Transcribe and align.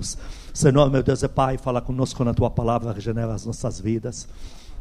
Jesus. 0.00 0.18
Senhor, 0.52 0.90
meu 0.90 1.02
Deus 1.02 1.22
e 1.22 1.28
Pai, 1.28 1.58
fala 1.58 1.80
conosco 1.80 2.24
na 2.24 2.34
tua 2.34 2.50
palavra, 2.50 2.92
regenera 2.92 3.34
as 3.34 3.44
nossas 3.46 3.78
vidas, 3.78 4.28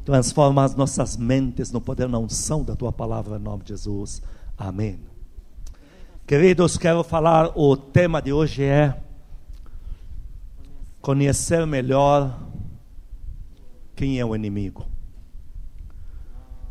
transforma 0.04 0.64
as 0.64 0.76
nossas 0.76 1.18
mentes 1.18 1.72
no 1.72 1.82
poder, 1.82 2.08
na 2.08 2.18
unção 2.18 2.64
da 2.64 2.76
tua 2.76 2.92
palavra, 2.92 3.38
em 3.38 3.42
nome 3.42 3.64
de 3.64 3.70
Jesus. 3.70 4.22
Amém. 4.58 5.00
Queridos, 6.26 6.78
quero 6.78 7.04
falar, 7.04 7.52
o 7.58 7.76
tema 7.76 8.22
de 8.22 8.32
hoje 8.32 8.64
é 8.64 9.02
conhecer 11.02 11.66
melhor 11.66 12.40
quem 13.96 14.20
é 14.20 14.26
o 14.26 14.36
inimigo. 14.36 14.86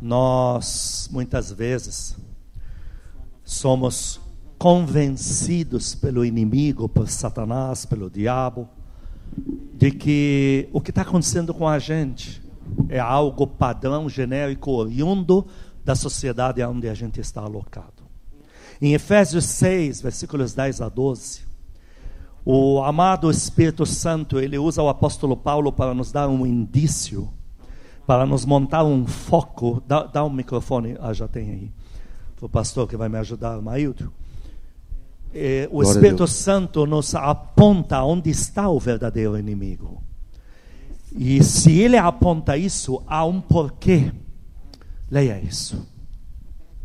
Nós, 0.01 1.09
muitas 1.11 1.51
vezes, 1.51 2.17
somos 3.43 4.21
convencidos 4.59 5.95
pelo 5.95 6.25
inimigo, 6.25 6.89
por 6.89 7.07
Satanás, 7.07 7.85
pelo 7.85 8.09
diabo, 8.09 8.67
de 9.73 9.89
que 9.89 10.67
o 10.73 10.81
que 10.81 10.91
está 10.91 11.03
acontecendo 11.03 11.53
com 11.53 11.65
a 11.65 11.79
gente 11.79 12.41
é 12.89 12.99
algo 12.99 13.47
padrão, 13.47 14.09
genérico, 14.09 14.71
oriundo 14.71 15.47
da 15.85 15.95
sociedade 15.95 16.61
onde 16.61 16.89
a 16.89 16.93
gente 16.93 17.21
está 17.21 17.41
alocado. 17.41 18.03
Em 18.81 18.93
Efésios 18.93 19.45
6, 19.45 20.01
versículos 20.01 20.53
10 20.53 20.81
a 20.81 20.89
12, 20.89 21.41
o 22.43 22.83
amado 22.83 23.31
Espírito 23.31 23.85
Santo, 23.85 24.39
ele 24.39 24.57
usa 24.57 24.83
o 24.83 24.89
apóstolo 24.89 25.37
Paulo 25.37 25.71
para 25.71 25.93
nos 25.93 26.11
dar 26.11 26.27
um 26.27 26.45
indício, 26.45 27.29
para 28.05 28.25
nos 28.25 28.43
montar 28.43 28.83
um 28.83 29.07
foco. 29.07 29.81
Dá, 29.87 30.03
dá 30.03 30.25
um 30.25 30.29
microfone, 30.29 30.97
ah, 30.99 31.13
já 31.13 31.29
tem 31.29 31.49
aí, 31.49 31.71
o 32.41 32.49
pastor 32.49 32.89
que 32.89 32.97
vai 32.97 33.07
me 33.07 33.17
ajudar, 33.17 33.61
Maildo. 33.61 34.18
É, 35.33 35.67
o 35.71 35.77
Glória 35.77 35.89
Espírito 35.89 36.27
Santo 36.27 36.85
nos 36.85 37.13
aponta 37.13 38.03
onde 38.03 38.29
está 38.29 38.69
o 38.69 38.79
verdadeiro 38.79 39.37
inimigo. 39.37 40.01
E 41.15 41.43
se 41.43 41.79
ele 41.79 41.97
aponta 41.97 42.57
isso, 42.57 43.01
há 43.07 43.25
um 43.25 43.41
porquê. 43.41 44.11
Leia 45.09 45.39
isso. 45.39 45.87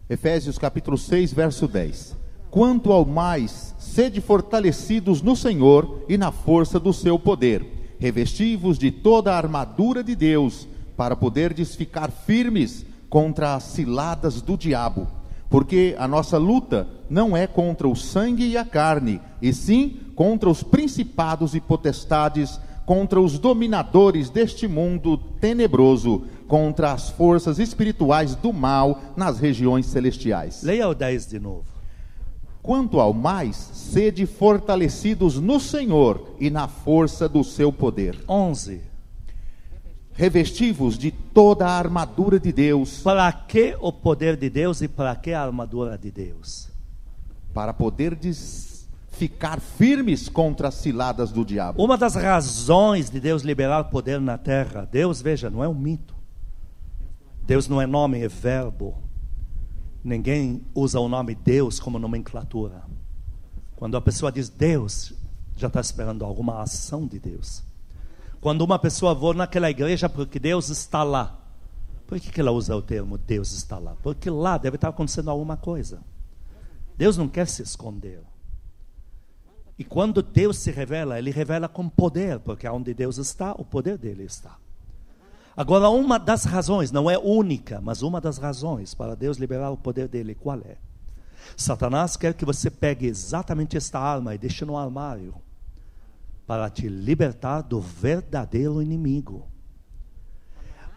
Efésios 0.09 0.59
capítulo 0.59 0.97
6, 0.97 1.33
verso 1.33 1.67
10. 1.67 2.17
Quanto 2.51 2.93
ao 2.93 3.05
mais, 3.05 3.75
sede 3.79 4.21
fortalecidos 4.21 5.21
no 5.21 5.35
Senhor 5.35 6.05
e 6.09 6.17
na 6.17 6.31
força 6.31 6.79
do 6.79 6.93
seu 6.93 7.19
poder, 7.19 7.97
revestivos 7.99 8.79
de 8.79 8.91
toda 8.91 9.33
a 9.33 9.37
armadura 9.37 10.05
de 10.05 10.15
Deus, 10.15 10.69
para 10.97 11.17
poderdes 11.17 11.75
ficar 11.75 12.11
firmes 12.11 12.87
contra 13.09 13.57
as 13.57 13.65
ciladas 13.65 14.41
do 14.41 14.57
diabo. 14.57 15.09
Porque 15.49 15.95
a 15.99 16.09
nossa 16.09 16.39
luta 16.39 16.89
não 17.09 17.37
é 17.37 17.47
contra 17.47 17.89
o 17.89 17.95
sangue 17.95 18.47
e 18.47 18.57
a 18.57 18.65
carne, 18.65 19.21
e 19.41 19.53
sim 19.53 19.99
contra 20.15 20.49
os 20.49 20.63
principados 20.63 21.55
e 21.55 21.61
potestades, 21.61 22.59
contra 22.87 23.21
os 23.21 23.39
dominadores 23.39 24.31
deste 24.31 24.69
mundo 24.69 25.17
tenebroso, 25.17 26.25
contra 26.47 26.93
as 26.93 27.09
forças 27.11 27.59
espirituais 27.59 28.35
do 28.35 28.53
mal 28.53 29.01
nas 29.17 29.39
regiões 29.39 29.87
celestiais. 29.87 30.63
Leia 30.63 30.89
o 30.89 30.95
10 30.95 31.27
de 31.29 31.39
novo. 31.39 31.65
Quanto 32.63 32.99
ao 32.99 33.13
mais, 33.13 33.57
sede 33.57 34.25
fortalecidos 34.25 35.39
no 35.39 35.61
Senhor 35.61 36.35
e 36.41 36.49
na 36.49 36.67
força 36.67 37.29
do 37.29 37.45
seu 37.45 37.71
poder. 37.71 38.19
11. 38.27 38.94
Revestivos 40.15 40.97
de 40.97 41.11
toda 41.11 41.67
a 41.67 41.77
armadura 41.77 42.39
de 42.39 42.53
Deus. 42.53 43.03
Para 43.03 43.33
que 43.33 43.77
o 43.81 43.93
poder 43.93 44.37
de 44.37 44.49
Deus 44.49 44.81
e 44.81 44.89
para 44.89 45.15
que 45.17 45.33
a 45.33 45.43
armadura 45.43 45.99
de 45.99 46.11
Deus? 46.11 46.69
Para 47.53 47.75
poder 47.75 48.17
ficar 49.11 49.61
firmes 49.61 50.29
contra 50.29 50.69
as 50.69 50.75
ciladas 50.75 51.33
do 51.33 51.45
diabo. 51.45 51.83
Uma 51.83 51.97
das 51.97 52.15
razões 52.15 53.11
de 53.11 53.21
Deus 53.21 53.43
liberar 53.43 53.85
poder 53.85 54.21
na 54.21 54.39
terra, 54.39 54.89
Deus, 54.91 55.21
veja, 55.21 55.51
não 55.51 55.63
é 55.63 55.69
um 55.69 55.75
mito. 55.75 56.15
Deus 57.47 57.69
não 57.69 57.81
é 57.81 57.87
nome, 57.87 58.21
é 58.21 58.29
verbo. 58.29 58.97
Ninguém 60.03 60.63
usa 60.75 61.01
o 61.01 61.09
nome 61.09 61.35
Deus 61.35 61.81
como 61.81 61.99
nomenclatura. 61.99 62.83
Quando 63.77 63.97
a 63.97 64.01
pessoa 64.01 64.31
diz 64.31 64.49
Deus, 64.49 65.13
já 65.57 65.67
está 65.67 65.81
esperando 65.81 66.25
alguma 66.25 66.63
ação 66.63 67.07
de 67.07 67.19
Deus. 67.19 67.63
Quando 68.45 68.61
uma 68.61 68.79
pessoa 68.79 69.15
vou 69.15 69.33
naquela 69.33 69.71
igreja 69.71 70.07
porque 70.07 70.39
Deus 70.39 70.69
está 70.69 71.03
lá, 71.03 71.41
por 72.07 72.21
que, 72.21 72.31
que 72.31 72.39
ela 72.39 72.51
usa 72.51 72.77
o 72.77 72.83
termo 72.83 73.17
Deus 73.17 73.53
está 73.53 73.79
lá? 73.79 73.97
Porque 74.03 74.29
lá 74.29 74.59
deve 74.59 74.75
estar 74.75 74.91
acontecendo 74.91 75.31
alguma 75.31 75.57
coisa. 75.57 76.03
Deus 76.95 77.17
não 77.17 77.27
quer 77.27 77.49
se 77.49 77.63
esconder. 77.63 78.21
E 79.79 79.83
quando 79.83 80.23
Deus 80.23 80.59
se 80.59 80.71
revela, 80.71 81.19
Ele 81.19 81.31
revela 81.31 81.69
com 81.69 81.89
poder, 81.89 82.39
porque 82.39 82.69
onde 82.69 82.93
Deus 82.93 83.17
está, 83.17 83.53
o 83.53 83.65
poder 83.65 83.97
dele 83.97 84.25
está. 84.25 84.59
Agora, 85.57 85.89
uma 85.89 86.19
das 86.19 86.45
razões, 86.45 86.93
não 86.93 87.11
é 87.11 87.17
única, 87.17 87.81
mas 87.81 88.03
uma 88.03 88.21
das 88.21 88.37
razões 88.37 88.93
para 88.93 89.17
Deus 89.17 89.39
liberar 89.39 89.71
o 89.71 89.77
poder 89.79 90.07
dele, 90.07 90.35
qual 90.35 90.59
é? 90.59 90.77
Satanás 91.57 92.15
quer 92.15 92.35
que 92.35 92.45
você 92.45 92.71
pegue 92.71 93.07
exatamente 93.07 93.75
esta 93.75 93.99
arma 93.99 94.35
e 94.35 94.39
deixe 94.39 94.67
no 94.67 94.77
armário, 94.77 95.35
para 96.47 96.69
te 96.69 96.89
libertar 96.89 97.63
do 97.63 97.81
verdadeiro 97.81 98.83
inimigo. 98.83 99.49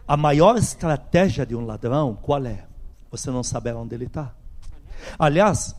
A 0.06 0.16
maior 0.16 0.56
estratégia 0.56 1.44
de 1.44 1.54
um 1.54 1.64
ladrão, 1.64 2.14
qual 2.14 2.44
é? 2.46 2.66
Você 3.10 3.30
não 3.30 3.42
saber 3.42 3.74
onde 3.74 3.94
ele 3.94 4.06
está. 4.06 4.34
Aliás, 5.18 5.74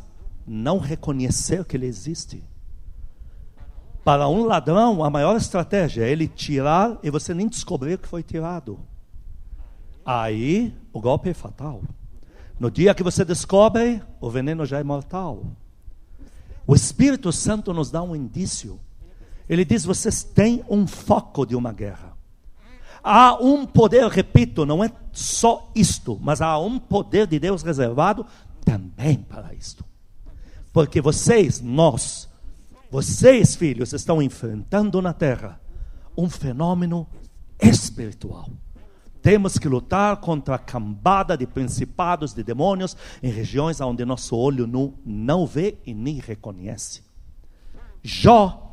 não 0.46 0.80
reconhecer 0.80 1.66
que 1.66 1.78
ele 1.78 1.86
existe. 1.86 2.44
Para 4.04 4.28
um 4.28 4.46
ladrão, 4.46 5.04
a 5.04 5.10
maior 5.10 5.36
estratégia 5.36 6.04
é 6.04 6.10
ele 6.10 6.28
tirar 6.28 6.98
e 7.04 7.10
você 7.12 7.34
nem 7.34 7.48
descobrir 7.48 7.98
que 7.98 8.08
foi 8.08 8.24
tirado. 8.24 8.80
Aí 10.06 10.76
o 10.92 11.00
golpe 11.00 11.30
é 11.30 11.34
fatal. 11.34 11.82
No 12.60 12.72
dia 12.72 12.96
que 12.96 13.04
você 13.04 13.24
descobre, 13.24 14.02
o 14.20 14.30
veneno 14.30 14.66
já 14.66 14.80
é 14.80 14.84
mortal. 14.84 15.44
O 16.66 16.74
Espírito 16.74 17.32
Santo 17.32 17.74
nos 17.74 17.92
dá 17.92 18.02
um 18.02 18.16
indício. 18.16 18.80
Ele 19.50 19.66
diz: 19.66 19.84
vocês 19.84 20.24
têm 20.24 20.64
um 20.70 20.86
foco 20.86 21.46
de 21.46 21.56
uma 21.56 21.74
guerra. 21.74 22.16
Há 23.04 23.36
um 23.42 23.66
poder, 23.66 24.08
repito, 24.08 24.66
não 24.66 24.84
é 24.84 24.92
só 25.12 25.72
isto, 25.74 26.20
mas 26.22 26.42
há 26.42 26.60
um 26.60 26.78
poder 26.78 27.26
de 27.26 27.40
Deus 27.40 27.64
reservado 27.64 28.26
também 28.64 29.16
para 29.18 29.54
isto. 29.54 29.84
Porque 30.72 31.02
vocês, 31.02 31.62
nós, 31.62 32.30
vocês, 32.92 33.56
filhos, 33.56 33.94
estão 33.94 34.22
enfrentando 34.22 35.02
na 35.02 35.14
terra 35.14 35.60
um 36.16 36.30
fenômeno 36.30 37.08
espiritual. 37.60 38.50
Temos 39.22 39.58
que 39.58 39.68
lutar 39.68 40.18
contra 40.18 40.56
a 40.56 40.60
cambada 40.60 41.38
de 41.38 41.46
principados, 41.46 42.34
de 42.34 42.44
demônios, 42.44 42.96
em 43.22 43.32
regiões 43.32 43.82
onde 43.82 44.06
nosso 44.06 44.36
olho 44.36 44.68
nu 44.68 44.94
não 45.06 45.46
vê 45.46 45.78
e 45.86 45.94
nem 45.94 46.20
reconhece. 46.20 47.02
Jó, 48.02 48.69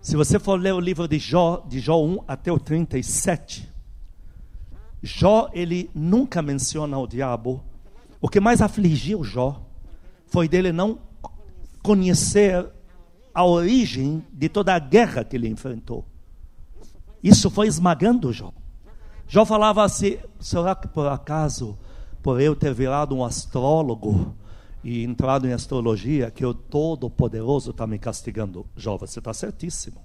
se 0.00 0.16
você 0.16 0.38
for 0.38 0.58
ler 0.58 0.72
o 0.72 0.80
livro 0.80 1.06
de 1.06 1.18
Jó, 1.18 1.62
de 1.68 1.78
Jó 1.78 2.02
1 2.02 2.24
até 2.26 2.50
o 2.50 2.58
37, 2.58 3.70
Jó, 5.02 5.50
ele 5.52 5.90
nunca 5.94 6.40
menciona 6.40 6.98
o 6.98 7.06
diabo. 7.06 7.62
O 8.20 8.28
que 8.28 8.40
mais 8.40 8.62
afligiu 8.62 9.22
Jó 9.22 9.60
foi 10.26 10.48
dele 10.48 10.72
não 10.72 10.98
conhecer 11.82 12.66
a 13.34 13.44
origem 13.44 14.24
de 14.32 14.48
toda 14.48 14.74
a 14.74 14.78
guerra 14.78 15.24
que 15.24 15.36
ele 15.36 15.48
enfrentou. 15.48 16.04
Isso 17.22 17.50
foi 17.50 17.66
esmagando 17.66 18.32
Jó. 18.32 18.52
Jó 19.28 19.44
falava 19.44 19.84
assim: 19.84 20.18
será 20.38 20.74
que 20.74 20.88
por 20.88 21.06
acaso, 21.08 21.78
por 22.22 22.40
eu 22.40 22.56
ter 22.56 22.72
virado 22.72 23.14
um 23.14 23.24
astrólogo 23.24 24.34
e 24.82 25.04
entrado 25.04 25.46
em 25.46 25.52
astrologia, 25.52 26.30
que 26.30 26.44
o 26.44 26.54
Todo-Poderoso 26.54 27.70
está 27.70 27.86
me 27.86 27.98
castigando? 27.98 28.66
Jó, 28.76 28.96
você 28.96 29.18
está 29.18 29.32
certíssimo. 29.32 30.04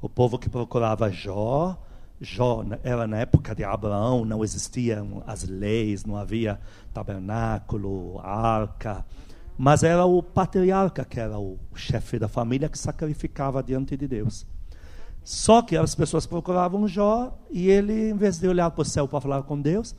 O 0.00 0.08
povo 0.08 0.38
que 0.38 0.48
procurava 0.48 1.10
Jó, 1.10 1.78
Jó 2.20 2.64
era 2.82 3.06
na 3.06 3.18
época 3.18 3.54
de 3.54 3.64
Abraão, 3.64 4.24
não 4.24 4.44
existiam 4.44 5.22
as 5.26 5.44
leis, 5.44 6.04
não 6.04 6.16
havia 6.16 6.60
tabernáculo, 6.92 8.18
arca 8.20 9.04
mas 9.62 9.82
era 9.82 10.06
o 10.06 10.22
patriarca 10.22 11.04
que 11.04 11.20
era 11.20 11.38
o 11.38 11.58
chefe 11.74 12.18
da 12.18 12.28
família 12.28 12.66
que 12.66 12.78
sacrificava 12.78 13.62
diante 13.62 13.94
de 13.94 14.08
Deus. 14.08 14.46
Só 15.22 15.60
que 15.60 15.76
as 15.76 15.94
pessoas 15.94 16.24
procuravam 16.24 16.88
Jó 16.88 17.38
e 17.50 17.68
ele, 17.68 18.08
em 18.08 18.16
vez 18.16 18.38
de 18.38 18.48
olhar 18.48 18.70
para 18.70 18.80
o 18.80 18.86
céu 18.86 19.06
para 19.06 19.20
falar 19.20 19.42
com 19.42 19.60
Deus, 19.60 19.94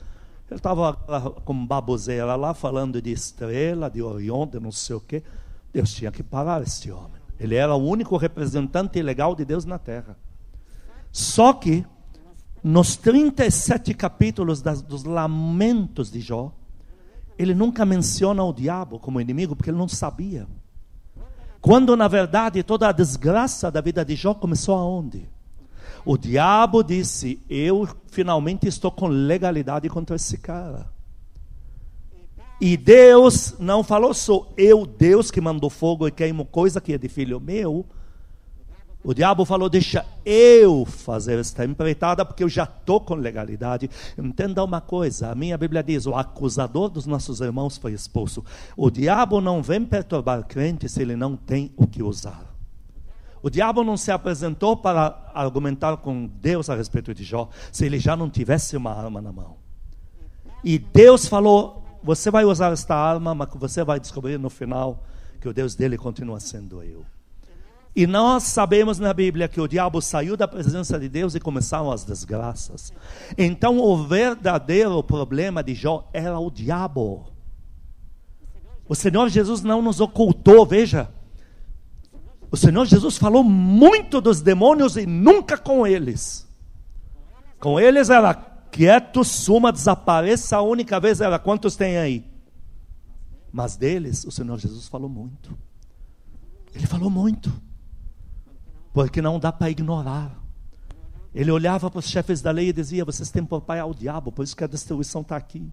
ele 0.51 0.59
estava 0.59 0.93
com 1.45 1.65
baboseira 1.65 2.35
lá, 2.35 2.53
falando 2.53 3.01
de 3.01 3.09
estrela, 3.09 3.89
de 3.89 4.01
Orion, 4.01 4.45
de 4.45 4.59
não 4.59 4.71
sei 4.71 4.97
o 4.97 4.99
quê. 4.99 5.23
Deus 5.71 5.93
tinha 5.93 6.11
que 6.11 6.21
parar 6.21 6.61
este 6.61 6.91
homem. 6.91 7.21
Ele 7.39 7.55
era 7.55 7.73
o 7.73 7.81
único 7.81 8.17
representante 8.17 9.01
legal 9.01 9.33
de 9.33 9.45
Deus 9.45 9.63
na 9.63 9.79
terra. 9.79 10.17
Só 11.09 11.53
que, 11.53 11.85
nos 12.61 12.97
37 12.97 13.93
capítulos 13.93 14.61
das, 14.61 14.81
dos 14.81 15.05
lamentos 15.05 16.11
de 16.11 16.19
Jó, 16.19 16.53
ele 17.39 17.55
nunca 17.55 17.85
menciona 17.85 18.43
o 18.43 18.51
diabo 18.51 18.99
como 18.99 19.21
inimigo 19.21 19.55
porque 19.55 19.69
ele 19.69 19.77
não 19.77 19.87
sabia. 19.87 20.45
Quando 21.61 21.95
na 21.95 22.09
verdade 22.09 22.61
toda 22.61 22.89
a 22.89 22.91
desgraça 22.91 23.71
da 23.71 23.79
vida 23.79 24.03
de 24.03 24.17
Jó 24.17 24.33
começou 24.33 24.75
aonde? 24.75 25.29
O 26.05 26.17
diabo 26.17 26.83
disse: 26.83 27.39
Eu 27.49 27.87
finalmente 28.07 28.67
estou 28.67 28.91
com 28.91 29.07
legalidade 29.07 29.87
contra 29.89 30.15
esse 30.15 30.37
cara. 30.37 30.89
E 32.61 32.77
Deus 32.77 33.55
não 33.57 33.83
falou, 33.83 34.13
sou 34.13 34.53
eu, 34.55 34.85
Deus, 34.85 35.31
que 35.31 35.41
mandou 35.41 35.67
fogo 35.67 36.07
e 36.07 36.11
queimo 36.11 36.45
coisa 36.45 36.79
que 36.79 36.93
é 36.93 36.97
de 36.97 37.09
filho 37.09 37.39
meu. 37.39 37.83
O 39.03 39.15
diabo 39.15 39.45
falou, 39.45 39.67
deixa 39.67 40.05
eu 40.23 40.85
fazer 40.85 41.39
esta 41.39 41.65
empreitada, 41.65 42.23
porque 42.23 42.43
eu 42.43 42.49
já 42.49 42.65
estou 42.65 43.01
com 43.01 43.15
legalidade. 43.15 43.89
Entenda 44.15 44.63
uma 44.63 44.79
coisa: 44.79 45.31
a 45.31 45.35
minha 45.35 45.57
Bíblia 45.57 45.81
diz: 45.81 46.05
o 46.05 46.13
acusador 46.13 46.87
dos 46.87 47.07
nossos 47.07 47.41
irmãos 47.41 47.79
foi 47.79 47.93
expulso. 47.93 48.45
O 48.77 48.91
diabo 48.91 49.41
não 49.41 49.63
vem 49.63 49.83
perturbar 49.83 50.45
crente 50.45 50.87
se 50.87 51.01
ele 51.01 51.15
não 51.15 51.35
tem 51.35 51.71
o 51.75 51.87
que 51.87 52.03
usar. 52.03 52.50
O 53.43 53.49
diabo 53.49 53.83
não 53.83 53.97
se 53.97 54.11
apresentou 54.11 54.77
para 54.77 55.31
argumentar 55.33 55.97
com 55.97 56.27
Deus 56.27 56.69
a 56.69 56.75
respeito 56.75 57.13
de 57.13 57.23
Jó, 57.23 57.49
se 57.71 57.85
ele 57.85 57.99
já 57.99 58.15
não 58.15 58.29
tivesse 58.29 58.77
uma 58.77 58.93
arma 58.93 59.21
na 59.21 59.31
mão. 59.31 59.57
E 60.63 60.77
Deus 60.77 61.27
falou: 61.27 61.83
você 62.03 62.29
vai 62.29 62.45
usar 62.45 62.71
esta 62.71 62.95
arma, 62.95 63.33
mas 63.33 63.49
você 63.55 63.83
vai 63.83 63.99
descobrir 63.99 64.37
no 64.37 64.49
final 64.49 65.03
que 65.39 65.49
o 65.49 65.53
Deus 65.53 65.75
dele 65.75 65.97
continua 65.97 66.39
sendo 66.39 66.83
eu. 66.83 67.03
E 67.95 68.07
nós 68.07 68.43
sabemos 68.43 68.99
na 68.99 69.13
Bíblia 69.13 69.49
que 69.49 69.59
o 69.59 69.67
diabo 69.67 70.01
saiu 70.01 70.37
da 70.37 70.47
presença 70.47 70.97
de 70.97 71.09
Deus 71.09 71.35
e 71.35 71.39
começaram 71.39 71.91
as 71.91 72.05
desgraças. 72.05 72.93
Então 73.37 73.79
o 73.79 74.03
verdadeiro 74.05 75.03
problema 75.03 75.61
de 75.61 75.73
Jó 75.73 76.07
era 76.13 76.39
o 76.39 76.49
diabo. 76.49 77.25
O 78.87 78.95
Senhor 78.95 79.27
Jesus 79.29 79.61
não 79.61 79.81
nos 79.81 79.99
ocultou, 79.99 80.65
veja. 80.65 81.09
O 82.51 82.57
Senhor 82.57 82.85
Jesus 82.85 83.17
falou 83.17 83.45
muito 83.45 84.19
dos 84.19 84.41
demônios 84.41 84.97
e 84.97 85.05
nunca 85.05 85.57
com 85.57 85.87
eles. 85.87 86.45
Com 87.61 87.79
eles 87.79 88.09
era 88.09 88.33
quieto, 88.33 89.23
suma, 89.23 89.71
desapareça. 89.71 90.57
A 90.57 90.61
única 90.61 90.99
vez 90.99 91.21
era 91.21 91.39
quantos 91.39 91.77
tem 91.77 91.97
aí? 91.97 92.29
Mas 93.53 93.77
deles, 93.77 94.25
o 94.25 94.31
Senhor 94.31 94.59
Jesus 94.59 94.89
falou 94.89 95.09
muito. 95.09 95.57
Ele 96.75 96.85
falou 96.85 97.09
muito. 97.09 97.49
Porque 98.91 99.21
não 99.21 99.39
dá 99.39 99.53
para 99.53 99.69
ignorar. 99.69 100.37
Ele 101.33 101.51
olhava 101.51 101.89
para 101.89 101.99
os 101.99 102.09
chefes 102.09 102.41
da 102.41 102.51
lei 102.51 102.67
e 102.67 102.73
dizia: 102.73 103.05
Vocês 103.05 103.31
têm 103.31 103.45
por 103.45 103.61
pai 103.61 103.79
ao 103.79 103.93
diabo, 103.93 104.29
por 104.29 104.43
isso 104.43 104.55
que 104.55 104.63
a 104.65 104.67
destruição 104.67 105.21
está 105.21 105.37
aqui. 105.37 105.71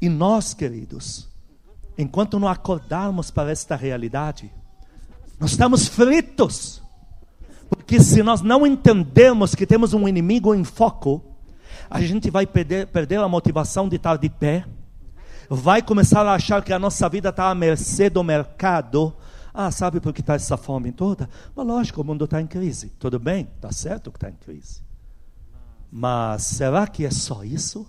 E 0.00 0.08
nós, 0.08 0.54
queridos, 0.54 1.28
enquanto 1.98 2.38
não 2.38 2.46
acordarmos 2.46 3.32
para 3.32 3.50
esta 3.50 3.74
realidade, 3.74 4.52
nós 5.40 5.52
estamos 5.52 5.88
fritos. 5.88 6.82
Porque 7.70 7.98
se 7.98 8.22
nós 8.22 8.42
não 8.42 8.66
entendemos 8.66 9.54
que 9.54 9.66
temos 9.66 9.94
um 9.94 10.06
inimigo 10.06 10.54
em 10.54 10.64
foco, 10.64 11.24
a 11.88 12.00
gente 12.02 12.30
vai 12.30 12.46
perder, 12.46 12.88
perder 12.88 13.18
a 13.20 13.28
motivação 13.28 13.88
de 13.88 13.96
estar 13.96 14.18
de 14.18 14.28
pé, 14.28 14.66
vai 15.48 15.80
começar 15.80 16.26
a 16.26 16.34
achar 16.34 16.62
que 16.62 16.72
a 16.72 16.78
nossa 16.78 17.08
vida 17.08 17.30
está 17.30 17.48
à 17.48 17.54
mercê 17.54 18.10
do 18.10 18.22
mercado. 18.22 19.16
Ah, 19.54 19.70
sabe 19.70 19.98
por 19.98 20.12
que 20.12 20.20
está 20.20 20.34
essa 20.34 20.56
fome 20.56 20.92
toda? 20.92 21.28
Mas 21.56 21.66
lógico, 21.66 22.02
o 22.02 22.04
mundo 22.04 22.26
está 22.26 22.40
em 22.40 22.46
crise. 22.46 22.90
Tudo 22.98 23.18
bem, 23.18 23.48
está 23.56 23.72
certo 23.72 24.10
que 24.10 24.18
está 24.18 24.28
em 24.28 24.36
crise. 24.36 24.82
Mas 25.90 26.42
será 26.42 26.86
que 26.86 27.04
é 27.04 27.10
só 27.10 27.42
isso? 27.42 27.86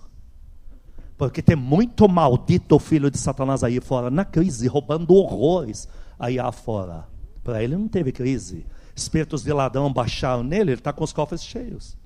Porque 1.18 1.42
tem 1.42 1.54
muito 1.54 2.08
maldito 2.08 2.78
filho 2.78 3.10
de 3.10 3.18
Satanás 3.18 3.62
aí 3.62 3.80
fora, 3.80 4.10
na 4.10 4.24
crise, 4.24 4.66
roubando 4.66 5.14
horrores 5.14 5.86
aí 6.18 6.38
afora. 6.38 7.11
Para 7.42 7.62
ele 7.62 7.76
não 7.76 7.88
teve 7.88 8.12
crise 8.12 8.64
espíritos 8.94 9.42
de 9.42 9.52
ladrão 9.52 9.92
baixaram 9.92 10.42
nele, 10.42 10.72
ele 10.72 10.80
está 10.80 10.92
com 10.92 11.04
os 11.04 11.12
cofres 11.12 11.42
cheios. 11.42 11.96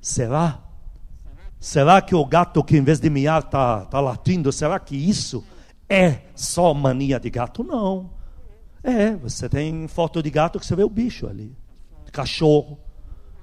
Será? 0.00 0.62
Será 1.58 2.00
que 2.00 2.14
o 2.14 2.24
gato 2.24 2.64
que 2.64 2.76
em 2.76 2.82
vez 2.82 3.00
de 3.00 3.10
miar 3.10 3.42
está 3.42 3.84
tá 3.84 4.00
latindo, 4.00 4.50
será 4.52 4.78
que 4.78 4.96
isso 4.96 5.44
é 5.88 6.22
só 6.34 6.72
mania 6.72 7.20
de 7.20 7.28
gato? 7.28 7.62
Não. 7.62 8.10
É, 8.82 9.14
você 9.16 9.48
tem 9.48 9.86
foto 9.88 10.22
de 10.22 10.30
gato 10.30 10.58
que 10.58 10.64
você 10.64 10.74
vê 10.74 10.84
o 10.84 10.88
bicho 10.88 11.26
ali. 11.26 11.54
Cachorro. 12.12 12.78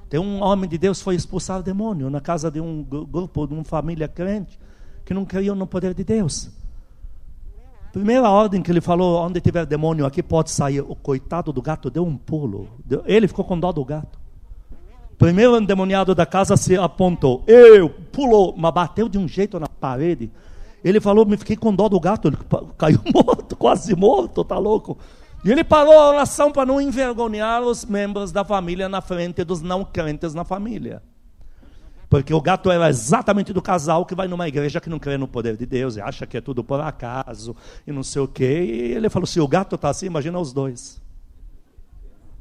Tem 0.09 0.19
um 0.19 0.41
homem 0.41 0.69
de 0.69 0.77
Deus 0.77 0.97
que 0.97 1.03
foi 1.03 1.15
expulsar 1.15 1.59
o 1.59 1.63
demônio 1.63 2.09
na 2.09 2.19
casa 2.19 2.49
de 2.49 2.59
um 2.59 2.83
grupo, 2.83 3.45
de 3.45 3.53
uma 3.53 3.63
família 3.63 4.07
crente, 4.07 4.59
que 5.05 5.13
não 5.13 5.25
criam 5.25 5.55
no 5.55 5.67
poder 5.67 5.93
de 5.93 6.03
Deus. 6.03 6.49
Primeira 7.91 8.29
ordem 8.29 8.61
que 8.61 8.71
ele 8.71 8.81
falou, 8.81 9.25
onde 9.25 9.41
tiver 9.41 9.65
demônio 9.65 10.05
aqui 10.05 10.21
pode 10.21 10.51
sair. 10.51 10.81
O 10.81 10.95
coitado 10.95 11.51
do 11.51 11.61
gato 11.61 11.89
deu 11.89 12.05
um 12.05 12.17
pulo. 12.17 12.69
Ele 13.05 13.27
ficou 13.27 13.45
com 13.45 13.59
dó 13.59 13.71
do 13.71 13.83
gato. 13.83 14.19
Primeiro 15.17 15.57
endemoniado 15.57 16.13
da 16.13 16.25
casa 16.25 16.55
se 16.55 16.77
apontou. 16.77 17.43
Eu, 17.47 17.89
pulou, 17.89 18.53
mas 18.55 18.73
bateu 18.73 19.09
de 19.09 19.17
um 19.17 19.27
jeito 19.27 19.59
na 19.59 19.67
parede. 19.67 20.31
Ele 20.83 20.99
falou, 20.99 21.25
me 21.25 21.37
fiquei 21.37 21.55
com 21.55 21.73
dó 21.73 21.89
do 21.89 21.99
gato. 21.99 22.27
Ele 22.27 22.37
caiu 22.77 22.99
morto, 23.13 23.55
quase 23.55 23.95
morto, 23.95 24.43
tá 24.43 24.57
louco. 24.57 24.97
E 25.43 25.51
ele 25.51 25.63
parou 25.63 25.93
a 25.93 26.09
oração 26.09 26.51
para 26.51 26.65
não 26.65 26.79
envergonhar 26.79 27.63
os 27.63 27.85
membros 27.85 28.31
da 28.31 28.43
família 28.43 28.87
na 28.87 29.01
frente 29.01 29.43
dos 29.43 29.61
não 29.61 29.83
crentes 29.83 30.33
na 30.33 30.43
família. 30.43 31.01
Porque 32.09 32.33
o 32.33 32.41
gato 32.41 32.71
era 32.71 32.89
exatamente 32.89 33.51
do 33.51 33.61
casal 33.61 34.05
que 34.05 34.15
vai 34.15 34.27
numa 34.27 34.47
igreja 34.47 34.79
que 34.79 34.89
não 34.89 34.97
crê 34.97 35.17
no 35.17 35.27
poder 35.27 35.57
de 35.57 35.65
Deus 35.65 35.97
e 35.97 36.01
acha 36.01 36.25
que 36.25 36.37
é 36.37 36.41
tudo 36.41 36.63
por 36.63 36.79
acaso 36.79 37.55
e 37.85 37.91
não 37.91 38.03
sei 38.03 38.21
o 38.21 38.27
quê. 38.27 38.63
E 38.63 38.93
ele 38.93 39.09
falou: 39.09 39.27
se 39.27 39.39
o 39.39 39.47
gato 39.47 39.75
está 39.75 39.89
assim, 39.89 40.05
imagina 40.05 40.39
os 40.39 40.53
dois. 40.53 41.01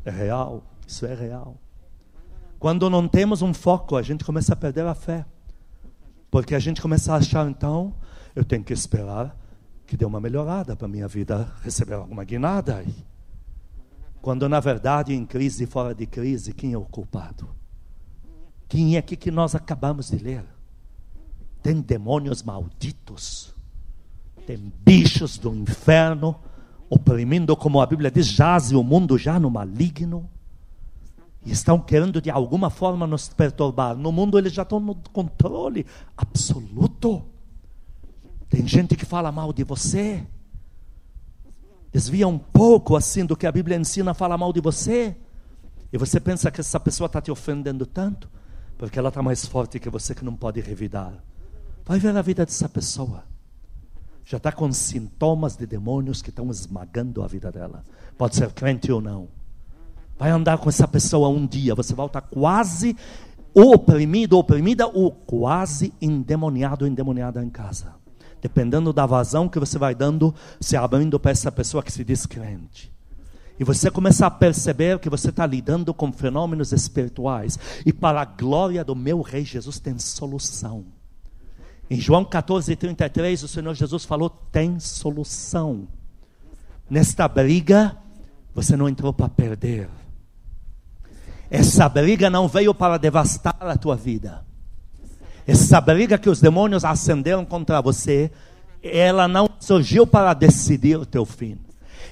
É 0.04 0.10
real, 0.10 0.62
isso 0.86 1.04
é 1.04 1.14
real. 1.14 1.56
Quando 2.60 2.88
não 2.88 3.08
temos 3.08 3.42
um 3.42 3.52
foco, 3.52 3.96
a 3.96 4.02
gente 4.02 4.24
começa 4.24 4.52
a 4.52 4.56
perder 4.56 4.86
a 4.86 4.94
fé. 4.94 5.26
Porque 6.30 6.54
a 6.54 6.58
gente 6.58 6.80
começa 6.80 7.12
a 7.12 7.16
achar, 7.16 7.48
então, 7.48 7.94
eu 8.34 8.44
tenho 8.44 8.62
que 8.62 8.72
esperar 8.72 9.36
que 9.86 9.96
dê 9.96 10.04
uma 10.04 10.20
melhorada 10.20 10.76
para 10.76 10.86
a 10.86 10.88
minha 10.88 11.08
vida 11.08 11.52
receber 11.62 11.94
alguma 11.94 12.24
guinada. 12.24 12.84
Quando, 14.20 14.48
na 14.48 14.60
verdade, 14.60 15.12
em 15.12 15.24
crise 15.24 15.66
fora 15.66 15.94
de 15.94 16.06
crise, 16.06 16.52
quem 16.52 16.72
é 16.72 16.78
o 16.78 16.84
culpado? 16.84 17.48
Quem 18.68 18.96
é 18.96 18.98
aqui 18.98 19.16
que 19.16 19.30
nós 19.30 19.54
acabamos 19.54 20.10
de 20.10 20.18
ler? 20.18 20.44
Tem 21.62 21.80
demônios 21.80 22.42
malditos, 22.42 23.54
tem 24.46 24.72
bichos 24.84 25.38
do 25.38 25.54
inferno, 25.54 26.36
oprimindo, 26.88 27.56
como 27.56 27.80
a 27.80 27.86
Bíblia 27.86 28.10
diz, 28.10 28.26
jaz 28.26 28.72
o 28.72 28.82
mundo 28.82 29.16
já 29.18 29.38
no 29.38 29.50
maligno. 29.50 30.28
E 31.44 31.52
estão 31.52 31.78
querendo 31.78 32.20
de 32.20 32.28
alguma 32.28 32.70
forma 32.70 33.06
nos 33.06 33.28
perturbar. 33.28 33.96
No 33.96 34.10
mundo 34.10 34.36
eles 34.36 34.52
já 34.52 34.62
estão 34.62 34.80
no 34.80 34.96
controle 35.12 35.86
absoluto. 36.16 37.24
Tem 38.48 38.66
gente 38.66 38.96
que 38.96 39.04
fala 39.04 39.30
mal 39.30 39.52
de 39.52 39.62
você. 39.62 40.26
Desvia 41.92 42.26
um 42.26 42.38
pouco 42.38 42.96
assim 42.96 43.24
do 43.24 43.36
que 43.36 43.46
a 43.46 43.52
Bíblia 43.52 43.76
ensina, 43.76 44.12
fala 44.12 44.36
mal 44.36 44.52
de 44.52 44.60
você. 44.60 45.16
E 45.92 45.98
você 45.98 46.18
pensa 46.18 46.50
que 46.50 46.60
essa 46.60 46.80
pessoa 46.80 47.06
está 47.06 47.20
te 47.20 47.30
ofendendo 47.30 47.86
tanto 47.86 48.28
porque 48.78 48.98
ela 48.98 49.08
está 49.08 49.22
mais 49.22 49.46
forte 49.46 49.78
que 49.78 49.90
você 49.90 50.14
que 50.14 50.24
não 50.24 50.34
pode 50.34 50.60
revidar. 50.60 51.12
Vai 51.84 51.98
ver 51.98 52.16
a 52.16 52.22
vida 52.22 52.44
dessa 52.44 52.68
pessoa. 52.68 53.24
Já 54.24 54.38
está 54.38 54.50
com 54.50 54.72
sintomas 54.72 55.56
de 55.56 55.66
demônios 55.66 56.20
que 56.20 56.30
estão 56.30 56.50
esmagando 56.50 57.22
a 57.22 57.28
vida 57.28 57.52
dela. 57.52 57.84
Pode 58.18 58.34
ser 58.34 58.52
crente 58.52 58.90
ou 58.90 59.00
não. 59.00 59.28
Vai 60.18 60.30
andar 60.30 60.58
com 60.58 60.68
essa 60.68 60.88
pessoa 60.88 61.28
um 61.28 61.46
dia, 61.46 61.74
você 61.74 61.94
volta 61.94 62.20
quase 62.20 62.96
oprimido, 63.54 64.36
oprimida 64.36 64.86
ou 64.86 65.12
quase 65.12 65.92
endemoniado, 66.00 66.86
endemoniada 66.86 67.44
em 67.44 67.50
casa. 67.50 67.94
Dependendo 68.40 68.92
da 68.92 69.06
vazão 69.06 69.48
que 69.48 69.58
você 69.58 69.78
vai 69.78 69.94
dando, 69.94 70.34
se 70.60 70.76
abrindo 70.76 71.20
para 71.20 71.30
essa 71.30 71.52
pessoa 71.52 71.82
que 71.82 71.92
se 71.92 72.04
diz 72.04 72.26
crente. 72.26 72.95
E 73.58 73.64
você 73.64 73.90
começa 73.90 74.26
a 74.26 74.30
perceber 74.30 74.98
que 74.98 75.08
você 75.08 75.30
está 75.30 75.46
lidando 75.46 75.94
com 75.94 76.12
fenômenos 76.12 76.72
espirituais. 76.72 77.58
E 77.84 77.92
para 77.92 78.20
a 78.20 78.24
glória 78.24 78.84
do 78.84 78.94
meu 78.94 79.22
Rei 79.22 79.44
Jesus 79.44 79.78
tem 79.78 79.98
solução. 79.98 80.84
Em 81.88 81.98
João 82.00 82.24
14, 82.24 82.74
33, 82.74 83.42
o 83.42 83.48
Senhor 83.48 83.74
Jesus 83.74 84.04
falou: 84.04 84.28
tem 84.28 84.78
solução. 84.78 85.88
Nesta 86.88 87.26
briga, 87.26 87.96
você 88.54 88.76
não 88.76 88.88
entrou 88.88 89.12
para 89.12 89.28
perder. 89.28 89.88
Essa 91.50 91.88
briga 91.88 92.28
não 92.28 92.48
veio 92.48 92.74
para 92.74 92.98
devastar 92.98 93.56
a 93.60 93.76
tua 93.76 93.96
vida. 93.96 94.44
Essa 95.46 95.80
briga 95.80 96.18
que 96.18 96.28
os 96.28 96.40
demônios 96.40 96.84
acenderam 96.84 97.44
contra 97.44 97.80
você, 97.80 98.32
ela 98.82 99.28
não 99.28 99.48
surgiu 99.60 100.06
para 100.06 100.34
decidir 100.34 100.96
o 100.96 101.06
teu 101.06 101.24
fim. 101.24 101.56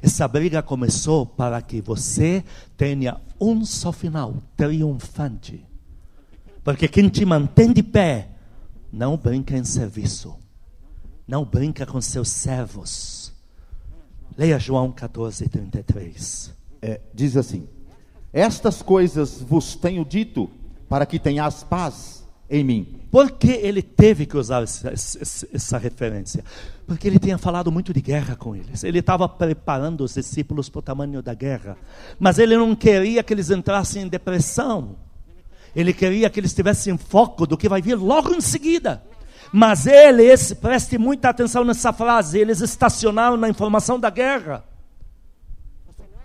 Essa 0.02 0.26
briga 0.28 0.62
começou 0.62 1.26
para 1.26 1.60
que 1.62 1.80
você 1.80 2.44
tenha 2.76 3.20
um 3.40 3.64
só 3.64 3.92
final, 3.92 4.36
triunfante. 4.56 5.64
Porque 6.62 6.88
quem 6.88 7.08
te 7.08 7.24
mantém 7.24 7.72
de 7.72 7.82
pé 7.82 8.28
não 8.92 9.16
brinca 9.16 9.56
em 9.56 9.64
serviço, 9.64 10.36
não 11.26 11.44
brinca 11.44 11.84
com 11.84 12.00
seus 12.00 12.28
servos, 12.28 13.24
Leia 14.36 14.58
João 14.58 14.90
14, 14.90 15.48
33. 15.48 16.52
É, 16.82 17.00
diz 17.12 17.36
assim: 17.36 17.68
Estas 18.32 18.82
coisas 18.82 19.40
vos 19.40 19.76
tenho 19.76 20.04
dito, 20.04 20.50
para 20.88 21.06
que 21.06 21.18
tenhas 21.18 21.62
paz 21.62 22.23
em 22.48 22.64
mim. 22.64 23.00
Por 23.10 23.30
que 23.30 23.50
ele 23.50 23.80
teve 23.82 24.26
que 24.26 24.36
usar 24.36 24.62
essa, 24.62 24.90
essa, 24.90 25.78
referência? 25.78 26.44
Porque 26.86 27.06
ele 27.06 27.18
tinha 27.18 27.38
falado 27.38 27.70
muito 27.70 27.92
de 27.92 28.00
guerra 28.00 28.34
com 28.36 28.56
eles. 28.56 28.82
Ele 28.82 28.98
estava 28.98 29.28
preparando 29.28 30.02
os 30.02 30.14
discípulos 30.14 30.68
para 30.68 30.78
o 30.80 30.82
tamanho 30.82 31.22
da 31.22 31.32
guerra. 31.32 31.76
Mas 32.18 32.38
ele 32.38 32.56
não 32.56 32.74
queria 32.74 33.22
que 33.22 33.32
eles 33.32 33.50
entrassem 33.50 34.02
em 34.02 34.08
depressão. 34.08 34.96
Ele 35.74 35.92
queria 35.92 36.28
que 36.28 36.40
eles 36.40 36.52
tivessem 36.52 36.96
foco 36.98 37.46
do 37.46 37.56
que 37.56 37.68
vai 37.68 37.80
vir 37.80 37.94
logo 37.94 38.34
em 38.34 38.40
seguida. 38.40 39.02
Mas 39.52 39.86
eles, 39.86 40.52
preste 40.52 40.98
muita 40.98 41.28
atenção 41.28 41.64
nessa 41.64 41.92
frase, 41.92 42.38
eles 42.38 42.60
estacionaram 42.60 43.36
na 43.36 43.48
informação 43.48 43.98
da 43.98 44.10
guerra. 44.10 44.64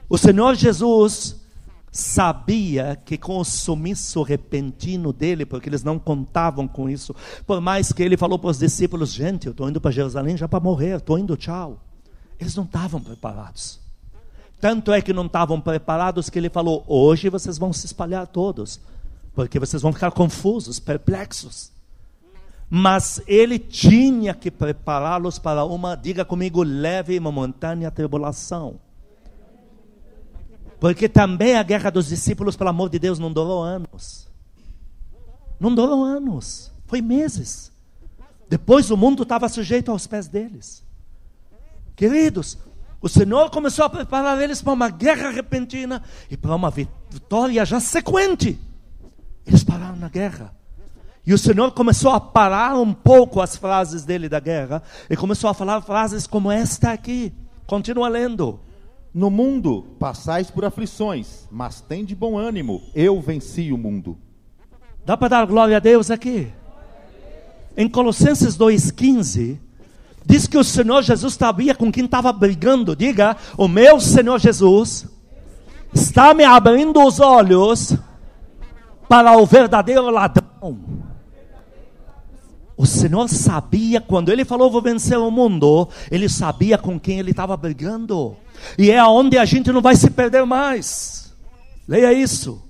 O 0.10 0.18
Senhor 0.18 0.56
Jesus 0.56 1.39
sabia 1.92 3.00
que 3.04 3.18
com 3.18 3.38
o 3.38 3.44
sumiço 3.44 4.22
repentino 4.22 5.12
dele, 5.12 5.46
porque 5.46 5.70
eles 5.70 5.84
não 5.84 5.98
contavam 5.98 6.68
com 6.68 6.90
isso, 6.90 7.16
por 7.46 7.60
mais 7.60 7.92
que 7.92 8.04
ele 8.04 8.18
falou 8.18 8.38
para 8.38 8.52
os 8.52 8.60
discípulos: 8.60 9.12
gente, 9.12 9.48
eu 9.48 9.52
estou 9.52 9.70
indo 9.70 9.82
para 9.82 9.92
Jerusalém 9.92 10.38
já 10.38 10.48
para 10.48 10.60
morrer, 10.60 10.98
estou 10.98 11.18
indo, 11.18 11.36
tchau. 11.36 11.80
Eles 12.40 12.56
não 12.56 12.64
estavam 12.64 13.02
preparados. 13.02 13.80
Tanto 14.62 14.92
é 14.92 15.02
que 15.02 15.14
não 15.14 15.26
estavam 15.26 15.60
preparados 15.60 16.30
que 16.30 16.38
ele 16.38 16.50
falou: 16.50 16.84
hoje 16.88 17.30
vocês 17.30 17.58
vão 17.58 17.72
se 17.74 17.86
espalhar 17.86 18.28
todos, 18.28 18.80
porque 19.34 19.60
vocês 19.60 19.82
vão 19.82 19.94
ficar 19.94 20.12
confusos, 20.12 20.80
perplexos. 20.80 21.72
Mas 22.70 23.20
ele 23.26 23.58
tinha 23.58 24.34
que 24.34 24.52
prepará-los 24.52 25.40
para 25.40 25.66
uma, 25.66 25.96
diga 25.96 26.24
comigo, 26.24 26.62
leve 26.62 27.16
e 27.16 27.20
momentânea 27.20 27.90
tribulação. 27.90 28.80
Porque 30.80 31.10
também 31.10 31.56
a 31.56 31.64
guerra 31.64 31.90
dos 31.90 32.08
discípulos, 32.08 32.56
pelo 32.56 32.70
amor 32.70 32.90
de 32.90 33.00
Deus, 33.00 33.20
não 33.20 33.32
durou 33.32 33.62
anos. 33.62 34.28
Não 35.60 35.76
durou 35.76 36.04
anos, 36.04 36.72
foi 36.88 37.02
meses. 37.02 37.72
Depois 38.48 38.90
o 38.90 38.98
mundo 38.98 39.24
estava 39.24 39.50
sujeito 39.50 39.92
aos 39.92 40.08
pés 40.08 40.28
deles. 40.28 40.84
Queridos, 41.96 42.58
o 43.02 43.10
Senhor 43.10 43.50
começou 43.50 43.84
a 43.84 43.90
preparar 43.90 44.42
eles 44.42 44.62
para 44.62 44.74
uma 44.74 44.90
guerra 44.90 45.30
repentina 45.30 46.02
e 46.32 46.38
para 46.38 46.56
uma 46.56 46.72
vitória 46.72 47.66
já 47.66 47.80
sequente. 47.80 48.58
Eles 49.46 49.64
pararam 49.64 49.98
na 49.98 50.08
guerra. 50.08 50.54
E 51.26 51.34
o 51.34 51.38
Senhor 51.38 51.72
começou 51.72 52.12
a 52.12 52.20
parar 52.20 52.76
um 52.76 52.94
pouco 52.94 53.42
as 53.42 53.56
frases 53.56 54.06
dele 54.06 54.30
da 54.30 54.40
guerra 54.40 54.82
e 55.10 55.16
começou 55.16 55.50
a 55.50 55.54
falar 55.54 55.82
frases 55.82 56.26
como 56.26 56.50
esta 56.50 56.92
aqui. 56.92 57.34
Continua 57.68 58.08
lendo. 58.08 58.60
No 59.14 59.30
mundo 59.30 59.86
passais 60.00 60.52
por 60.52 60.64
aflições, 60.64 61.48
mas 61.52 61.82
tem 61.82 62.06
de 62.06 62.16
bom 62.16 62.38
ânimo, 62.38 62.84
eu 62.94 63.20
venci 63.20 63.72
o 63.72 63.78
mundo. 63.78 64.18
Dá 65.06 65.18
para 65.18 65.30
dar 65.30 65.48
glória 65.48 65.78
a 65.78 65.80
Deus 65.80 66.12
aqui? 66.12 66.48
Em 67.76 67.90
Colossenses 67.90 68.56
2,15, 68.58 69.58
diz 70.26 70.46
que 70.46 70.58
o 70.58 70.64
Senhor 70.64 71.02
Jesus 71.02 71.34
sabia 71.34 71.74
com 71.74 71.92
quem 71.92 72.06
estava 72.06 72.32
brigando. 72.32 72.96
Diga, 72.96 73.36
o 73.58 73.68
meu 73.68 74.00
Senhor 74.00 74.40
Jesus 74.40 75.08
está 75.94 76.34
me 76.34 76.44
abrindo 76.44 77.04
os 77.04 77.20
olhos 77.20 77.96
para 79.08 79.36
o 79.38 79.46
verdadeiro 79.46 80.10
ladrão. 80.12 80.80
O 82.78 82.86
Senhor 82.86 83.28
sabia, 83.28 84.00
quando 84.00 84.30
Ele 84.32 84.46
falou, 84.46 84.72
vou 84.72 84.82
vencer 84.82 85.18
o 85.18 85.32
mundo, 85.32 85.90
Ele 86.12 86.30
sabia 86.30 86.78
com 86.78 87.00
quem 87.00 87.20
Ele 87.20 87.32
estava 87.32 87.58
brigando. 87.58 88.38
E 88.78 88.92
é 88.92 89.04
onde 89.04 89.38
a 89.38 89.46
gente 89.46 89.72
não 89.72 89.82
vai 89.82 89.96
se 89.96 90.10
perder 90.10 90.46
mais. 90.46 91.34
Leia 91.88 92.14
isso. 92.14 92.62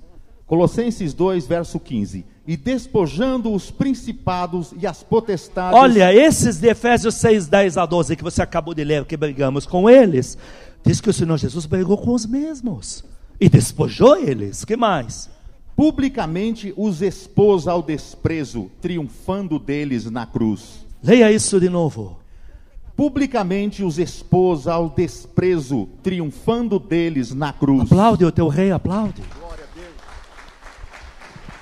Colossenses 0.45 1.13
2, 1.13 1.45
verso 1.47 1.79
15. 1.79 2.25
E 2.47 2.57
despojando 2.57 3.53
os 3.53 3.69
principados 3.69 4.73
e 4.79 4.87
as 4.87 5.03
potestades. 5.03 5.77
Olha, 5.77 6.13
esses 6.13 6.59
de 6.59 6.67
Efésios 6.67 7.15
6, 7.15 7.47
10 7.47 7.77
a 7.77 7.85
12 7.85 8.15
que 8.15 8.23
você 8.23 8.41
acabou 8.41 8.73
de 8.73 8.83
ler, 8.83 9.05
que 9.05 9.15
brigamos 9.15 9.65
com 9.65 9.89
eles, 9.89 10.37
diz 10.83 10.99
que 10.99 11.09
o 11.09 11.13
Senhor 11.13 11.37
Jesus 11.37 11.65
brigou 11.65 11.97
com 11.97 12.11
os 12.11 12.25
mesmos. 12.25 13.03
E 13.39 13.47
despojou 13.47 14.17
eles. 14.17 14.65
que 14.65 14.75
mais? 14.75 15.29
publicamente 15.79 16.73
os 16.75 17.01
expôs 17.01 17.65
ao 17.65 17.81
desprezo, 17.81 18.69
triunfando 18.81 19.57
deles 19.57 20.11
na 20.11 20.25
cruz. 20.25 20.85
Leia 21.01 21.31
isso 21.31 21.57
de 21.57 21.69
novo. 21.69 22.19
Publicamente 22.99 23.81
os 23.81 23.97
expôs 23.97 24.67
ao 24.67 24.89
desprezo, 24.89 25.87
triunfando 26.03 26.77
deles 26.77 27.33
na 27.33 27.53
cruz. 27.53 27.83
Aplaude 27.83 28.25
o 28.25 28.31
teu 28.31 28.49
rei, 28.49 28.73
aplaude. 28.73 29.23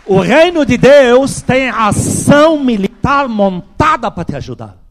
O 0.04 0.20
reino 0.20 0.66
de 0.66 0.80
Deus 0.80 1.44
tem 1.44 1.70
ação 1.70 2.64
militar 2.64 3.30
montada 3.30 4.10
para 4.10 4.24
te 4.24 4.36
ajudar. 4.36 4.84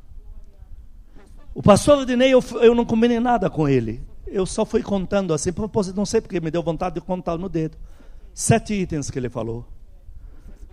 O 1.52 1.60
pastor 1.60 1.98
Odinei, 1.98 2.32
eu, 2.32 2.40
eu 2.60 2.76
não 2.76 2.84
combinei 2.84 3.18
nada 3.18 3.50
com 3.50 3.68
ele. 3.68 4.00
Eu 4.24 4.46
só 4.46 4.64
fui 4.64 4.84
contando 4.84 5.34
assim, 5.34 5.52
propósito, 5.52 5.96
não 5.96 6.06
sei 6.06 6.20
porque 6.20 6.38
me 6.38 6.52
deu 6.52 6.62
vontade 6.62 6.94
de 6.94 7.00
contar 7.00 7.36
no 7.36 7.48
dedo. 7.48 7.76
Sete 8.32 8.72
itens 8.72 9.10
que 9.10 9.18
ele 9.18 9.28
falou. 9.28 9.66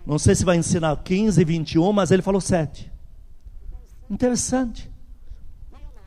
Não 0.06 0.20
sei 0.20 0.36
se 0.36 0.44
vai 0.44 0.56
ensinar 0.56 0.96
15, 1.02 1.42
21, 1.42 1.92
mas 1.92 2.12
ele 2.12 2.22
falou 2.22 2.40
sete. 2.40 2.92
Interessante. 4.08 4.93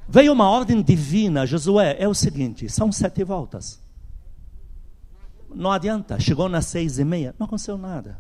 Veio 0.10 0.32
uma 0.32 0.50
ordem 0.50 0.82
divina, 0.82 1.46
Josué, 1.46 1.98
é 2.00 2.08
o 2.08 2.14
seguinte: 2.14 2.70
são 2.70 2.92
sete 2.92 3.24
voltas. 3.24 3.82
Não 5.54 5.72
adianta, 5.72 6.20
chegou 6.20 6.48
nas 6.48 6.66
seis 6.66 7.00
e 7.00 7.04
meia, 7.04 7.36
não 7.38 7.46
aconteceu 7.46 7.78
nada. 7.78 8.20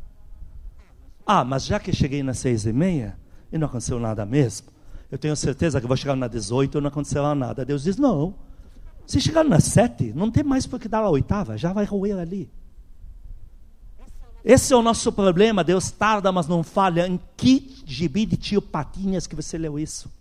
Ah, 1.26 1.44
mas 1.44 1.66
já 1.66 1.80
que 1.80 1.94
cheguei 1.94 2.24
nas 2.24 2.40
seis 2.40 2.66
e 2.66 2.74
meia 2.74 3.18
e 3.52 3.58
não 3.58 3.68
aconteceu 3.68 4.00
nada 4.00 4.26
mesmo, 4.26 4.68
eu 5.12 5.18
tenho 5.18 5.36
certeza 5.36 5.80
que 5.80 5.88
vou 5.88 5.96
chegar 5.96 6.16
na 6.16 6.28
18 6.28 6.78
e 6.78 6.82
não 6.82 6.88
acontecerá 6.88 7.34
nada. 7.34 7.64
Deus 7.64 7.84
diz: 7.84 7.98
não. 7.98 8.36
Se 9.06 9.22
chegar 9.22 9.46
nas 9.46 9.64
sete, 9.64 10.12
não 10.14 10.30
tem 10.30 10.44
mais 10.44 10.68
por 10.68 10.80
que 10.80 10.90
dar 10.90 11.04
a 11.04 11.10
oitava, 11.10 11.58
já 11.58 11.72
vai 11.72 11.86
roer 11.86 12.18
ali. 12.18 12.52
Esse 14.44 14.74
é 14.74 14.76
o 14.76 14.82
nosso 14.82 15.12
problema. 15.12 15.64
Deus 15.64 15.92
tarda, 15.92 16.32
mas 16.32 16.48
não 16.48 16.64
falha. 16.64 17.08
Em 17.08 17.20
que 17.38 17.82
gibi 17.86 18.26
de 18.26 18.36
tio 18.36 18.62
Patinhas 18.62 19.28
que 19.28 19.36
você 19.36 19.58
leu 19.58 19.80
isso? 19.80 20.12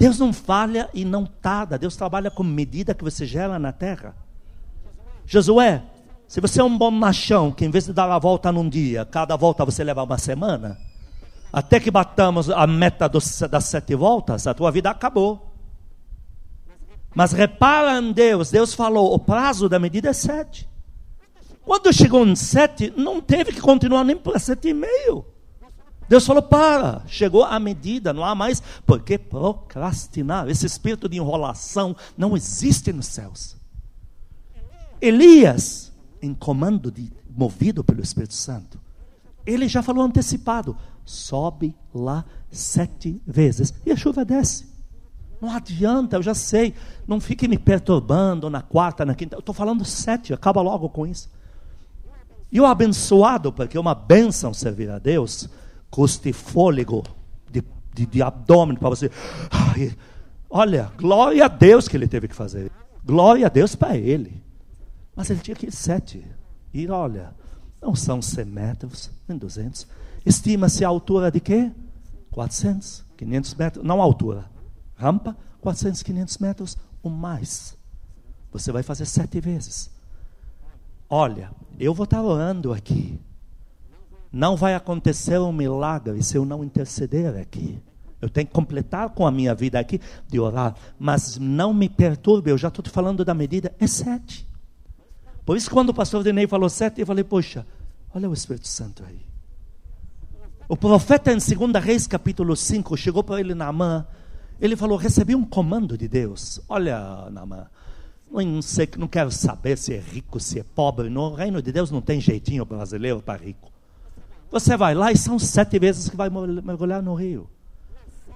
Deus 0.00 0.18
não 0.18 0.32
falha 0.32 0.88
e 0.94 1.04
não 1.04 1.26
tarda. 1.26 1.78
Deus 1.78 1.94
trabalha 1.94 2.30
com 2.30 2.42
medida 2.42 2.94
que 2.94 3.04
você 3.04 3.26
gera 3.26 3.58
na 3.58 3.70
terra. 3.70 4.16
Josué, 5.26 5.82
se 6.26 6.40
você 6.40 6.62
é 6.62 6.64
um 6.64 6.78
bom 6.78 6.90
machão, 6.90 7.52
que 7.52 7.66
em 7.66 7.70
vez 7.70 7.84
de 7.84 7.92
dar 7.92 8.10
a 8.10 8.18
volta 8.18 8.50
num 8.50 8.66
dia, 8.66 9.04
cada 9.04 9.36
volta 9.36 9.62
você 9.62 9.84
leva 9.84 10.02
uma 10.02 10.16
semana, 10.16 10.78
até 11.52 11.78
que 11.78 11.90
batamos 11.90 12.48
a 12.48 12.66
meta 12.66 13.10
dos, 13.10 13.40
das 13.40 13.64
sete 13.66 13.94
voltas, 13.94 14.46
a 14.46 14.54
tua 14.54 14.70
vida 14.70 14.88
acabou. 14.88 15.52
Mas 17.14 17.32
repara 17.32 17.98
em 17.98 18.10
Deus, 18.10 18.50
Deus 18.50 18.72
falou, 18.72 19.12
o 19.12 19.18
prazo 19.18 19.68
da 19.68 19.78
medida 19.78 20.08
é 20.08 20.14
sete. 20.14 20.66
Quando 21.62 21.92
chegou 21.92 22.26
em 22.26 22.34
sete, 22.34 22.90
não 22.96 23.20
teve 23.20 23.52
que 23.52 23.60
continuar 23.60 24.02
nem 24.02 24.16
para 24.16 24.38
sete 24.38 24.68
e 24.68 24.72
meio. 24.72 25.26
Deus 26.10 26.26
falou: 26.26 26.42
para, 26.42 27.04
chegou 27.06 27.44
a 27.44 27.60
medida, 27.60 28.12
não 28.12 28.24
há 28.24 28.34
mais 28.34 28.60
por 28.84 29.00
que 29.00 29.16
procrastinar. 29.16 30.48
Esse 30.48 30.66
espírito 30.66 31.08
de 31.08 31.18
enrolação 31.18 31.94
não 32.18 32.36
existe 32.36 32.92
nos 32.92 33.06
céus. 33.06 33.56
Elias, 35.00 35.92
em 36.20 36.34
comando, 36.34 36.90
de, 36.90 37.12
movido 37.34 37.84
pelo 37.84 38.02
Espírito 38.02 38.34
Santo, 38.34 38.80
ele 39.46 39.68
já 39.68 39.84
falou 39.84 40.02
antecipado: 40.02 40.76
sobe 41.04 41.76
lá 41.94 42.24
sete 42.50 43.22
vezes 43.24 43.72
e 43.86 43.92
a 43.92 43.96
chuva 43.96 44.24
desce. 44.24 44.68
Não 45.40 45.48
adianta, 45.48 46.16
eu 46.16 46.22
já 46.24 46.34
sei. 46.34 46.74
Não 47.06 47.20
fique 47.20 47.46
me 47.46 47.56
perturbando 47.56 48.50
na 48.50 48.60
quarta, 48.60 49.06
na 49.06 49.14
quinta. 49.14 49.36
Eu 49.36 49.40
estou 49.40 49.54
falando 49.54 49.84
sete, 49.84 50.34
acaba 50.34 50.60
logo 50.60 50.88
com 50.88 51.06
isso. 51.06 51.30
E 52.50 52.60
o 52.60 52.66
abençoado, 52.66 53.52
porque 53.52 53.78
uma 53.78 53.94
bênção 53.94 54.52
servir 54.52 54.90
a 54.90 54.98
Deus, 54.98 55.48
custe 55.90 56.32
fôlego 56.32 57.02
de, 57.50 57.62
de, 57.94 58.06
de 58.06 58.22
abdômen 58.22 58.76
para 58.76 58.88
você. 58.88 59.10
Ai, 59.50 59.96
olha, 60.48 60.92
glória 60.96 61.44
a 61.44 61.48
Deus 61.48 61.88
que 61.88 61.96
ele 61.96 62.08
teve 62.08 62.28
que 62.28 62.34
fazer. 62.34 62.70
Glória 63.04 63.46
a 63.46 63.50
Deus 63.50 63.74
para 63.74 63.96
ele. 63.96 64.42
Mas 65.14 65.30
ele 65.30 65.40
tinha 65.40 65.56
que 65.56 65.66
ir 65.66 65.72
sete. 65.72 66.24
E 66.72 66.88
olha, 66.88 67.34
não 67.82 67.94
são 67.94 68.22
100 68.22 68.44
metros, 68.44 69.10
nem 69.26 69.36
200. 69.36 69.86
Estima-se 70.24 70.84
a 70.84 70.88
altura 70.88 71.30
de 71.30 71.40
quê? 71.40 71.72
400, 72.30 73.04
500 73.16 73.54
metros. 73.54 73.84
Não 73.84 74.00
a 74.00 74.04
altura. 74.04 74.50
Rampa, 74.94 75.36
400, 75.60 76.02
500 76.02 76.38
metros 76.38 76.78
ou 77.02 77.10
mais. 77.10 77.76
Você 78.52 78.70
vai 78.70 78.82
fazer 78.82 79.06
sete 79.06 79.40
vezes. 79.40 79.90
Olha, 81.08 81.50
eu 81.78 81.94
vou 81.94 82.04
estar 82.04 82.22
orando 82.22 82.72
aqui. 82.72 83.18
Não 84.32 84.56
vai 84.56 84.74
acontecer 84.74 85.38
um 85.38 85.52
milagre 85.52 86.22
se 86.22 86.36
eu 86.36 86.44
não 86.44 86.62
interceder 86.62 87.36
aqui. 87.36 87.82
Eu 88.20 88.28
tenho 88.28 88.46
que 88.46 88.52
completar 88.52 89.10
com 89.10 89.26
a 89.26 89.30
minha 89.30 89.54
vida 89.54 89.78
aqui 89.80 90.00
de 90.28 90.38
orar. 90.38 90.74
Mas 90.98 91.38
não 91.38 91.72
me 91.72 91.88
perturbe, 91.88 92.50
eu 92.50 92.58
já 92.58 92.68
estou 92.68 92.84
falando 92.86 93.24
da 93.24 93.34
medida, 93.34 93.74
é 93.78 93.86
sete. 93.86 94.48
Por 95.44 95.56
isso, 95.56 95.70
quando 95.70 95.88
o 95.88 95.94
pastor 95.94 96.22
Denei 96.22 96.46
falou 96.46 96.68
sete, 96.68 97.00
eu 97.00 97.06
falei, 97.06 97.24
poxa, 97.24 97.66
olha 98.14 98.28
o 98.28 98.32
Espírito 98.32 98.68
Santo 98.68 99.02
aí. 99.06 99.20
O 100.68 100.76
profeta 100.76 101.32
em 101.32 101.38
2 101.38 101.84
Reis, 101.84 102.06
capítulo 102.06 102.54
5, 102.54 102.96
chegou 102.96 103.24
para 103.24 103.40
ele 103.40 103.54
na 103.54 103.72
mão, 103.72 104.06
ele 104.60 104.76
falou, 104.76 104.96
recebi 104.96 105.34
um 105.34 105.44
comando 105.44 105.98
de 105.98 106.06
Deus. 106.06 106.60
Olha, 106.68 107.28
Namã, 107.30 107.66
não 108.30 108.62
sei, 108.62 108.88
não 108.96 109.08
quero 109.08 109.32
saber 109.32 109.76
se 109.76 109.94
é 109.94 109.98
rico, 109.98 110.38
se 110.38 110.60
é 110.60 110.62
pobre. 110.62 111.08
No 111.08 111.34
reino 111.34 111.60
de 111.60 111.72
Deus 111.72 111.90
não 111.90 112.00
tem 112.00 112.20
jeitinho 112.20 112.64
brasileiro 112.64 113.20
para 113.20 113.42
rico. 113.42 113.69
Você 114.50 114.76
vai 114.76 114.94
lá 114.94 115.12
e 115.12 115.16
são 115.16 115.38
sete 115.38 115.78
vezes 115.78 116.08
que 116.08 116.16
vai 116.16 116.28
mergulhar 116.28 117.02
no 117.02 117.14
rio. 117.14 117.48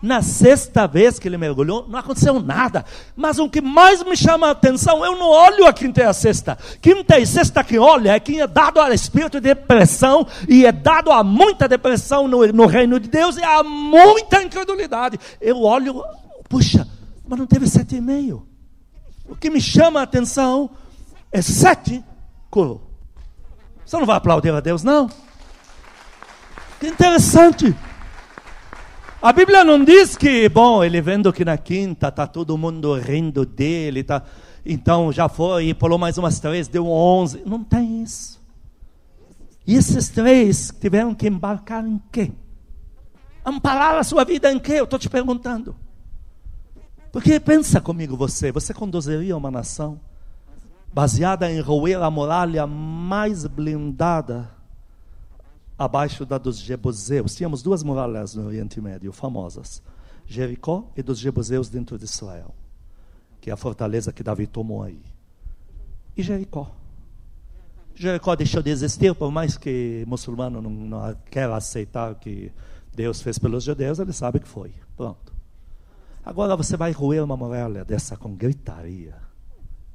Na 0.04 0.20
sexta 0.20 0.86
vez 0.86 1.18
que 1.18 1.26
ele 1.26 1.38
mergulhou, 1.38 1.88
não 1.88 1.98
aconteceu 1.98 2.38
nada. 2.38 2.84
Mas 3.16 3.38
o 3.38 3.48
que 3.48 3.62
mais 3.62 4.02
me 4.02 4.14
chama 4.14 4.48
a 4.48 4.50
atenção, 4.50 5.02
eu 5.02 5.16
não 5.16 5.30
olho 5.30 5.66
a 5.66 5.72
quinta 5.72 6.02
e 6.02 6.04
a 6.04 6.12
sexta. 6.12 6.58
Quinta 6.80 7.18
e 7.18 7.26
sexta 7.26 7.64
que 7.64 7.78
olha 7.78 8.12
é 8.12 8.20
quem 8.20 8.40
é 8.40 8.46
dado 8.46 8.78
ao 8.78 8.92
espírito 8.92 9.40
de 9.40 9.48
depressão 9.54 10.26
e 10.46 10.66
é 10.66 10.70
dado 10.70 11.10
a 11.10 11.24
muita 11.24 11.66
depressão 11.66 12.28
no, 12.28 12.46
no 12.48 12.66
reino 12.66 13.00
de 13.00 13.08
Deus 13.08 13.38
e 13.38 13.42
a 13.42 13.62
muita 13.62 14.42
incredulidade. 14.42 15.18
Eu 15.40 15.62
olho, 15.62 16.04
puxa, 16.50 16.86
mas 17.26 17.38
não 17.38 17.46
teve 17.46 17.66
sete 17.66 17.96
e 17.96 18.00
meio. 18.00 18.46
O 19.26 19.34
que 19.34 19.48
me 19.48 19.60
chama 19.60 20.00
a 20.00 20.02
atenção 20.02 20.70
é 21.32 21.40
sete 21.40 22.04
curou. 22.50 22.82
Você 23.86 23.96
não 23.96 24.04
vai 24.04 24.16
aplaudir 24.16 24.52
a 24.52 24.60
Deus, 24.60 24.82
não? 24.82 25.08
Que 26.84 26.90
interessante. 26.90 27.74
A 29.22 29.32
Bíblia 29.32 29.64
não 29.64 29.82
diz 29.82 30.18
que, 30.18 30.50
bom, 30.50 30.84
ele 30.84 31.00
vendo 31.00 31.32
que 31.32 31.42
na 31.42 31.56
quinta 31.56 32.08
está 32.08 32.26
todo 32.26 32.58
mundo 32.58 32.92
rindo 32.92 33.46
dele, 33.46 34.04
tá, 34.04 34.22
então 34.66 35.10
já 35.10 35.26
foi 35.26 35.68
e 35.68 35.74
pulou 35.74 35.98
mais 35.98 36.18
umas 36.18 36.38
três, 36.38 36.68
deu 36.68 36.86
onze. 36.86 37.42
Não 37.46 37.64
tem 37.64 38.02
isso. 38.02 38.38
E 39.66 39.76
esses 39.76 40.10
três 40.10 40.70
tiveram 40.78 41.14
que 41.14 41.26
embarcar 41.26 41.86
em 41.86 41.98
quê? 42.12 42.32
Amparar 43.42 43.96
a 43.96 44.04
sua 44.04 44.22
vida 44.22 44.52
em 44.52 44.58
quê? 44.58 44.72
Eu 44.72 44.84
estou 44.84 44.98
te 44.98 45.08
perguntando. 45.08 45.74
Porque 47.10 47.40
pensa 47.40 47.80
comigo 47.80 48.14
você, 48.14 48.52
você 48.52 48.74
conduziria 48.74 49.34
uma 49.34 49.50
nação 49.50 49.98
baseada 50.92 51.50
em 51.50 51.60
roer 51.60 52.02
a 52.02 52.10
muralha 52.10 52.66
mais 52.66 53.46
blindada 53.46 54.50
abaixo 55.78 56.24
da 56.24 56.38
dos 56.38 56.58
Jebuseus. 56.58 57.34
Tínhamos 57.34 57.62
duas 57.62 57.82
muralhas 57.82 58.34
no 58.34 58.46
Oriente 58.46 58.80
Médio, 58.80 59.12
famosas: 59.12 59.82
Jericó 60.26 60.90
e 60.96 61.02
dos 61.02 61.18
Jebuseus 61.18 61.68
dentro 61.68 61.98
de 61.98 62.04
Israel, 62.04 62.54
que 63.40 63.50
é 63.50 63.52
a 63.52 63.56
fortaleza 63.56 64.12
que 64.12 64.22
Davi 64.22 64.46
tomou 64.46 64.82
aí. 64.82 65.02
E 66.16 66.22
Jericó. 66.22 66.70
Jericó 67.94 68.34
deixou 68.34 68.62
de 68.62 68.70
existir, 68.70 69.14
por 69.14 69.30
mais 69.30 69.56
que 69.56 70.04
muçulmano 70.06 70.60
não, 70.60 70.70
não 70.70 71.16
quer 71.30 71.48
aceitar 71.50 72.12
o 72.12 72.16
que 72.16 72.50
Deus 72.92 73.22
fez 73.22 73.38
pelos 73.38 73.62
judeus, 73.62 73.98
ele 74.00 74.12
sabe 74.12 74.40
que 74.40 74.48
foi. 74.48 74.74
Pronto. 74.96 75.32
Agora 76.24 76.56
você 76.56 76.76
vai 76.76 76.90
roer 76.90 77.22
uma 77.22 77.36
muralha 77.36 77.84
dessa 77.84 78.16
com 78.16 78.34
gritaria. 78.34 79.14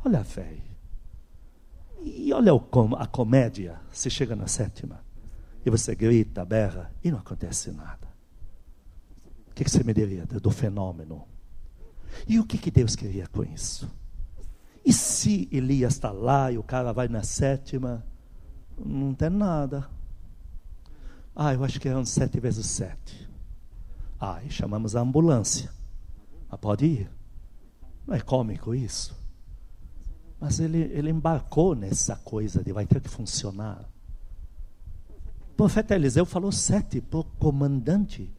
Olha 0.05 0.19
a 0.21 0.24
fé. 0.24 0.57
E 2.01 2.31
olha 2.31 2.53
a 2.98 3.07
comédia, 3.07 3.81
se 3.91 4.09
chega 4.09 4.33
na 4.33 4.48
sétima 4.48 5.01
e 5.65 5.69
você 5.69 5.95
grita, 5.95 6.45
berra, 6.45 6.91
e 7.03 7.11
não 7.11 7.19
acontece 7.19 7.71
nada. 7.71 8.07
O 9.49 9.53
que, 9.53 9.69
você 9.69 9.83
me 9.83 9.93
diria 9.93 10.25
do 10.25 10.51
fenômeno? 10.51 11.27
E 12.27 12.39
o 12.39 12.45
que, 12.45 12.57
que 12.57 12.71
Deus 12.71 12.95
queria 12.95 13.27
com 13.27 13.43
isso? 13.43 13.89
E 14.85 14.93
se 14.93 15.49
Elias 15.51 15.93
está 15.93 16.11
lá 16.11 16.51
e 16.51 16.57
o 16.57 16.63
cara 16.63 16.93
vai 16.93 17.07
na 17.07 17.23
sétima, 17.23 18.05
não 18.77 19.13
tem 19.13 19.29
nada. 19.29 19.89
Ah, 21.35 21.53
eu 21.53 21.63
acho 21.63 21.79
que 21.79 21.89
eram 21.89 22.05
sete 22.05 22.39
vezes 22.39 22.65
sete. 22.65 23.29
Ah, 24.19 24.41
e 24.43 24.49
chamamos 24.49 24.95
a 24.95 25.01
ambulância. 25.01 25.71
Mas 26.49 26.60
pode 26.60 26.86
ir. 26.86 27.12
Não 28.07 28.15
é 28.15 28.21
cômico 28.21 28.73
isso. 28.73 29.17
Mas 30.39 30.60
ele, 30.60 30.79
ele 30.93 31.10
embarcou 31.10 31.75
nessa 31.75 32.15
coisa 32.15 32.63
de 32.63 32.71
vai 32.71 32.86
ter 32.86 33.01
que 33.01 33.10
funcionar 33.10 33.88
profeta 35.60 35.93
Eliseu 35.93 36.26
falou 36.26 36.54
sete 36.54 37.02
para 37.02 37.19
o 37.19 37.24
comandante 37.26 38.32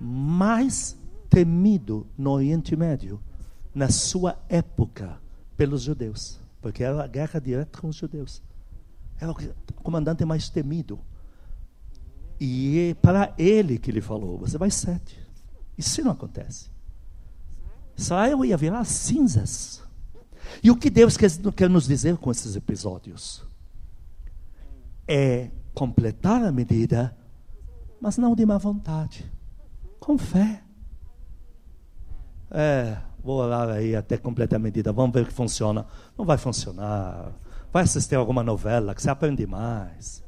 mais 0.00 0.96
temido 1.28 2.06
no 2.16 2.30
Oriente 2.30 2.74
Médio, 2.74 3.20
na 3.74 3.90
sua 3.90 4.38
época, 4.48 5.20
pelos 5.54 5.82
judeus, 5.82 6.40
porque 6.62 6.82
era 6.82 7.04
a 7.04 7.06
guerra 7.06 7.38
direta 7.38 7.78
com 7.78 7.88
os 7.88 7.96
judeus. 7.96 8.42
Era 9.20 9.30
o 9.30 9.34
comandante 9.82 10.24
mais 10.24 10.48
temido. 10.48 10.98
E 12.40 12.88
é 12.88 12.94
para 12.94 13.34
ele 13.36 13.78
que 13.78 13.90
ele 13.90 14.00
falou: 14.00 14.38
você 14.38 14.56
vai 14.56 14.70
sete. 14.70 15.20
Isso 15.76 16.02
não 16.02 16.12
acontece. 16.12 16.70
Israel 17.98 18.42
ia 18.46 18.56
virar 18.56 18.84
cinzas. 18.86 19.82
E 20.62 20.70
o 20.70 20.76
que 20.76 20.88
Deus 20.88 21.18
quer, 21.18 21.30
quer 21.54 21.68
nos 21.68 21.86
dizer 21.86 22.16
com 22.16 22.30
esses 22.30 22.56
episódios? 22.56 23.44
É 25.06 25.50
completar 25.74 26.42
a 26.44 26.52
medida, 26.52 27.16
mas 28.00 28.18
não 28.18 28.34
de 28.34 28.44
má 28.44 28.58
vontade, 28.58 29.30
com 29.98 30.16
fé. 30.18 30.62
É, 32.50 32.96
vou 33.22 33.38
orar 33.38 33.68
aí 33.68 33.94
até 33.94 34.16
completar 34.16 34.58
a 34.58 34.62
medida, 34.62 34.92
vamos 34.92 35.14
ver 35.14 35.26
que 35.26 35.32
funciona. 35.32 35.86
Não 36.18 36.24
vai 36.24 36.36
funcionar. 36.36 37.32
Vai 37.72 37.84
assistir 37.84 38.16
alguma 38.16 38.42
novela 38.42 38.94
que 38.94 39.02
você 39.02 39.10
aprende 39.10 39.46
mais. 39.46 40.24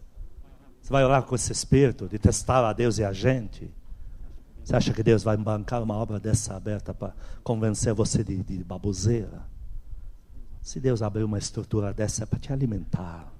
Você 0.81 0.93
vai 0.93 1.05
orar 1.05 1.23
com 1.25 1.35
esse 1.35 1.51
espírito 1.51 2.09
de 2.09 2.19
testar 2.19 2.65
a 2.69 2.73
Deus 2.73 2.99
e 2.99 3.05
a 3.05 3.13
gente. 3.13 3.73
Você 4.63 4.77
acha 4.77 4.93
que 4.93 5.03
Deus 5.03 5.25
vai 5.25 5.37
bancar 5.37 5.83
uma 5.83 5.97
obra 5.97 6.21
dessa 6.21 6.55
aberta 6.55 6.95
para 6.95 7.15
convencer 7.43 7.93
você 7.93 8.23
de, 8.23 8.37
de 8.43 8.63
baboseira? 8.63 9.45
Se 10.61 10.79
Deus 10.79 11.03
abrir 11.03 11.25
uma 11.25 11.39
estrutura 11.39 11.93
dessa 11.93 12.23
é 12.23 12.27
para 12.27 12.39
te 12.39 12.53
alimentar 12.53 13.32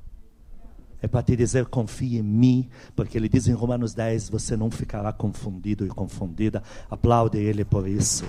é 1.03 1.09
para 1.09 1.23
te 1.23 1.35
dizer: 1.35 1.67
confie 1.67 2.19
em 2.19 2.23
mim, 2.23 2.71
porque 2.95 3.19
ele 3.19 3.29
diz 3.29 3.49
em 3.49 3.53
Romanos 3.53 3.93
10: 3.93 4.31
você 4.31 4.57
não 4.57 4.71
ficará 4.71 5.13
confundido 5.13 5.85
e 5.85 5.89
confundida. 5.89 6.63
Aplaude 6.89 7.39
ele 7.39 7.65
por 7.65 7.89
isso. 7.89 8.25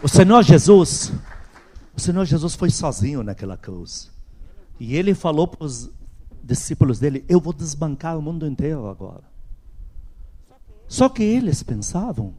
O 0.00 0.08
Senhor 0.08 0.42
Jesus, 0.44 1.12
o 1.96 2.00
Senhor 2.00 2.24
Jesus 2.24 2.54
foi 2.54 2.70
sozinho 2.70 3.24
naquela 3.24 3.56
cruz. 3.56 4.12
E 4.78 4.94
ele 4.94 5.14
falou 5.14 5.48
para 5.48 5.66
os 5.66 5.90
discípulos 6.44 7.00
dele: 7.00 7.24
Eu 7.28 7.40
vou 7.40 7.52
desbancar 7.52 8.16
o 8.16 8.22
mundo 8.22 8.46
inteiro 8.46 8.86
agora. 8.86 9.24
Só 10.86 11.08
que 11.08 11.24
eles 11.24 11.64
pensavam 11.64 12.32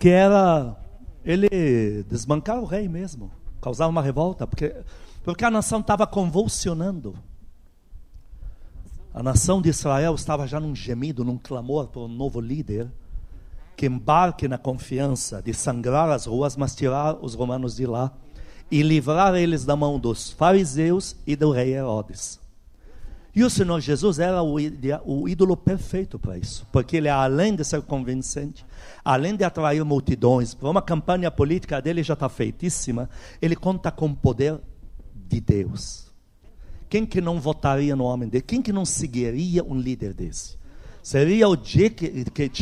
que 0.00 0.08
era 0.08 0.76
ele 1.24 2.02
desbancar 2.08 2.58
o 2.58 2.64
rei 2.64 2.88
mesmo 2.88 3.30
causar 3.64 3.88
uma 3.88 4.02
revolta, 4.02 4.46
porque, 4.46 4.76
porque 5.22 5.42
a 5.42 5.50
nação 5.50 5.80
estava 5.80 6.06
convulsionando. 6.06 7.14
A 9.14 9.22
nação 9.22 9.62
de 9.62 9.70
Israel 9.70 10.14
estava 10.14 10.46
já 10.46 10.60
num 10.60 10.76
gemido, 10.76 11.24
num 11.24 11.38
clamor 11.38 11.86
por 11.86 12.04
um 12.04 12.08
novo 12.08 12.42
líder 12.42 12.92
que 13.74 13.86
embarque 13.86 14.46
na 14.46 14.58
confiança 14.58 15.40
de 15.40 15.54
sangrar 15.54 16.10
as 16.10 16.26
ruas, 16.26 16.58
mas 16.58 16.74
tirar 16.74 17.16
os 17.24 17.34
romanos 17.34 17.74
de 17.74 17.86
lá 17.86 18.12
e 18.70 18.82
livrar 18.82 19.34
eles 19.34 19.64
da 19.64 19.74
mão 19.74 19.98
dos 19.98 20.30
fariseus 20.30 21.16
e 21.26 21.34
do 21.34 21.50
rei 21.50 21.74
Herodes. 21.74 22.38
E 23.34 23.42
o 23.42 23.50
Senhor 23.50 23.80
Jesus 23.80 24.20
era 24.20 24.40
o 24.42 25.28
ídolo 25.28 25.56
perfeito 25.56 26.20
para 26.20 26.38
isso, 26.38 26.64
porque 26.70 26.98
ele, 26.98 27.08
além 27.08 27.56
de 27.56 27.64
ser 27.64 27.82
convincente, 27.82 28.64
além 29.04 29.34
de 29.34 29.42
atrair 29.42 29.84
multidões, 29.84 30.56
uma 30.62 30.80
campanha 30.80 31.32
política 31.32 31.82
dele 31.82 32.04
já 32.04 32.14
está 32.14 32.28
feitíssima, 32.28 33.10
ele 33.42 33.56
conta 33.56 33.90
com 33.90 34.06
o 34.06 34.14
poder 34.14 34.60
de 35.12 35.40
Deus. 35.40 36.12
Quem 36.88 37.04
que 37.04 37.20
não 37.20 37.40
votaria 37.40 37.96
no 37.96 38.04
homem 38.04 38.28
dele? 38.28 38.44
Quem 38.46 38.62
que 38.62 38.72
não 38.72 38.84
seguiria 38.84 39.64
um 39.64 39.74
líder 39.74 40.14
desse? 40.14 40.56
Seria 41.02 41.48
o 41.48 41.56
Che 41.60 41.90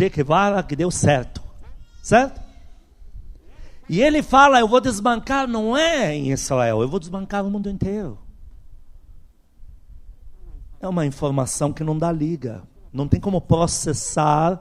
Guevara 0.08 0.62
que 0.62 0.74
deu 0.74 0.90
certo, 0.90 1.42
certo? 2.02 2.40
E 3.90 4.00
ele 4.00 4.22
fala: 4.22 4.58
Eu 4.58 4.66
vou 4.66 4.80
desbancar, 4.80 5.46
não 5.46 5.76
é 5.76 6.14
em 6.14 6.32
Israel, 6.32 6.80
eu 6.80 6.88
vou 6.88 6.98
desbancar 6.98 7.44
o 7.44 7.50
mundo 7.50 7.68
inteiro 7.68 8.18
é 10.83 10.88
uma 10.88 11.07
informação 11.07 11.73
que 11.73 11.85
não 11.85 11.97
dá 11.97 12.11
liga. 12.11 12.64
Não 12.92 13.07
tem 13.07 13.21
como 13.21 13.40
processar 13.40 14.61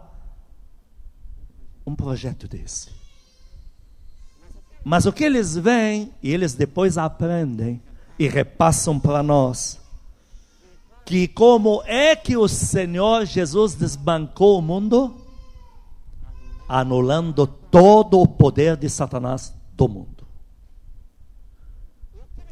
um 1.86 1.96
projeto 1.96 2.48
desse. 2.48 2.92
Mas 4.84 5.08
o 5.08 5.12
que 5.12 5.24
eles 5.24 5.56
veem, 5.56 6.14
e 6.22 6.32
eles 6.32 6.54
depois 6.54 6.98
aprendem 6.98 7.82
e 8.20 8.28
repassam 8.28 9.00
para 9.00 9.24
nós, 9.24 9.80
que 11.06 11.28
como 11.28 11.82
é 11.86 12.16
que 12.16 12.38
o 12.38 12.48
Senhor 12.48 13.26
Jesus 13.26 13.74
desbancou 13.74 14.60
o 14.60 14.62
mundo? 14.62 15.16
Anulando 16.70 17.48
todo 17.48 18.20
o 18.20 18.28
poder 18.28 18.78
de 18.78 18.90
Satanás 18.90 19.54
do 19.74 19.90
mundo. 19.90 20.24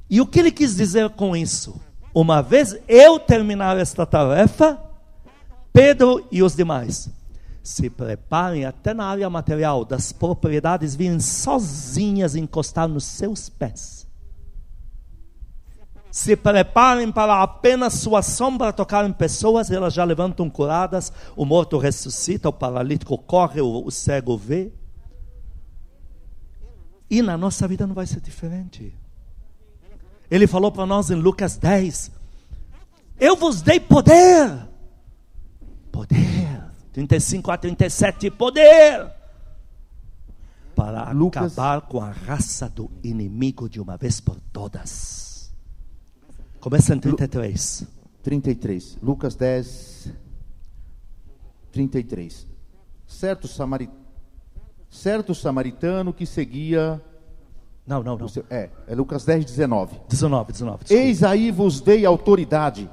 E 0.09 0.19
o 0.19 0.25
que 0.25 0.39
ele 0.39 0.51
quis 0.51 0.75
dizer 0.75 1.11
com 1.11 1.37
isso? 1.37 1.79
Uma 2.13 2.41
vez 2.41 2.77
eu 2.87 3.19
terminar 3.19 3.77
esta 3.77 4.05
tarefa, 4.05 4.79
Pedro 5.71 6.25
e 6.31 6.41
os 6.41 6.55
demais 6.55 7.09
se 7.69 7.89
preparem 7.89 8.65
até 8.65 8.93
na 8.93 9.05
área 9.05 9.29
material 9.29 9.85
das 9.85 10.11
propriedades 10.11 10.95
virem 10.95 11.19
sozinhas 11.19 12.35
encostar 12.35 12.87
nos 12.87 13.03
seus 13.03 13.47
pés. 13.47 14.07
Se 16.11 16.35
preparem 16.35 17.11
para 17.11 17.43
apenas 17.43 17.93
sua 17.93 18.23
sombra 18.23 18.73
tocar 18.73 19.07
em 19.07 19.13
pessoas, 19.13 19.69
elas 19.69 19.93
já 19.93 20.03
levantam 20.03 20.49
curadas, 20.49 21.13
o 21.35 21.45
morto 21.45 21.77
ressuscita, 21.77 22.49
o 22.49 22.53
paralítico 22.53 23.15
corre, 23.17 23.61
o, 23.61 23.85
o 23.85 23.91
cego 23.91 24.35
vê. 24.35 24.73
E 27.07 27.21
na 27.21 27.37
nossa 27.37 27.67
vida 27.67 27.85
não 27.85 27.93
vai 27.93 28.07
ser 28.07 28.21
diferente. 28.21 28.98
Ele 30.29 30.47
falou 30.47 30.71
para 30.71 30.85
nós 30.85 31.09
em 31.09 31.15
Lucas 31.15 31.57
10: 31.57 32.11
Eu 33.19 33.35
vos 33.35 33.61
dei 33.61 33.79
poder. 33.79 34.67
Poder. 35.91 36.63
35 36.93 37.51
a 37.51 37.57
37, 37.57 38.29
poder. 38.31 39.11
Para 40.75 41.11
Lucas- 41.11 41.57
acabar 41.57 41.81
com 41.81 42.01
a 42.01 42.11
raça 42.11 42.69
do 42.69 42.89
inimigo 43.03 43.67
de 43.69 43.79
uma 43.81 43.97
vez 43.97 44.19
por 44.19 44.39
todas. 44.51 45.51
Começa 46.59 46.93
em 46.95 46.99
33. 46.99 47.85
33. 48.21 48.97
Lucas 49.01 49.35
10, 49.35 50.11
33. 51.71 52.47
Certo, 53.07 53.47
samari... 53.47 53.89
certo 54.89 55.33
samaritano 55.33 56.13
que 56.13 56.25
seguia. 56.25 57.01
Não, 57.89 58.03
não, 58.03 58.15
não. 58.19 58.27
seu- 58.27 58.45
É, 58.51 58.69
é 58.87 58.93
Lucas 58.93 59.25
10, 59.25 59.43
19. 59.45 59.99
19, 60.07 60.51
19. 60.51 60.83
desculpa. 60.83 61.03
Eis 61.03 61.23
aí 61.23 61.49
vos 61.49 61.81
dei 61.81 62.05
autoridade 62.05 62.87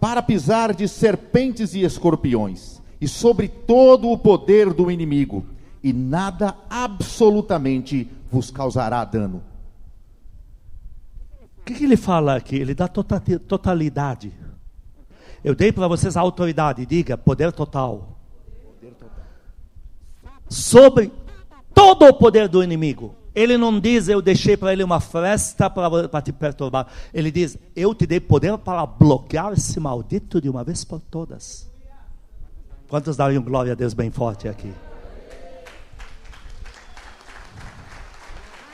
para 0.00 0.20
pisar 0.20 0.74
de 0.74 0.88
serpentes 0.88 1.72
e 1.72 1.82
escorpiões, 1.84 2.82
e 3.00 3.06
sobre 3.06 3.46
todo 3.46 4.10
o 4.10 4.18
poder 4.18 4.72
do 4.74 4.90
inimigo, 4.90 5.46
e 5.84 5.92
nada 5.92 6.56
absolutamente 6.68 8.10
vos 8.28 8.50
causará 8.50 9.04
dano. 9.04 9.40
O 11.60 11.62
que, 11.64 11.74
que 11.74 11.84
ele 11.84 11.96
fala 11.96 12.34
aqui? 12.34 12.56
Ele 12.56 12.74
dá 12.74 12.88
tota- 12.88 13.20
totalidade. 13.46 14.32
Eu 15.44 15.54
dei 15.54 15.70
para 15.70 15.86
vocês 15.86 16.16
a 16.16 16.20
autoridade, 16.20 16.84
diga, 16.84 17.16
poder 17.16 17.52
total. 17.52 18.18
Sobre 20.48 21.12
todo 21.72 22.06
o 22.06 22.12
poder 22.14 22.48
do 22.48 22.64
inimigo. 22.64 23.14
Ele 23.34 23.56
não 23.56 23.78
diz, 23.78 24.08
eu 24.08 24.20
deixei 24.20 24.56
para 24.56 24.72
ele 24.72 24.82
uma 24.82 25.00
fresta 25.00 25.70
para 25.70 26.22
te 26.22 26.32
perturbar. 26.32 26.86
Ele 27.14 27.30
diz, 27.30 27.56
eu 27.76 27.94
te 27.94 28.06
dei 28.06 28.18
poder 28.20 28.58
para 28.58 28.84
bloquear 28.84 29.52
esse 29.52 29.78
maldito 29.78 30.40
de 30.40 30.48
uma 30.48 30.64
vez 30.64 30.84
por 30.84 31.00
todas. 31.00 31.70
Quantos 32.88 33.16
dariam 33.16 33.42
glória 33.42 33.72
a 33.72 33.76
Deus 33.76 33.94
bem 33.94 34.10
forte 34.10 34.48
aqui? 34.48 34.72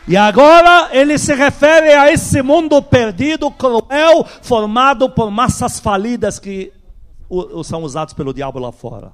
E 0.09 0.16
agora 0.16 0.88
ele 0.92 1.19
se 1.19 1.35
refere 1.35 1.92
a 1.92 2.12
esse 2.12 2.40
mundo 2.40 2.81
perdido, 2.81 3.51
cruel, 3.51 4.25
formado 4.40 5.11
por 5.11 5.31
massas 5.31 5.81
falidas 5.81 6.38
que 6.38 6.73
são 7.64 7.83
usados 7.83 8.14
pelo 8.14 8.33
diabo 8.33 8.59
lá 8.59 8.71
fora. 8.71 9.12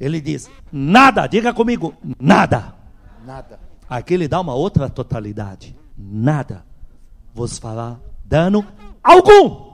Ele 0.00 0.20
diz: 0.20 0.50
nada, 0.72 1.26
diga 1.26 1.52
comigo, 1.52 1.94
nada. 2.18 2.74
Nada. 3.24 3.69
Aqui 3.90 4.14
ele 4.14 4.28
dá 4.28 4.40
uma 4.40 4.54
outra 4.54 4.88
totalidade: 4.88 5.76
nada 5.98 6.64
vos 7.34 7.58
fará 7.58 7.98
dano 8.24 8.64
algum. 9.02 9.68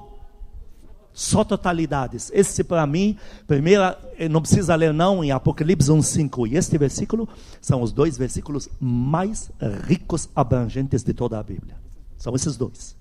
Só 1.12 1.44
totalidades. 1.44 2.30
Esse 2.34 2.64
para 2.64 2.86
mim, 2.86 3.16
primeira, 3.46 3.98
eh, 4.18 4.28
não 4.28 4.40
precisa 4.40 4.74
ler 4.74 4.92
não 4.92 5.22
em 5.22 5.30
Apocalipse 5.30 5.90
1:5 5.90 6.46
e 6.46 6.56
este 6.56 6.76
versículo 6.78 7.28
são 7.60 7.82
os 7.82 7.92
dois 7.92 8.16
versículos 8.18 8.68
mais 8.80 9.50
ricos, 9.84 10.28
abrangentes 10.34 11.02
de 11.02 11.12
toda 11.14 11.38
a 11.38 11.42
Bíblia. 11.42 11.76
São 12.16 12.34
esses 12.34 12.56
dois. 12.56 12.96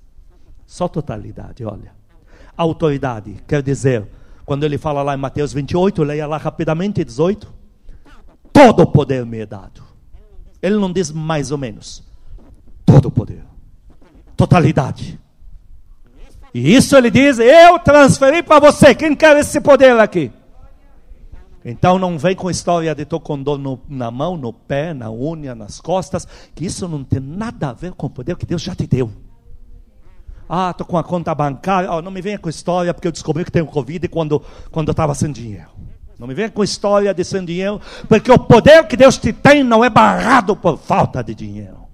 Só 0.66 0.88
totalidade, 0.88 1.64
olha. 1.64 1.94
Autoridade, 2.58 3.36
quer 3.46 3.62
dizer, 3.62 4.08
quando 4.46 4.64
ele 4.64 4.78
fala 4.78 5.04
lá 5.04 5.14
em 5.14 5.20
Mateus 5.20 5.52
28, 5.52 6.04
leia 6.04 6.26
lá 6.26 6.38
rapidamente 6.38 7.04
18. 7.04 7.54
Todo 8.54 8.84
o 8.84 8.88
poder 8.88 9.26
me 9.26 9.40
é 9.40 9.46
dado. 9.46 9.95
Ele 10.66 10.78
não 10.78 10.92
diz 10.92 11.12
mais 11.12 11.52
ou 11.52 11.58
menos. 11.58 12.04
Todo 12.86 13.06
o 13.08 13.12
poder. 13.12 13.44
Totalidade. 14.36 15.20
E 16.54 16.74
isso 16.76 16.96
ele 16.98 17.12
diz: 17.12 17.38
Eu 17.38 17.78
transferi 17.78 18.42
para 18.42 18.60
você. 18.60 18.96
Quem 18.96 19.16
quer 19.16 19.38
esse 19.38 19.62
poder 19.62 20.00
aqui? 20.00 20.32
Então 21.64 22.00
não 22.00 22.18
vem 22.18 22.36
com 22.36 22.50
história 22.50 22.94
de 22.96 23.04
estou 23.04 23.20
com 23.20 23.42
dor 23.42 23.58
no- 23.60 23.80
na 23.90 24.10
mão, 24.10 24.38
no 24.38 24.54
pé, 24.54 24.94
na 24.94 25.12
unha, 25.12 25.54
nas 25.56 25.80
costas, 25.80 26.28
que 26.54 26.66
isso 26.66 26.88
não 26.88 27.04
tem 27.04 27.20
nada 27.20 27.70
a 27.70 27.74
ver 27.74 27.94
com 27.94 28.08
o 28.08 28.10
poder 28.10 28.36
que 28.36 28.46
Deus 28.46 28.62
já 28.62 28.74
te 28.76 28.88
deu. 28.88 29.12
Ah, 30.48 30.70
estou 30.72 30.86
com 30.86 30.98
a 30.98 31.04
conta 31.04 31.34
bancária. 31.34 31.92
Oh, 31.92 32.02
não 32.02 32.12
me 32.12 32.22
venha 32.22 32.38
com 32.40 32.50
história 32.50 32.94
porque 32.94 33.08
eu 33.08 33.12
descobri 33.12 33.44
que 33.44 33.52
tenho 33.52 33.66
Covid 33.66 34.08
quando, 34.08 34.42
quando 34.72 34.88
eu 34.90 34.92
estava 34.94 35.14
sem 35.16 35.32
dinheiro. 35.32 35.70
Não 36.18 36.28
me 36.28 36.34
venha 36.34 36.50
com 36.50 36.64
história 36.64 37.14
de 37.14 37.24
sem 37.24 37.44
dinheiro, 37.44 37.82
porque 38.08 38.32
o 38.32 38.40
poder 38.40 38.88
que 38.88 38.96
Deus 38.96 39.18
te 39.18 39.34
tem 39.34 39.64
não 39.64 39.84
é 39.84 39.90
barrado 39.90 40.56
por 40.56 40.78
falta 40.78 41.24
de 41.24 41.36
dinheiro. 41.36 41.86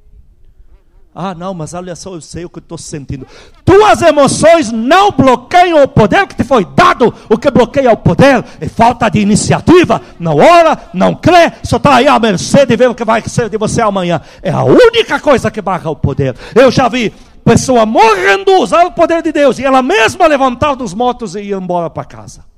Ah, 1.14 1.36
não, 1.36 1.54
mas 1.54 1.74
olha 1.74 1.94
só, 1.94 2.14
eu 2.14 2.22
sei 2.22 2.46
o 2.46 2.50
que 2.50 2.60
estou 2.60 2.78
sentindo. 2.78 3.28
Tuas 3.66 4.02
emoções 4.02 4.72
não 4.72 5.12
bloqueiam 5.12 5.84
o 5.84 5.88
poder 5.88 6.26
que 6.26 6.36
te 6.36 6.44
foi 6.44 6.64
dado. 6.64 7.14
O 7.30 7.38
que 7.38 7.52
bloqueia 7.52 7.92
o 7.92 7.98
poder 7.98 8.46
é 8.62 8.70
falta 8.70 9.10
de 9.10 9.20
iniciativa. 9.20 10.02
Não 10.18 10.38
ora, 10.38 10.78
não 10.94 11.14
crê, 11.14 11.52
só 11.64 11.76
está 11.76 11.96
aí 11.96 12.08
à 12.08 12.18
mercê 12.18 12.66
de 12.66 12.78
ver 12.78 12.90
o 12.90 12.96
que 12.96 13.04
vai 13.04 13.22
ser 13.28 13.50
de 13.50 13.58
você 13.58 13.82
amanhã. 13.82 14.22
É 14.42 14.52
a 14.52 14.64
única 14.64 15.20
coisa 15.20 15.52
que 15.52 15.62
barra 15.62 15.90
o 15.90 15.98
poder. 15.98 16.34
Eu 16.56 16.72
já 16.72 16.88
vi 16.88 17.14
pessoa 17.44 17.86
morrendo 17.86 18.54
usar 18.62 18.86
o 18.86 18.92
poder 18.92 19.22
de 19.22 19.34
Deus 19.34 19.60
e 19.60 19.66
ela 19.66 19.82
mesma 19.82 20.28
levantar 20.28 20.76
dos 20.76 20.94
mortos 20.94 21.36
e 21.36 21.42
ir 21.42 21.54
embora 21.54 21.90
para 21.90 22.06
casa. 22.06 22.51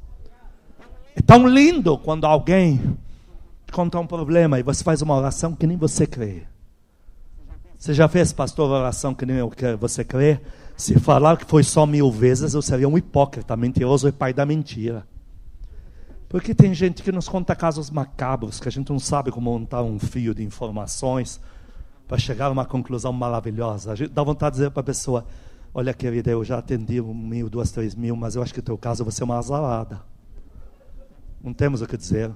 É 1.15 1.21
tão 1.21 1.47
lindo 1.47 1.97
quando 1.97 2.25
alguém 2.25 2.77
te 3.65 3.71
conta 3.71 3.99
um 3.99 4.07
problema 4.07 4.59
e 4.59 4.63
você 4.63 4.83
faz 4.83 5.01
uma 5.01 5.15
oração 5.15 5.55
que 5.55 5.67
nem 5.67 5.77
você 5.77 6.07
crê. 6.07 6.43
Você 7.77 7.93
já 7.93 8.07
fez, 8.07 8.31
pastor, 8.31 8.71
oração 8.71 9.13
que 9.13 9.25
nem 9.25 9.37
eu 9.37 9.49
que 9.49 9.75
você 9.75 10.03
crê? 10.03 10.39
Se 10.75 10.99
falar 10.99 11.37
que 11.37 11.45
foi 11.45 11.63
só 11.63 11.85
mil 11.85 12.11
vezes, 12.11 12.53
eu 12.53 12.61
seria 12.61 12.89
um 12.89 12.97
hipócrita, 12.97 13.55
mentiroso 13.55 14.07
e 14.07 14.11
pai 14.11 14.33
da 14.33 14.45
mentira. 14.45 15.05
Porque 16.29 16.55
tem 16.55 16.73
gente 16.73 17.03
que 17.03 17.11
nos 17.11 17.29
conta 17.29 17.55
casos 17.55 17.91
macabros, 17.91 18.59
que 18.59 18.67
a 18.67 18.71
gente 18.71 18.89
não 18.89 18.97
sabe 18.97 19.31
como 19.31 19.51
montar 19.51 19.83
um 19.83 19.99
fio 19.99 20.33
de 20.33 20.43
informações 20.43 21.39
para 22.07 22.17
chegar 22.17 22.47
a 22.47 22.51
uma 22.51 22.65
conclusão 22.65 23.13
maravilhosa. 23.13 23.91
A 23.91 23.95
gente 23.95 24.09
dá 24.09 24.23
vontade 24.23 24.55
de 24.55 24.61
dizer 24.61 24.71
para 24.71 24.81
a 24.81 24.83
pessoa: 24.85 25.25
Olha, 25.73 25.93
querida, 25.93 26.31
eu 26.31 26.43
já 26.43 26.57
atendi 26.57 26.99
um 26.99 27.13
mil, 27.13 27.49
duas, 27.49 27.71
três 27.71 27.93
mil, 27.93 28.15
mas 28.15 28.35
eu 28.35 28.41
acho 28.41 28.51
que 28.51 28.61
no 28.61 28.65
teu 28.65 28.77
caso 28.77 29.05
você 29.05 29.21
é 29.21 29.25
uma 29.25 29.37
azarada. 29.37 30.12
Não 31.43 31.53
temos 31.53 31.81
o 31.81 31.87
que 31.87 31.97
dizer. 31.97 32.31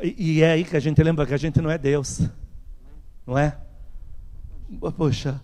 E, 0.00 0.36
e 0.36 0.42
é 0.42 0.52
aí 0.52 0.64
que 0.64 0.76
a 0.76 0.80
gente 0.80 1.02
lembra 1.02 1.26
que 1.26 1.34
a 1.34 1.36
gente 1.36 1.60
não 1.60 1.70
é 1.70 1.76
Deus. 1.76 2.20
Não 3.26 3.36
é? 3.36 3.58
Poxa, 4.96 5.42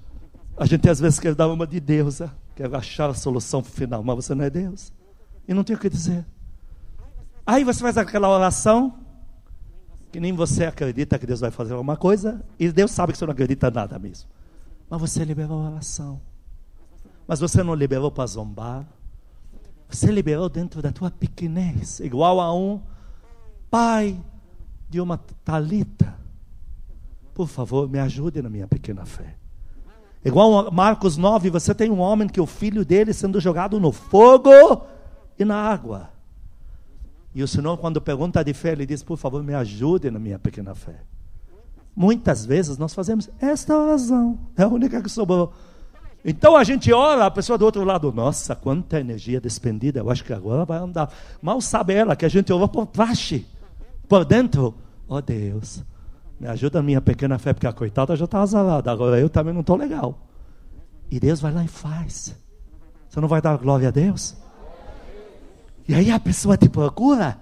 a 0.57 0.65
gente 0.65 0.89
às 0.89 1.01
vezes 1.01 1.19
quer 1.19 1.35
dar 1.35 1.49
uma 1.49 1.67
de 1.67 1.81
Deus, 1.81 2.21
quer 2.55 2.73
achar 2.75 3.11
a 3.11 3.15
solução 3.15 3.63
final, 3.63 4.03
mas 4.03 4.17
você 4.17 4.35
não 4.35 4.45
é 4.45 4.51
Deus. 4.51 4.93
E 5.49 5.53
não 5.53 5.65
tem 5.65 5.75
o 5.75 5.79
que 5.79 5.91
dizer. 5.91 6.25
Aí 7.45 7.65
você 7.65 7.81
faz 7.81 7.99
aquela 7.99 8.29
oração, 8.29 8.99
que 10.11 10.21
nem 10.21 10.33
você 10.33 10.65
acredita 10.65 11.19
que 11.19 11.27
Deus 11.27 11.41
vai 11.41 11.51
fazer 11.51 11.73
alguma 11.73 11.97
coisa, 11.97 12.45
e 12.59 12.71
Deus 12.71 12.91
sabe 12.93 13.13
que 13.13 13.19
você 13.19 13.27
não 13.27 13.33
acredita 13.33 13.71
nada 13.71 13.99
mesmo. 13.99 14.29
Mas 14.89 15.01
você 15.01 15.25
liberou 15.25 15.63
a 15.63 15.71
oração. 15.71 16.21
Mas 17.27 17.41
você 17.41 17.63
não 17.63 17.75
liberou 17.75 18.11
para 18.11 18.27
zombar. 18.27 18.87
Você 19.89 20.11
liberou 20.11 20.49
dentro 20.49 20.83
da 20.83 20.91
tua 20.91 21.11
pequenez, 21.11 22.01
igual 22.01 22.41
a 22.41 22.55
um 22.55 22.81
pai 23.71 24.21
de 24.89 25.01
uma 25.01 25.19
talita. 25.45 26.15
Por 27.35 27.49
favor, 27.49 27.89
me 27.89 27.99
ajude 27.99 28.43
na 28.43 28.49
minha 28.49 28.67
pequena 28.67 29.05
fé. 29.05 29.37
Igual 30.25 30.67
a 30.67 30.71
Marcos 30.71 31.17
9, 31.17 31.51
você 31.51 31.75
tem 31.75 31.91
um 31.91 32.01
homem 32.01 32.29
que 32.29 32.41
o 32.41 32.47
filho 32.47 32.85
dele 32.85 33.13
sendo 33.13 33.41
jogado 33.41 33.79
no 33.79 33.93
fogo 33.93 34.51
e 35.39 35.45
na 35.45 35.57
água. 35.57 36.11
E 37.35 37.43
o 37.43 37.49
Senhor, 37.49 37.77
quando 37.77 38.01
pergunta 38.01 38.43
de 38.43 38.55
fé, 38.55 38.73
ele 38.73 38.87
diz: 38.87 39.03
Por 39.03 39.19
favor, 39.19 39.43
me 39.43 39.55
ajude 39.55 40.11
na 40.11 40.19
minha 40.19 40.39
pequena 40.39 40.75
fé. 40.75 40.97
Muitas 41.95 42.45
vezes 42.45 42.77
nós 42.77 42.93
fazemos 42.93 43.31
esta 43.39 43.77
oração, 43.77 44.39
é 44.57 44.63
a 44.63 44.69
única 44.69 45.01
que 45.03 45.09
sobrou. 45.09 45.53
Então 46.29 46.57
a 46.57 46.65
gente 46.65 46.93
ora, 46.93 47.25
a 47.25 47.31
pessoa 47.31 47.57
do 47.57 47.65
outro 47.65 47.85
lado, 47.85 48.13
nossa, 48.13 48.57
quanta 48.57 48.99
energia 48.99 49.41
despendida, 49.41 50.01
eu 50.01 50.11
acho 50.11 50.25
que 50.25 50.33
agora 50.33 50.65
vai 50.65 50.77
andar. 50.77 51.09
Mal 51.41 51.61
sabe 51.61 51.95
ela 51.95 52.17
que 52.17 52.25
a 52.25 52.29
gente 52.29 52.53
ora 52.53 52.67
por 52.67 52.85
trás, 52.87 53.33
por 54.09 54.25
dentro. 54.25 54.75
Oh 55.07 55.23
Deus, 55.23 55.85
me 56.41 56.49
ajuda 56.49 56.81
a 56.81 56.83
minha 56.83 57.01
pequena 57.01 57.39
fé, 57.39 57.53
porque 57.53 57.69
a 57.69 57.73
coitada 57.73 58.17
já 58.17 58.25
está 58.25 58.41
azarada, 58.41 58.91
agora 58.91 59.21
eu 59.21 59.31
também 59.31 59.55
não 59.55 59.61
estou 59.61 59.77
legal. 59.77 60.27
E 61.09 61.21
Deus 61.21 61.41
vai 61.41 61.53
lá 61.53 61.63
e 61.63 61.69
faz. 61.69 62.37
Você 63.09 63.21
não 63.21 63.29
vai 63.29 63.41
dar 63.41 63.57
glória 63.57 63.87
a 63.87 63.93
Deus? 63.93 64.37
E 65.87 65.95
aí 65.95 66.11
a 66.11 66.19
pessoa 66.19 66.57
te 66.57 66.69
procura 66.69 67.39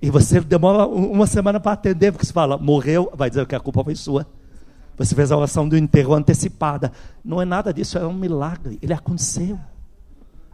e 0.00 0.10
você 0.10 0.40
demora 0.40 0.86
uma 0.86 1.26
semana 1.26 1.58
para 1.58 1.72
atender, 1.72 2.12
porque 2.12 2.24
você 2.24 2.32
fala, 2.32 2.56
morreu, 2.56 3.10
vai 3.16 3.28
dizer 3.28 3.44
que 3.46 3.56
a 3.56 3.60
culpa 3.60 3.82
foi 3.82 3.96
sua. 3.96 4.24
Você 4.98 5.14
fez 5.14 5.30
a 5.30 5.36
oração 5.36 5.68
do 5.68 5.76
enterro 5.76 6.12
antecipada. 6.12 6.92
Não 7.24 7.40
é 7.40 7.44
nada 7.44 7.72
disso, 7.72 7.96
é 7.96 8.06
um 8.06 8.12
milagre. 8.12 8.78
Ele 8.82 8.92
aconteceu. 8.92 9.58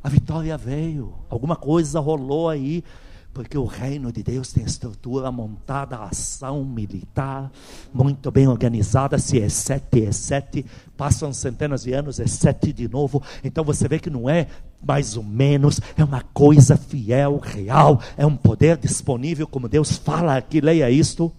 A 0.02 0.09
vitória 0.11 0.57
veio. 0.59 1.14
Alguma 1.30 1.57
coisa 1.57 1.98
rolou 1.98 2.50
aí. 2.50 2.85
Porque 3.33 3.59
o 3.59 3.64
reino 3.64 4.12
de 4.12 4.22
Deus 4.22 4.52
tem 4.52 4.62
estrutura 4.62 5.33
montada, 5.33 5.96
ação 5.96 6.64
militar, 6.64 7.50
muito 7.92 8.30
bem 8.30 8.46
organizada. 8.46 9.18
Se 9.18 9.40
é 9.40 9.48
sete, 9.48 10.07
é 10.07 10.12
sete. 10.12 10.64
Passam 10.96 11.33
centenas 11.33 11.83
de 11.83 11.92
anos, 11.92 12.20
é 12.20 12.28
sete 12.28 12.72
de 12.72 12.87
novo. 12.87 13.20
Então 13.42 13.64
você 13.64 13.88
vê 13.88 13.98
que 13.98 14.09
não 14.09 14.30
é 14.30 14.46
mais 14.80 15.16
ou 15.16 15.24
menos, 15.24 15.80
é 15.96 16.04
uma 16.04 16.20
coisa 16.20 16.76
fiel, 16.76 17.38
real, 17.38 18.00
é 18.16 18.24
um 18.24 18.37
poder 18.37 18.76
disponível, 18.76 19.48
como 19.48 19.68
Deus 19.68 19.96
fala 19.96 20.37
aqui. 20.37 20.61
Leia 20.61 20.88
isto. 20.88 21.33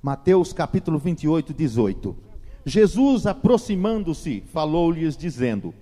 Mateus 0.00 0.52
capítulo 0.52 1.00
28, 1.00 1.52
18. 1.52 2.29
Jesus, 2.64 3.26
aproximando-se, 3.26 4.42
falou-lhes, 4.52 5.16
dizendo: 5.16 5.74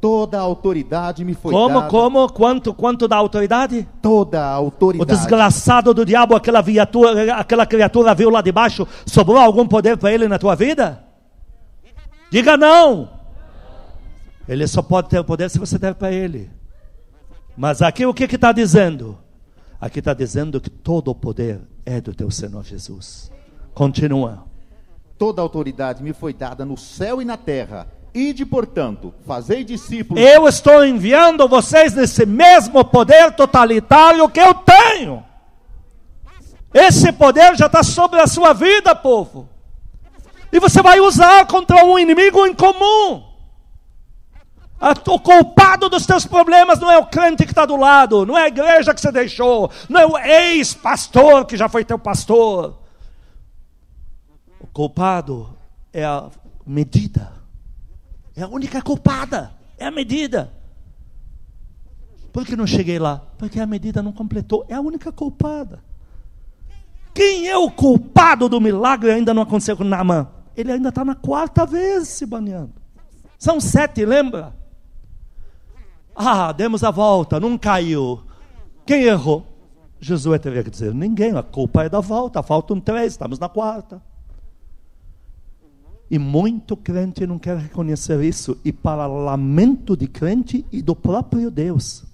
Toda 0.00 0.38
a 0.38 0.40
autoridade 0.40 1.24
me 1.24 1.32
foi 1.32 1.52
como, 1.52 1.76
dada. 1.76 1.88
Como, 1.88 2.28
Quanto, 2.32 2.74
quanto 2.74 3.06
da 3.06 3.16
autoridade? 3.16 3.86
Toda 4.00 4.42
a 4.42 4.50
autoridade. 4.50 5.12
O 5.12 5.16
desgraçado 5.16 5.94
do 5.94 6.04
diabo, 6.04 6.34
aquela, 6.34 6.60
viatura, 6.60 7.34
aquela 7.36 7.64
criatura 7.64 8.14
viu 8.14 8.28
lá 8.28 8.40
debaixo, 8.40 8.86
sobrou 9.06 9.38
algum 9.38 9.66
poder 9.66 9.96
para 9.96 10.12
ele 10.12 10.26
na 10.26 10.40
tua 10.40 10.56
vida? 10.56 11.04
Diga 12.30 12.56
não. 12.56 13.10
Ele 14.48 14.66
só 14.66 14.82
pode 14.82 15.08
ter 15.08 15.20
o 15.20 15.24
poder 15.24 15.48
se 15.48 15.58
você 15.58 15.78
der 15.78 15.94
para 15.94 16.10
ele. 16.10 16.50
Mas 17.56 17.80
aqui 17.80 18.04
o 18.04 18.12
que 18.12 18.24
está 18.24 18.50
dizendo? 18.50 19.16
Aqui 19.80 19.98
está 19.98 20.14
dizendo 20.14 20.60
que 20.60 20.70
todo 20.70 21.12
o 21.12 21.14
poder 21.14 21.60
é 21.86 22.00
do 22.00 22.14
teu 22.14 22.30
Senhor 22.30 22.64
Jesus. 22.64 23.30
Continua. 23.74 24.50
Toda 25.22 25.40
autoridade 25.40 26.02
me 26.02 26.12
foi 26.12 26.32
dada 26.32 26.64
no 26.64 26.76
céu 26.76 27.22
e 27.22 27.24
na 27.24 27.36
terra. 27.36 27.86
Ide, 28.12 28.44
portanto, 28.44 29.14
fazei 29.24 29.62
discípulos. 29.62 30.20
Eu 30.20 30.48
estou 30.48 30.84
enviando 30.84 31.46
vocês 31.46 31.94
nesse 31.94 32.26
mesmo 32.26 32.84
poder 32.84 33.30
totalitário 33.30 34.28
que 34.28 34.40
eu 34.40 34.52
tenho. 34.52 35.24
Esse 36.74 37.12
poder 37.12 37.56
já 37.56 37.66
está 37.66 37.84
sobre 37.84 38.18
a 38.18 38.26
sua 38.26 38.52
vida, 38.52 38.96
povo. 38.96 39.48
E 40.50 40.58
você 40.58 40.82
vai 40.82 40.98
usar 40.98 41.46
contra 41.46 41.84
um 41.84 41.96
inimigo 41.96 42.44
em 42.44 42.52
comum. 42.52 43.22
O 45.06 45.20
culpado 45.20 45.88
dos 45.88 46.04
teus 46.04 46.26
problemas 46.26 46.80
não 46.80 46.90
é 46.90 46.98
o 46.98 47.06
crente 47.06 47.44
que 47.44 47.52
está 47.52 47.64
do 47.64 47.76
lado, 47.76 48.26
não 48.26 48.36
é 48.36 48.42
a 48.42 48.48
igreja 48.48 48.92
que 48.92 49.00
você 49.00 49.12
deixou, 49.12 49.70
não 49.88 50.00
é 50.00 50.04
o 50.04 50.18
ex-pastor 50.18 51.44
que 51.44 51.56
já 51.56 51.68
foi 51.68 51.84
teu 51.84 51.96
pastor. 51.96 52.81
Culpado 54.72 55.56
é 55.92 56.04
a 56.04 56.30
medida 56.66 57.42
é 58.36 58.42
a 58.42 58.48
única 58.48 58.80
culpada. 58.80 59.52
É 59.78 59.86
a 59.86 59.90
medida. 59.90 60.52
Por 62.32 62.46
que 62.46 62.56
não 62.56 62.66
cheguei 62.66 62.98
lá? 62.98 63.22
Porque 63.36 63.60
a 63.60 63.66
medida 63.66 64.02
não 64.02 64.12
completou. 64.12 64.64
É 64.68 64.74
a 64.74 64.80
única 64.80 65.12
culpada. 65.12 65.82
Quem 67.14 67.46
é 67.48 67.56
o 67.56 67.70
culpado 67.70 68.48
do 68.48 68.60
milagre 68.60 69.10
ainda 69.10 69.34
não 69.34 69.42
aconteceu 69.42 69.76
com 69.76 69.84
Naamã? 69.84 70.28
Ele 70.56 70.72
ainda 70.72 70.88
está 70.88 71.04
na 71.04 71.14
quarta 71.14 71.66
vez 71.66 72.08
se 72.08 72.24
baneando. 72.24 72.72
São 73.38 73.60
sete, 73.60 74.04
lembra? 74.06 74.54
Ah, 76.14 76.52
demos 76.52 76.82
a 76.84 76.90
volta, 76.90 77.38
não 77.38 77.58
caiu. 77.58 78.22
Quem 78.86 79.02
errou? 79.02 79.46
Josué 80.00 80.38
teria 80.38 80.62
que 80.62 80.70
dizer: 80.70 80.94
ninguém, 80.94 81.36
a 81.36 81.42
culpa 81.42 81.84
é 81.84 81.88
da 81.88 82.00
volta, 82.00 82.42
faltam 82.42 82.80
três, 82.80 83.12
estamos 83.12 83.38
na 83.38 83.48
quarta. 83.48 84.00
E 86.12 86.18
muito 86.18 86.76
crente 86.76 87.26
não 87.26 87.38
quer 87.38 87.56
reconhecer 87.56 88.22
isso, 88.22 88.58
e 88.62 88.70
para 88.70 89.06
lamento 89.06 89.96
de 89.96 90.06
crente 90.06 90.62
e 90.70 90.82
do 90.82 90.94
próprio 90.94 91.50
Deus. 91.50 92.04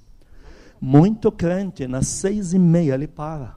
Muito 0.80 1.32
crente, 1.32 1.84
nas 1.88 2.06
seis 2.06 2.52
e 2.54 2.60
meia, 2.60 2.94
ele 2.94 3.08
para. 3.08 3.56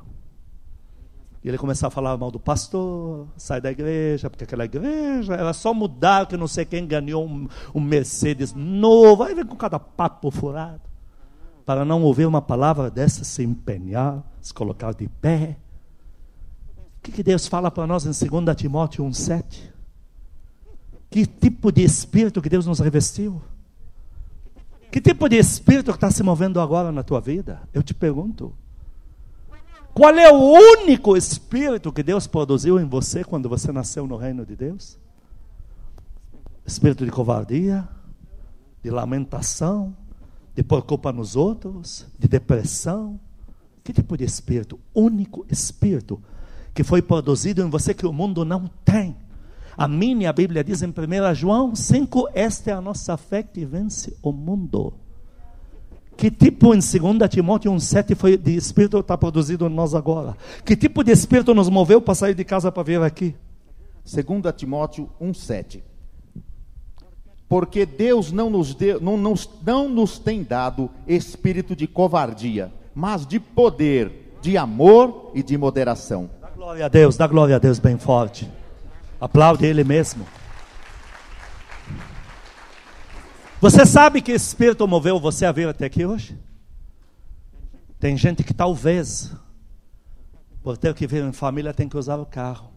E 1.43 1.47
ele 1.47 1.59
começa 1.59 1.85
a 1.85 1.91
falar 1.91 2.17
mal 2.17 2.31
do 2.31 2.39
pastor, 2.39 3.27
sai 3.37 3.61
da 3.61 3.69
igreja, 3.69 4.31
porque 4.31 4.45
aquela 4.45 4.65
igreja 4.65 5.35
era 5.35 5.53
só 5.53 5.75
mudar 5.75 6.25
que 6.25 6.35
não 6.35 6.47
sei 6.47 6.65
quem 6.65 6.87
ganhou 6.87 7.23
um, 7.23 7.47
um 7.75 7.79
Mercedes 7.79 8.51
novo. 8.51 9.21
Aí 9.21 9.35
vem 9.35 9.45
com 9.45 9.55
cada 9.55 9.77
papo 9.77 10.31
furado. 10.31 10.81
Para 11.63 11.85
não 11.85 12.01
ouvir 12.01 12.25
uma 12.25 12.41
palavra 12.41 12.89
dessa, 12.89 13.23
se 13.23 13.43
empenhar, 13.43 14.23
se 14.41 14.51
colocar 14.51 14.95
de 14.95 15.07
pé. 15.07 15.59
O 16.97 17.01
que, 17.03 17.11
que 17.11 17.21
Deus 17.21 17.45
fala 17.45 17.69
para 17.69 17.85
nós 17.85 18.05
em 18.07 18.27
2 18.27 18.55
Timóteo 18.55 19.05
1,7? 19.05 19.70
Que 21.11 21.25
tipo 21.25 21.73
de 21.73 21.83
espírito 21.83 22.41
que 22.41 22.47
Deus 22.47 22.65
nos 22.65 22.79
revestiu? 22.79 23.41
Que 24.89 25.01
tipo 25.01 25.27
de 25.27 25.37
espírito 25.37 25.91
está 25.91 26.09
se 26.09 26.23
movendo 26.23 26.59
agora 26.59 26.89
na 26.89 27.03
tua 27.03 27.19
vida? 27.19 27.61
Eu 27.73 27.83
te 27.83 27.93
pergunto. 27.93 28.53
Qual 29.93 30.15
é 30.15 30.31
o 30.31 30.39
único 30.81 31.17
espírito 31.17 31.91
que 31.91 32.01
Deus 32.01 32.27
produziu 32.27 32.79
em 32.79 32.85
você 32.85 33.25
quando 33.25 33.49
você 33.49 33.73
nasceu 33.73 34.07
no 34.07 34.15
reino 34.15 34.45
de 34.45 34.55
Deus? 34.55 34.97
Espírito 36.65 37.03
de 37.03 37.11
covardia, 37.11 37.85
de 38.81 38.89
lamentação, 38.89 39.93
de 40.55 40.63
pôr 40.63 40.81
culpa 40.81 41.11
nos 41.11 41.35
outros, 41.35 42.07
de 42.17 42.29
depressão. 42.29 43.19
Que 43.83 43.91
tipo 43.91 44.15
de 44.15 44.23
espírito? 44.23 44.79
Único 44.95 45.45
espírito 45.49 46.23
que 46.73 46.85
foi 46.85 47.01
produzido 47.01 47.61
em 47.61 47.69
você 47.69 47.93
que 47.93 48.07
o 48.07 48.13
mundo 48.13 48.45
não 48.45 48.69
tem. 48.85 49.13
A 49.77 49.87
minha 49.87 50.31
Bíblia 50.33 50.63
diz 50.63 50.81
em 50.81 50.87
1 50.87 51.35
João 51.35 51.75
5: 51.75 52.29
Esta 52.33 52.71
é 52.71 52.73
a 52.73 52.81
nossa 52.81 53.15
fé 53.17 53.41
que 53.43 53.65
vence 53.65 54.17
o 54.21 54.31
mundo. 54.31 54.93
Que 56.17 56.29
tipo 56.29 56.75
em 56.75 56.79
2 56.79 56.91
Timóteo 57.29 57.71
1,7 57.71 58.15
foi 58.15 58.37
de 58.37 58.55
espírito 58.55 58.99
está 58.99 59.17
produzido 59.17 59.65
em 59.65 59.69
nós 59.69 59.95
agora? 59.95 60.37
Que 60.63 60.75
tipo 60.75 61.03
de 61.03 61.11
espírito 61.11 61.53
nos 61.53 61.67
moveu 61.67 61.99
para 61.99 62.13
sair 62.13 62.35
de 62.35 62.43
casa 62.43 62.71
para 62.71 62.83
vir 62.83 63.01
aqui? 63.01 63.33
2 64.05 64.55
Timóteo 64.55 65.09
1,7 65.19 65.81
Porque 67.49 67.87
Deus 67.87 68.31
não 68.31 68.51
nos, 68.51 68.75
deu, 68.75 69.01
não, 69.01 69.17
não, 69.17 69.33
não 69.65 69.89
nos 69.89 70.19
tem 70.19 70.43
dado 70.43 70.91
espírito 71.07 71.75
de 71.75 71.87
covardia, 71.87 72.71
mas 72.93 73.25
de 73.25 73.39
poder, 73.39 74.37
de 74.43 74.57
amor 74.57 75.31
e 75.33 75.41
de 75.41 75.57
moderação. 75.57 76.29
Dá 76.39 76.49
glória 76.49 76.85
a 76.85 76.87
Deus, 76.87 77.17
dá 77.17 77.25
glória 77.25 77.55
a 77.55 77.59
Deus 77.59 77.79
bem 77.79 77.97
forte. 77.97 78.47
Aplaude 79.21 79.67
ele 79.67 79.83
mesmo. 79.83 80.25
Você 83.61 83.85
sabe 83.85 84.19
que 84.19 84.31
Espírito 84.31 84.87
moveu 84.87 85.19
você 85.19 85.45
a 85.45 85.51
vir 85.51 85.67
até 85.67 85.85
aqui 85.85 86.03
hoje? 86.03 86.35
Tem 87.99 88.17
gente 88.17 88.43
que 88.43 88.51
talvez, 88.51 89.31
por 90.63 90.75
ter 90.75 90.95
que 90.95 91.05
vir 91.05 91.23
em 91.23 91.31
família, 91.31 91.71
tem 91.71 91.87
que 91.87 91.95
usar 91.95 92.17
o 92.17 92.25
carro. 92.25 92.71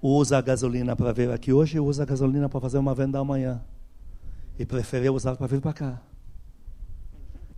Usa 0.00 0.38
a 0.38 0.40
gasolina 0.40 0.94
para 0.94 1.12
vir 1.12 1.28
aqui 1.32 1.52
hoje 1.52 1.78
e 1.78 1.80
usa 1.80 2.04
a 2.04 2.06
gasolina 2.06 2.48
para 2.48 2.60
fazer 2.60 2.78
uma 2.78 2.94
venda 2.94 3.18
amanhã. 3.18 3.60
E 4.56 4.64
preferiu 4.64 5.16
usar 5.16 5.34
para 5.34 5.48
vir 5.48 5.60
para 5.60 5.72
cá. 5.72 6.00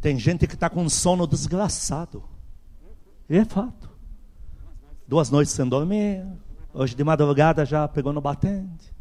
Tem 0.01 0.19
gente 0.19 0.47
que 0.47 0.55
está 0.55 0.71
com 0.71 0.89
sono 0.89 1.27
desgraçado. 1.27 2.25
E 3.29 3.37
é 3.37 3.45
fato. 3.45 3.91
Duas 5.07 5.29
noites 5.31 5.53
sem 5.53 5.69
dormir, 5.69 6.25
Hoje 6.79 6.95
de 6.95 7.03
madrugada 7.03 7.65
já 7.65 7.89
pegou 7.89 8.13
no 8.13 8.21
batente. 8.21 8.95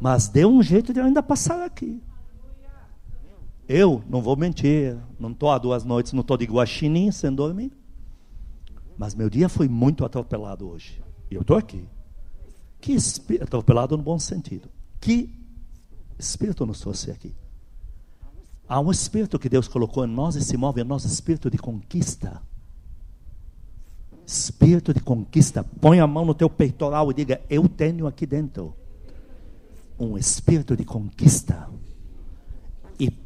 Mas 0.00 0.28
deu 0.28 0.48
um 0.48 0.62
jeito 0.62 0.92
de 0.92 1.00
eu 1.00 1.04
ainda 1.04 1.20
passar 1.20 1.64
aqui. 1.64 2.00
Eu 3.68 4.04
não 4.08 4.22
vou 4.22 4.36
mentir, 4.36 4.96
não 5.18 5.32
estou 5.32 5.50
há 5.50 5.58
duas 5.58 5.82
noites, 5.82 6.12
não 6.12 6.20
estou 6.20 6.36
de 6.36 6.44
guaxinim 6.44 7.10
sem 7.10 7.34
dormir. 7.34 7.72
Mas 8.96 9.16
meu 9.16 9.28
dia 9.28 9.48
foi 9.48 9.66
muito 9.66 10.04
atropelado 10.04 10.68
hoje. 10.68 11.02
E 11.28 11.34
eu 11.34 11.40
estou 11.40 11.56
aqui. 11.56 11.88
Que 12.80 12.92
espírito, 12.92 13.44
atropelado 13.44 13.96
no 13.96 14.02
bom 14.02 14.18
sentido. 14.18 14.68
Que 15.00 15.28
espírito 16.16 16.64
nos 16.64 16.78
trouxe 16.80 17.10
aqui? 17.10 17.34
Há 18.68 18.78
um 18.78 18.92
espírito 18.92 19.40
que 19.40 19.48
Deus 19.48 19.66
colocou 19.66 20.04
em 20.04 20.08
nós 20.08 20.36
e 20.36 20.40
se 20.40 20.56
move 20.56 20.80
em 20.80 20.84
nós, 20.84 21.04
espírito 21.04 21.50
de 21.50 21.58
conquista. 21.58 22.40
Espírito 24.26 24.94
de 24.94 25.00
conquista. 25.00 25.64
Põe 25.80 26.00
a 26.00 26.06
mão 26.06 26.24
no 26.24 26.34
teu 26.34 26.48
peitoral 26.48 27.10
e 27.10 27.14
diga: 27.14 27.40
Eu 27.48 27.68
tenho 27.68 28.06
aqui 28.06 28.26
dentro 28.26 28.74
um 29.98 30.16
espírito 30.18 30.76
de 30.76 30.84
conquista. 30.84 31.68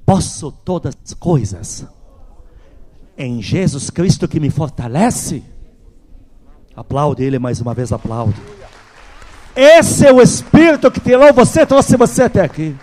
posso 0.05 0.51
todas 0.53 0.97
as 1.05 1.15
coisas 1.15 1.87
em 3.17 3.41
Jesus 3.41 3.91
Cristo 3.91 4.29
que 4.29 4.39
me 4.39 4.51
fortalece. 4.51 5.43
Aplaude 6.75 7.25
Ele 7.25 7.39
mais 7.39 7.61
uma 7.61 7.73
vez, 7.73 7.93
aplaude. 7.93 8.41
Esse 9.57 10.07
é 10.07 10.13
o 10.13 10.21
Espírito 10.21 10.91
que 10.91 11.01
tirou 11.01 11.33
você, 11.33 11.65
trouxe 11.65 11.97
você 11.97 12.25
até 12.25 12.43
aqui. 12.43 12.77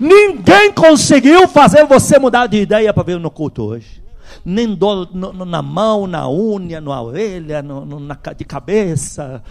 Ninguém 0.00 0.72
conseguiu 0.72 1.46
fazer 1.46 1.86
você 1.86 2.18
mudar 2.18 2.48
de 2.48 2.56
ideia 2.56 2.92
para 2.92 3.04
vir 3.04 3.20
no 3.20 3.30
culto 3.30 3.62
hoje. 3.62 4.03
Nem 4.44 4.74
dor 4.74 5.10
no, 5.14 5.32
no, 5.32 5.44
na 5.44 5.60
mão, 5.60 6.06
na 6.06 6.28
unha, 6.28 6.80
na 6.80 7.02
orelha, 7.02 7.62
no, 7.62 8.00
na, 8.00 8.14
de 8.36 8.44
cabeça. 8.44 9.42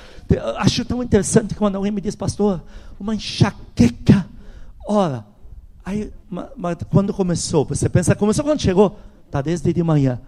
Acho 0.58 0.84
tão 0.86 1.04
interessante 1.04 1.56
quando 1.56 1.76
alguém 1.76 1.92
me 1.92 2.02
diz, 2.02 2.16
pastor, 2.16 2.64
uma 3.00 3.14
enxaqueca. 3.14 4.26
Ora, 4.88 5.26
aí, 5.86 6.12
mas, 6.30 6.48
mas 6.56 6.78
quando 6.90 7.14
começou? 7.14 7.66
Você 7.66 7.88
pensa, 7.90 8.16
começou 8.16 8.44
quando 8.44 8.62
chegou? 8.62 8.98
Está 9.26 9.42
desde 9.42 9.74
de 9.74 9.84
manhã. 9.84 10.20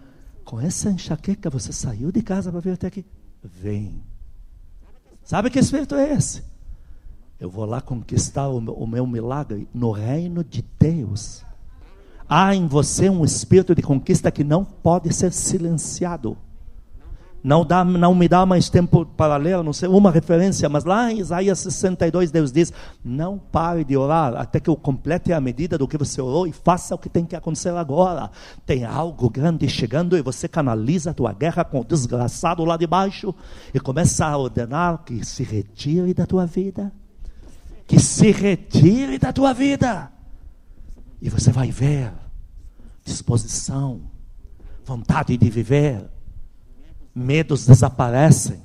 Com 0.44 0.60
essa 0.60 0.90
enxaqueca, 0.90 1.50
você 1.50 1.72
saiu 1.72 2.12
de 2.12 2.22
casa 2.22 2.50
para 2.50 2.60
vir 2.60 2.72
até 2.72 2.86
aqui? 2.86 3.04
Vem. 3.42 4.00
Sabe 5.24 5.50
que 5.50 5.58
espírito 5.58 5.94
é 5.94 6.12
esse? 6.12 6.44
Eu 7.38 7.50
vou 7.50 7.64
lá 7.64 7.80
conquistar 7.80 8.48
o 8.48 8.60
meu, 8.60 8.74
o 8.74 8.86
meu 8.86 9.06
milagre 9.06 9.68
no 9.74 9.90
reino 9.90 10.42
de 10.42 10.64
Deus. 10.78 11.44
Há 12.28 12.54
em 12.54 12.66
você 12.66 13.08
um 13.08 13.24
espírito 13.24 13.74
de 13.74 13.82
conquista 13.82 14.30
que 14.30 14.42
não 14.42 14.64
pode 14.64 15.12
ser 15.14 15.32
silenciado. 15.32 16.36
Não, 17.46 17.64
dá, 17.64 17.84
não 17.84 18.12
me 18.12 18.26
dá 18.26 18.44
mais 18.44 18.68
tempo 18.68 19.06
para 19.06 19.36
ler, 19.36 19.62
não 19.62 19.72
sei, 19.72 19.88
uma 19.88 20.10
referência, 20.10 20.68
mas 20.68 20.84
lá 20.84 21.12
em 21.12 21.20
Isaías 21.20 21.60
62, 21.60 22.32
Deus 22.32 22.50
diz: 22.50 22.72
Não 23.04 23.38
pare 23.38 23.84
de 23.84 23.96
orar 23.96 24.34
até 24.34 24.58
que 24.58 24.68
eu 24.68 24.74
complete 24.74 25.32
a 25.32 25.40
medida 25.40 25.78
do 25.78 25.86
que 25.86 25.96
você 25.96 26.20
orou 26.20 26.48
e 26.48 26.52
faça 26.52 26.96
o 26.96 26.98
que 26.98 27.08
tem 27.08 27.24
que 27.24 27.36
acontecer 27.36 27.68
agora. 27.68 28.32
Tem 28.66 28.84
algo 28.84 29.30
grande 29.30 29.68
chegando 29.68 30.18
e 30.18 30.22
você 30.22 30.48
canaliza 30.48 31.12
a 31.12 31.14
tua 31.14 31.32
guerra 31.32 31.64
com 31.64 31.78
o 31.78 31.84
desgraçado 31.84 32.64
lá 32.64 32.76
de 32.76 32.88
baixo 32.88 33.32
e 33.72 33.78
começa 33.78 34.26
a 34.26 34.36
ordenar 34.36 35.04
que 35.04 35.24
se 35.24 35.44
retire 35.44 36.12
da 36.12 36.26
tua 36.26 36.46
vida. 36.46 36.90
Que 37.86 38.00
se 38.00 38.32
retire 38.32 39.18
da 39.18 39.32
tua 39.32 39.52
vida. 39.52 40.15
E 41.20 41.30
você 41.30 41.50
vai 41.50 41.70
ver 41.70 42.12
disposição, 43.04 44.02
vontade 44.84 45.36
de 45.36 45.48
viver 45.50 46.04
medos 47.14 47.64
desaparecem. 47.64 48.60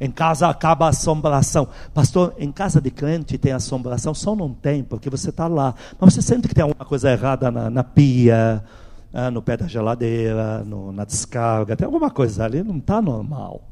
Em 0.00 0.10
casa 0.10 0.48
acaba 0.48 0.86
a 0.86 0.88
assombração. 0.88 1.68
Pastor, 1.94 2.34
em 2.36 2.50
casa 2.50 2.80
de 2.80 2.90
crente 2.90 3.38
tem 3.38 3.52
assombração? 3.52 4.12
Só 4.12 4.34
não 4.34 4.52
tem, 4.52 4.82
porque 4.82 5.08
você 5.08 5.30
está 5.30 5.46
lá. 5.46 5.76
Mas 6.00 6.14
você 6.14 6.22
sente 6.22 6.48
que 6.48 6.54
tem 6.54 6.62
alguma 6.62 6.84
coisa 6.84 7.12
errada 7.12 7.52
na, 7.52 7.70
na 7.70 7.84
pia, 7.84 8.64
ah, 9.12 9.30
no 9.30 9.40
pé 9.40 9.56
da 9.56 9.68
geladeira, 9.68 10.64
no, 10.64 10.90
na 10.90 11.04
descarga. 11.04 11.76
Tem 11.76 11.84
alguma 11.84 12.10
coisa 12.10 12.44
ali, 12.44 12.64
não 12.64 12.78
está 12.78 13.00
normal. 13.00 13.62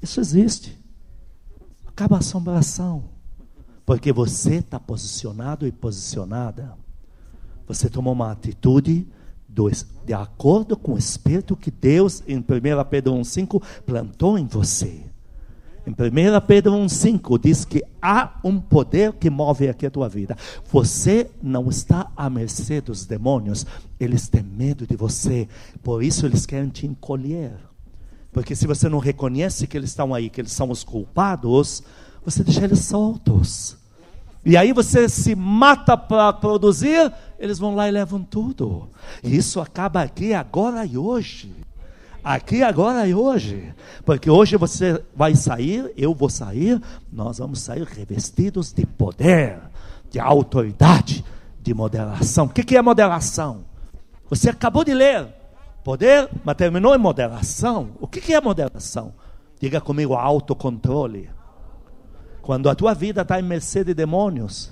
Isso 0.00 0.20
existe. 0.20 0.78
Acaba 1.84 2.14
a 2.14 2.18
assombração. 2.20 3.15
Porque 3.86 4.12
você 4.12 4.56
está 4.56 4.80
posicionado 4.80 5.64
e 5.66 5.70
posicionada. 5.70 6.76
Você 7.68 7.88
tomou 7.88 8.12
uma 8.12 8.32
atitude 8.32 9.06
do, 9.48 9.70
de 10.04 10.12
acordo 10.12 10.76
com 10.76 10.94
o 10.94 10.98
Espírito 10.98 11.56
que 11.56 11.70
Deus, 11.70 12.22
em 12.26 12.38
1 12.38 12.42
Pedro 12.90 13.14
1,5, 13.14 13.62
plantou 13.86 14.36
em 14.36 14.44
você. 14.44 15.02
Em 15.86 15.92
1 15.92 15.94
Pedro 16.48 16.72
1,5 16.72 17.40
diz 17.40 17.64
que 17.64 17.80
há 18.02 18.40
um 18.42 18.60
poder 18.60 19.12
que 19.12 19.30
move 19.30 19.68
aqui 19.68 19.86
a 19.86 19.90
tua 19.90 20.08
vida. 20.08 20.36
Você 20.68 21.30
não 21.40 21.68
está 21.68 22.10
à 22.16 22.28
mercê 22.28 22.80
dos 22.80 23.06
demônios, 23.06 23.64
eles 24.00 24.28
têm 24.28 24.42
medo 24.42 24.84
de 24.84 24.96
você, 24.96 25.48
por 25.80 26.02
isso 26.02 26.26
eles 26.26 26.44
querem 26.44 26.70
te 26.70 26.88
encolher. 26.88 27.52
Porque 28.32 28.56
se 28.56 28.66
você 28.66 28.88
não 28.88 28.98
reconhece 28.98 29.68
que 29.68 29.76
eles 29.76 29.90
estão 29.90 30.12
aí, 30.12 30.28
que 30.28 30.40
eles 30.40 30.52
são 30.52 30.70
os 30.70 30.82
culpados, 30.82 31.84
você 32.26 32.42
deixa 32.42 32.64
eles 32.64 32.80
soltos. 32.80 33.76
E 34.44 34.56
aí 34.56 34.72
você 34.72 35.08
se 35.08 35.36
mata 35.36 35.96
para 35.96 36.32
produzir, 36.32 37.12
eles 37.38 37.56
vão 37.56 37.74
lá 37.76 37.88
e 37.88 37.92
levam 37.92 38.20
tudo. 38.20 38.88
E 39.22 39.36
isso 39.36 39.60
acaba 39.60 40.02
aqui, 40.02 40.34
agora 40.34 40.84
e 40.84 40.98
hoje. 40.98 41.54
Aqui, 42.24 42.64
agora 42.64 43.06
e 43.06 43.14
hoje. 43.14 43.72
Porque 44.04 44.28
hoje 44.28 44.56
você 44.56 45.00
vai 45.14 45.36
sair, 45.36 45.92
eu 45.96 46.12
vou 46.12 46.28
sair, 46.28 46.82
nós 47.12 47.38
vamos 47.38 47.60
sair 47.60 47.84
revestidos 47.84 48.72
de 48.72 48.84
poder, 48.84 49.60
de 50.10 50.18
autoridade, 50.18 51.24
de 51.62 51.72
moderação. 51.72 52.46
O 52.46 52.48
que, 52.48 52.64
que 52.64 52.76
é 52.76 52.82
moderação? 52.82 53.64
Você 54.28 54.50
acabou 54.50 54.82
de 54.82 54.92
ler. 54.92 55.28
Poder, 55.84 56.28
mas 56.44 56.56
terminou 56.56 56.92
em 56.92 56.98
moderação. 56.98 57.90
O 58.00 58.08
que, 58.08 58.20
que 58.20 58.34
é 58.34 58.40
moderação? 58.40 59.14
Diga 59.60 59.80
comigo, 59.80 60.14
autocontrole. 60.14 61.35
Quando 62.46 62.70
a 62.70 62.76
tua 62.76 62.94
vida 62.94 63.22
está 63.22 63.40
em 63.40 63.42
mercê 63.42 63.82
de 63.82 63.92
demônios, 63.92 64.70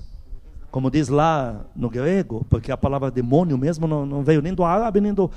como 0.71 0.89
diz 0.89 1.09
lá 1.09 1.67
no 1.75 1.91
grego, 1.91 2.47
porque 2.49 2.71
a 2.71 2.77
palavra 2.77 3.11
demônio 3.11 3.59
mesmo 3.59 3.89
não, 3.89 4.07
não 4.07 4.23
veio 4.23 4.41
nem 4.41 4.55
do 4.55 4.63
árabe, 4.63 5.01
nem 5.01 5.13
do. 5.13 5.29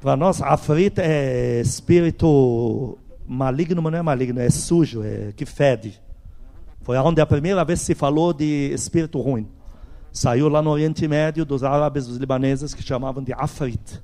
Para 0.00 0.16
nós, 0.16 0.40
afrita 0.40 1.02
é 1.02 1.60
espírito 1.60 2.96
maligno, 3.26 3.82
mas 3.82 3.90
não 3.90 3.98
é 3.98 4.02
maligno, 4.02 4.38
é 4.38 4.48
sujo, 4.50 5.02
é 5.02 5.32
que 5.32 5.44
fede. 5.44 6.00
Foi 6.82 6.96
onde 6.98 7.20
a 7.20 7.26
primeira 7.26 7.64
vez 7.64 7.80
se 7.80 7.92
falou 7.92 8.32
de 8.32 8.70
espírito 8.72 9.20
ruim. 9.20 9.48
Saiu 10.12 10.48
lá 10.48 10.62
no 10.62 10.70
Oriente 10.70 11.08
Médio 11.08 11.44
dos 11.44 11.64
árabes, 11.64 12.06
dos 12.06 12.18
libaneses, 12.18 12.72
que 12.72 12.84
chamavam 12.84 13.20
de 13.20 13.32
afrit. 13.32 14.00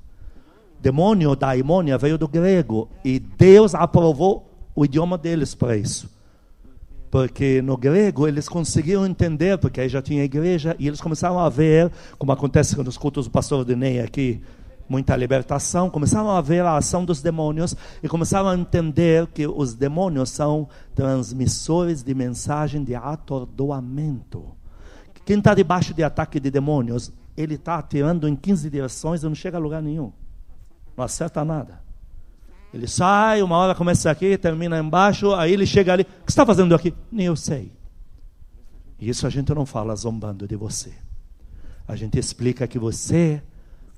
Demônio, 0.81 1.37
daimônia, 1.37 1.97
veio 1.97 2.17
do 2.17 2.27
grego. 2.27 2.89
E 3.01 3.17
Deus 3.17 3.73
aprovou 3.73 4.69
o 4.75 4.83
idioma 4.83 5.17
deles 5.17 5.55
para 5.55 5.77
isso. 5.77 6.18
Porque 7.09 7.61
no 7.61 7.75
grego 7.75 8.27
eles 8.27 8.47
conseguiram 8.47 9.05
entender, 9.05 9.57
porque 9.57 9.81
aí 9.81 9.89
já 9.89 10.01
tinha 10.01 10.23
igreja, 10.23 10.75
e 10.77 10.87
eles 10.87 11.01
começaram 11.01 11.39
a 11.39 11.49
ver, 11.49 11.91
como 12.17 12.31
acontece 12.31 12.77
nos 12.77 12.97
cultos 12.97 13.25
do 13.25 13.31
pastor 13.31 13.65
Denei 13.65 13.99
aqui, 13.99 14.41
muita 14.87 15.15
libertação, 15.15 15.89
começaram 15.89 16.31
a 16.31 16.41
ver 16.41 16.63
a 16.63 16.75
ação 16.75 17.05
dos 17.05 17.21
demônios 17.21 17.75
e 18.01 18.07
começaram 18.07 18.49
a 18.49 18.57
entender 18.57 19.27
que 19.27 19.47
os 19.47 19.75
demônios 19.75 20.31
são 20.31 20.67
transmissores 20.95 22.03
de 22.03 22.15
mensagem 22.15 22.83
de 22.83 22.95
atordoamento. 22.95 24.45
Quem 25.25 25.37
está 25.37 25.53
debaixo 25.53 25.93
de 25.93 26.03
ataque 26.03 26.39
de 26.39 26.49
demônios, 26.49 27.11
ele 27.37 27.53
está 27.53 27.75
atirando 27.75 28.27
em 28.27 28.35
15 28.35 28.69
direções 28.69 29.21
e 29.21 29.25
não 29.25 29.35
chega 29.35 29.57
a 29.57 29.59
lugar 29.59 29.81
nenhum. 29.81 30.11
Não 30.97 31.05
acerta 31.05 31.45
nada. 31.45 31.88
Ele 32.73 32.87
sai, 32.87 33.41
uma 33.41 33.57
hora 33.57 33.73
começa 33.73 34.11
aqui, 34.11 34.37
termina 34.37 34.77
embaixo, 34.77 35.33
aí 35.33 35.53
ele 35.53 35.65
chega 35.65 35.93
ali. 35.93 36.03
O 36.03 36.05
que 36.05 36.11
você 36.25 36.31
está 36.31 36.45
fazendo 36.45 36.75
aqui? 36.75 36.93
Nem 37.11 37.25
eu 37.25 37.35
sei. 37.35 37.71
E 38.99 39.09
isso 39.09 39.25
a 39.25 39.29
gente 39.29 39.53
não 39.53 39.65
fala 39.65 39.95
zombando 39.95 40.47
de 40.47 40.55
você. 40.55 40.93
A 41.87 41.95
gente 41.95 42.19
explica 42.19 42.67
que 42.67 42.77
você, 42.77 43.41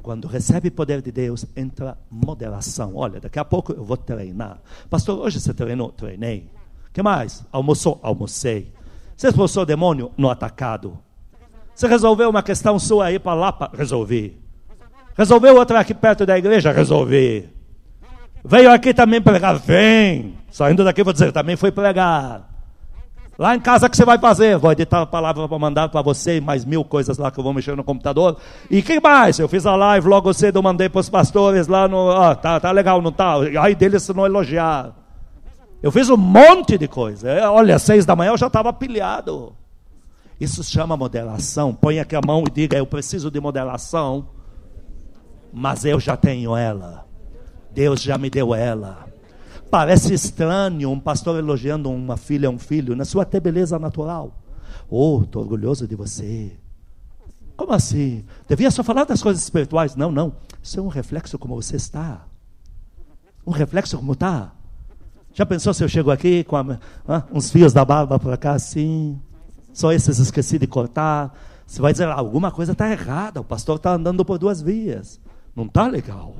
quando 0.01 0.27
recebe 0.27 0.71
poder 0.71 1.01
de 1.01 1.11
Deus, 1.11 1.45
entra 1.55 1.97
moderação. 2.09 2.95
Olha, 2.95 3.19
daqui 3.19 3.39
a 3.39 3.43
pouco 3.43 3.73
eu 3.73 3.83
vou 3.83 3.97
treinar. 3.97 4.61
Pastor, 4.89 5.19
hoje 5.19 5.41
você 5.41 5.53
treinou? 5.53 5.91
Treinei. 5.91 6.49
O 6.87 6.93
que 6.93 7.01
mais? 7.01 7.43
Almoçou? 7.51 7.99
Almocei. 8.01 8.71
Você 9.17 9.27
expulsou 9.27 9.63
o 9.63 9.65
demônio? 9.65 10.11
No 10.17 10.29
atacado. 10.29 10.97
Você 11.75 11.87
resolveu 11.87 12.29
uma 12.29 12.43
questão 12.43 12.79
sua 12.79 13.05
aí 13.05 13.19
para 13.19 13.33
lá? 13.33 13.71
Resolvi. 13.73 14.37
Resolveu 15.15 15.55
outra 15.57 15.79
aqui 15.79 15.93
perto 15.93 16.25
da 16.25 16.37
igreja? 16.37 16.71
Resolvi. 16.71 17.49
Veio 18.43 18.71
aqui 18.71 18.93
também 18.93 19.21
pregar? 19.21 19.57
Vem. 19.59 20.35
Saindo 20.49 20.83
daqui, 20.83 21.03
vou 21.03 21.13
dizer, 21.13 21.31
também 21.31 21.55
foi 21.55 21.71
pregar. 21.71 22.49
Lá 23.37 23.55
em 23.55 23.59
casa, 23.59 23.87
o 23.87 23.89
que 23.89 23.97
você 23.97 24.05
vai 24.05 24.19
fazer? 24.19 24.57
Vou 24.57 24.71
editar 24.71 25.01
a 25.01 25.05
palavra 25.05 25.47
para 25.47 25.57
mandar 25.57 25.89
para 25.89 26.01
você 26.01 26.37
e 26.37 26.41
mais 26.41 26.63
mil 26.63 26.83
coisas 26.83 27.17
lá 27.17 27.31
que 27.31 27.39
eu 27.39 27.43
vou 27.43 27.53
mexer 27.53 27.75
no 27.75 27.83
computador. 27.83 28.37
E 28.69 28.81
que 28.81 28.99
mais? 28.99 29.39
Eu 29.39 29.47
fiz 29.47 29.65
a 29.65 29.75
live 29.75 30.07
logo 30.07 30.31
cedo, 30.33 30.61
mandei 30.61 30.89
para 30.89 30.99
os 30.99 31.09
pastores 31.09 31.67
lá 31.67 31.87
no. 31.87 32.35
Tá, 32.35 32.59
tá 32.59 32.71
legal, 32.71 33.01
não 33.01 33.11
tá? 33.11 33.35
Aí 33.61 33.73
deles 33.73 34.07
não 34.09 34.25
elogiar. 34.25 34.93
Eu 35.81 35.91
fiz 35.91 36.09
um 36.09 36.17
monte 36.17 36.77
de 36.77 36.87
coisa. 36.87 37.31
É, 37.31 37.47
olha, 37.47 37.79
seis 37.79 38.05
da 38.05 38.15
manhã 38.15 38.31
eu 38.31 38.37
já 38.37 38.47
estava 38.47 38.71
pilhado. 38.71 39.55
Isso 40.39 40.63
chama 40.63 40.95
moderação. 40.95 41.73
Põe 41.73 41.99
aqui 41.99 42.15
a 42.15 42.21
mão 42.23 42.43
e 42.45 42.51
diga: 42.51 42.77
Eu 42.77 42.85
preciso 42.85 43.31
de 43.31 43.39
moderação, 43.39 44.27
mas 45.51 45.83
eu 45.85 45.99
já 45.99 46.15
tenho 46.15 46.55
ela. 46.55 47.10
Deus 47.73 48.01
já 48.01 48.17
me 48.17 48.29
deu 48.29 48.53
ela. 48.53 49.07
Parece 49.69 50.13
estranho 50.13 50.89
um 50.89 50.99
pastor 50.99 51.37
elogiando 51.37 51.89
uma 51.89 52.17
filha, 52.17 52.49
um 52.49 52.59
filho, 52.59 52.95
na 52.95 53.05
sua 53.05 53.23
até 53.23 53.39
beleza 53.39 53.79
natural. 53.79 54.37
Oh, 54.89 55.21
estou 55.23 55.41
orgulhoso 55.41 55.87
de 55.87 55.95
você. 55.95 56.51
Como 57.55 57.71
assim? 57.73 58.25
Devia 58.47 58.69
só 58.71 58.83
falar 58.83 59.05
das 59.05 59.21
coisas 59.23 59.41
espirituais? 59.41 59.95
Não, 59.95 60.11
não. 60.11 60.33
Isso 60.61 60.79
é 60.79 60.83
um 60.83 60.89
reflexo 60.89 61.39
como 61.39 61.55
você 61.55 61.77
está. 61.77 62.25
Um 63.47 63.51
reflexo 63.51 63.97
como 63.97 64.13
está. 64.13 64.51
Já 65.33 65.45
pensou 65.45 65.73
se 65.73 65.83
eu 65.83 65.87
chego 65.87 66.11
aqui 66.11 66.43
com 66.43 66.57
a, 66.57 66.77
ah, 67.07 67.23
uns 67.31 67.49
fios 67.49 67.71
da 67.71 67.85
barba 67.85 68.19
para 68.19 68.35
cá 68.35 68.51
assim? 68.51 69.19
Só 69.71 69.93
esses 69.93 70.19
esqueci 70.19 70.59
de 70.59 70.67
cortar. 70.67 71.33
Você 71.65 71.81
vai 71.81 71.93
dizer, 71.93 72.09
alguma 72.09 72.51
coisa 72.51 72.73
está 72.73 72.91
errada, 72.91 73.39
o 73.39 73.45
pastor 73.45 73.77
está 73.77 73.93
andando 73.93 74.25
por 74.25 74.37
duas 74.37 74.61
vias. 74.61 75.21
Não 75.55 75.65
está 75.65 75.87
legal. 75.87 76.35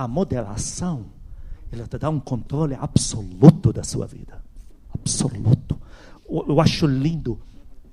A 0.00 0.08
moderação, 0.08 1.04
ela 1.70 1.86
te 1.86 1.98
dá 1.98 2.08
um 2.08 2.18
controle 2.18 2.74
absoluto 2.74 3.70
da 3.70 3.84
sua 3.84 4.06
vida. 4.06 4.42
Absoluto. 4.94 5.78
Eu, 6.26 6.46
eu 6.48 6.58
acho 6.58 6.86
lindo. 6.86 7.38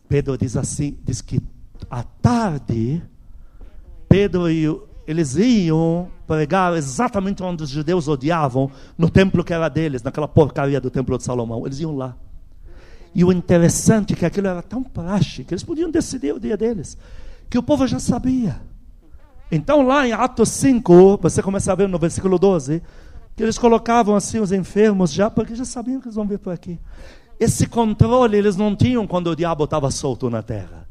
Pedro 0.08 0.38
diz 0.38 0.56
assim, 0.56 0.98
diz 1.04 1.20
que 1.20 1.42
à 1.90 2.04
tarde, 2.04 3.04
Pedro 4.08 4.50
e 4.50 4.66
eles 5.06 5.36
iam 5.36 6.10
pregar 6.26 6.78
exatamente 6.78 7.44
onde 7.44 7.64
os 7.64 7.70
judeus 7.70 8.08
odiavam, 8.08 8.72
no 8.98 9.10
templo 9.10 9.44
que 9.44 9.54
era 9.54 9.68
deles, 9.68 10.02
naquela 10.02 10.30
porcaria 10.30 10.80
do 10.80 10.90
templo 10.90 11.18
de 11.18 11.26
Salomão. 11.26 11.66
Eles 11.66 11.82
iam 11.82 11.94
lá. 11.94 12.16
E 13.14 13.26
o 13.26 13.34
interessante 13.34 14.14
é 14.14 14.16
que 14.16 14.26
aquilo 14.26 14.48
era 14.48 14.62
tão 14.62 14.82
prático, 14.82 15.50
que 15.50 15.54
eles 15.54 15.64
podiam 15.64 15.92
decidir 15.92 16.34
o 16.34 16.40
dia 16.40 16.56
deles, 16.56 16.98
que 17.50 17.58
o 17.58 17.64
povo 17.64 17.86
já 17.86 18.00
sabia. 18.00 18.62
Então, 19.52 19.86
lá 19.86 20.08
em 20.08 20.12
Atos 20.12 20.50
5, 20.50 21.20
você 21.22 21.42
começa 21.42 21.72
a 21.72 21.76
ver 21.76 21.88
no 21.88 21.98
versículo 21.98 22.38
12, 22.38 22.82
que 23.36 23.44
eles 23.44 23.58
colocavam 23.58 24.16
assim 24.16 24.40
os 24.40 24.52
enfermos 24.52 25.12
já, 25.12 25.30
porque 25.30 25.56
já 25.56 25.64
sabiam 25.64 26.02
que 26.02 26.08
eles 26.08 26.16
vão 26.16 26.28
vir 26.28 26.40
por 26.40 26.52
aqui. 26.52 26.80
Esse 27.40 27.68
controle 27.68 28.36
eles 28.36 28.56
não 28.56 28.76
tinham 28.76 29.06
quando 29.08 29.28
o 29.28 29.36
diabo 29.36 29.64
estava 29.64 29.90
solto 29.92 30.30
na 30.30 30.42
terra. 30.42 30.88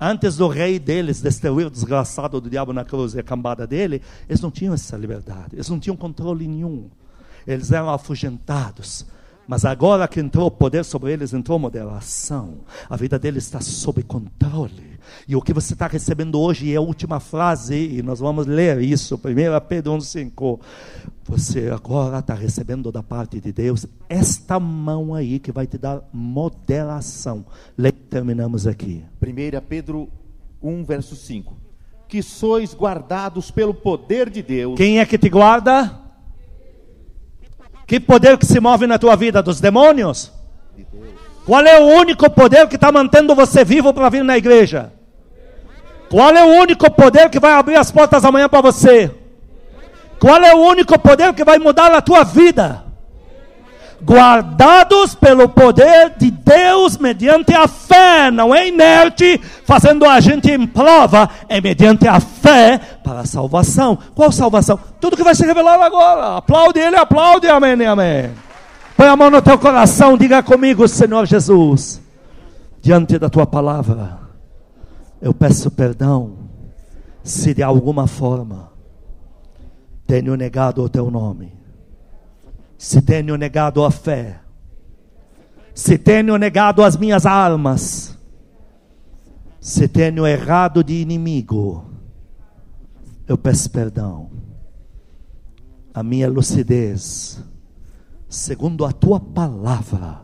Antes 0.00 0.36
do 0.36 0.48
rei 0.48 0.78
deles 0.78 1.22
destruir 1.22 1.66
o 1.66 1.70
desgraçado 1.70 2.40
do 2.40 2.50
diabo 2.50 2.72
na 2.72 2.84
cruz 2.84 3.14
e 3.14 3.20
a 3.20 3.22
cambada 3.22 3.66
dele, 3.66 4.02
eles 4.28 4.40
não 4.40 4.50
tinham 4.50 4.74
essa 4.74 4.96
liberdade, 4.96 5.54
eles 5.54 5.68
não 5.68 5.78
tinham 5.78 5.96
controle 5.96 6.48
nenhum. 6.48 6.88
Eles 7.46 7.70
eram 7.70 7.90
afugentados. 7.90 9.06
Mas 9.46 9.64
agora 9.64 10.08
que 10.08 10.20
entrou 10.20 10.50
poder 10.50 10.84
sobre 10.84 11.12
eles, 11.12 11.32
entrou 11.32 11.58
moderação. 11.58 12.58
A 12.88 12.96
vida 12.96 13.18
deles 13.18 13.44
está 13.44 13.60
sob 13.60 14.02
controle. 14.02 14.89
E 15.26 15.36
o 15.36 15.42
que 15.42 15.52
você 15.52 15.72
está 15.72 15.86
recebendo 15.86 16.40
hoje 16.40 16.72
é 16.72 16.76
a 16.76 16.80
última 16.80 17.20
frase, 17.20 17.76
e 17.76 18.02
nós 18.02 18.20
vamos 18.20 18.46
ler 18.46 18.80
isso, 18.80 19.16
1 19.16 19.20
Pedro 19.68 19.92
1,5. 19.92 20.60
Você 21.24 21.70
agora 21.70 22.18
está 22.18 22.34
recebendo 22.34 22.90
da 22.90 23.02
parte 23.02 23.40
de 23.40 23.52
Deus 23.52 23.86
esta 24.08 24.58
mão 24.58 25.14
aí 25.14 25.38
que 25.38 25.52
vai 25.52 25.66
te 25.66 25.78
dar 25.78 26.02
moderação. 26.12 27.44
Le 27.78 27.92
terminamos 27.92 28.66
aqui. 28.66 29.04
1 29.22 29.60
Pedro 29.68 30.08
1, 30.60 30.84
verso 30.84 31.14
5. 31.14 31.56
Que 32.08 32.22
sois 32.22 32.74
guardados 32.74 33.50
pelo 33.50 33.72
poder 33.72 34.28
de 34.28 34.42
Deus. 34.42 34.76
Quem 34.76 34.98
é 34.98 35.06
que 35.06 35.16
te 35.16 35.28
guarda? 35.28 36.00
Que 37.86 38.00
poder 38.00 38.36
que 38.36 38.46
se 38.46 38.58
move 38.58 38.86
na 38.86 38.98
tua 38.98 39.14
vida? 39.14 39.42
Dos 39.42 39.60
demônios? 39.60 40.32
Qual 41.44 41.62
é 41.62 41.80
o 41.80 41.86
único 42.00 42.28
poder 42.30 42.68
que 42.68 42.76
está 42.76 42.92
mantendo 42.92 43.34
você 43.34 43.64
vivo 43.64 43.92
para 43.92 44.08
vir 44.08 44.22
na 44.22 44.36
igreja? 44.36 44.92
Qual 46.10 46.30
é 46.30 46.44
o 46.44 46.60
único 46.60 46.90
poder 46.90 47.30
que 47.30 47.40
vai 47.40 47.52
abrir 47.52 47.76
as 47.76 47.90
portas 47.90 48.24
amanhã 48.24 48.48
para 48.48 48.60
você? 48.60 49.10
Qual 50.18 50.42
é 50.42 50.54
o 50.54 50.58
único 50.58 50.98
poder 50.98 51.32
que 51.32 51.44
vai 51.44 51.58
mudar 51.58 51.92
a 51.94 52.02
tua 52.02 52.24
vida? 52.24 52.90
guardados 54.02 55.14
pelo 55.14 55.48
poder 55.48 56.14
de 56.16 56.30
Deus 56.30 56.96
mediante 56.96 57.52
a 57.54 57.68
fé, 57.68 58.30
não 58.30 58.54
é 58.54 58.68
inerte, 58.68 59.40
fazendo 59.64 60.06
a 60.06 60.18
gente 60.20 60.50
em 60.50 60.66
prova, 60.66 61.28
é 61.48 61.60
mediante 61.60 62.08
a 62.08 62.18
fé 62.18 62.80
para 63.04 63.20
a 63.20 63.26
salvação. 63.26 63.98
Qual 64.14 64.32
salvação? 64.32 64.78
Tudo 65.00 65.16
que 65.16 65.22
vai 65.22 65.34
ser 65.34 65.46
revelado 65.46 65.82
agora. 65.82 66.38
Aplaude 66.38 66.80
ele, 66.80 66.96
aplaude, 66.96 67.48
amém, 67.48 67.86
amém. 67.86 68.30
Põe 68.96 69.06
a 69.06 69.16
mão 69.16 69.30
no 69.30 69.42
teu 69.42 69.58
coração, 69.58 70.16
diga 70.16 70.42
comigo, 70.42 70.86
Senhor 70.88 71.26
Jesus, 71.26 72.00
diante 72.82 73.18
da 73.18 73.28
tua 73.28 73.46
palavra, 73.46 74.18
eu 75.20 75.34
peço 75.34 75.70
perdão 75.70 76.38
se 77.22 77.54
de 77.54 77.62
alguma 77.62 78.06
forma 78.06 78.72
tenho 80.06 80.34
negado 80.34 80.82
o 80.82 80.88
teu 80.88 81.10
nome 81.10 81.60
se 82.80 83.02
tenho 83.02 83.36
negado 83.36 83.84
a 83.84 83.90
fé, 83.90 84.40
se 85.74 85.98
tenho 85.98 86.38
negado 86.38 86.82
as 86.82 86.96
minhas 86.96 87.26
armas, 87.26 88.18
se 89.60 89.86
tenho 89.86 90.26
errado 90.26 90.82
de 90.82 90.94
inimigo, 90.94 91.84
eu 93.28 93.36
peço 93.36 93.70
perdão. 93.70 94.30
A 95.92 96.02
minha 96.02 96.26
lucidez, 96.30 97.44
segundo 98.30 98.86
a 98.86 98.92
tua 98.92 99.20
palavra, 99.20 100.22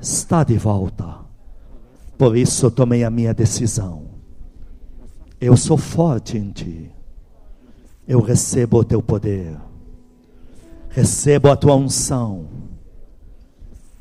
está 0.00 0.42
de 0.42 0.58
volta. 0.58 1.21
Por 2.16 2.36
isso 2.36 2.66
eu 2.66 2.70
tomei 2.70 3.04
a 3.04 3.10
minha 3.10 3.34
decisão. 3.34 4.04
Eu 5.40 5.56
sou 5.56 5.76
forte 5.76 6.38
em 6.38 6.50
ti. 6.50 6.90
Eu 8.06 8.20
recebo 8.20 8.78
o 8.78 8.84
teu 8.84 9.02
poder 9.02 9.56
Recebo 10.92 11.50
a 11.50 11.56
tua 11.56 11.74
unção. 11.74 12.46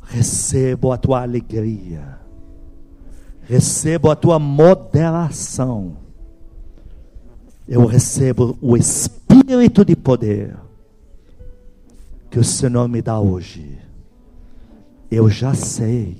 Recebo 0.01 0.91
a 0.91 0.97
tua 0.97 1.21
alegria. 1.21 2.19
Recebo 3.43 4.11
a 4.11 4.15
tua 4.15 4.37
moderação. 4.37 5.95
Eu 7.65 7.85
recebo 7.85 8.57
o 8.61 8.75
espírito 8.75 9.85
de 9.85 9.95
poder 9.95 10.57
que 12.29 12.39
o 12.39 12.43
Senhor 12.43 12.89
me 12.89 13.01
dá 13.01 13.17
hoje. 13.17 13.79
Eu 15.09 15.29
já 15.29 15.53
sei. 15.53 16.17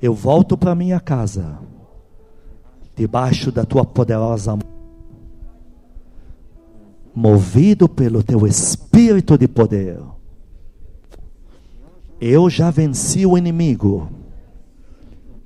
Eu 0.00 0.14
volto 0.14 0.56
para 0.56 0.74
minha 0.74 1.00
casa 1.00 1.58
debaixo 2.94 3.52
da 3.52 3.64
tua 3.64 3.84
poderosa 3.84 4.52
mão 4.52 4.78
movido 7.18 7.88
pelo 7.88 8.22
teu 8.22 8.46
espírito 8.46 9.36
de 9.36 9.48
poder. 9.48 9.98
Eu 12.20 12.48
já 12.48 12.70
venci 12.70 13.26
o 13.26 13.36
inimigo, 13.36 14.08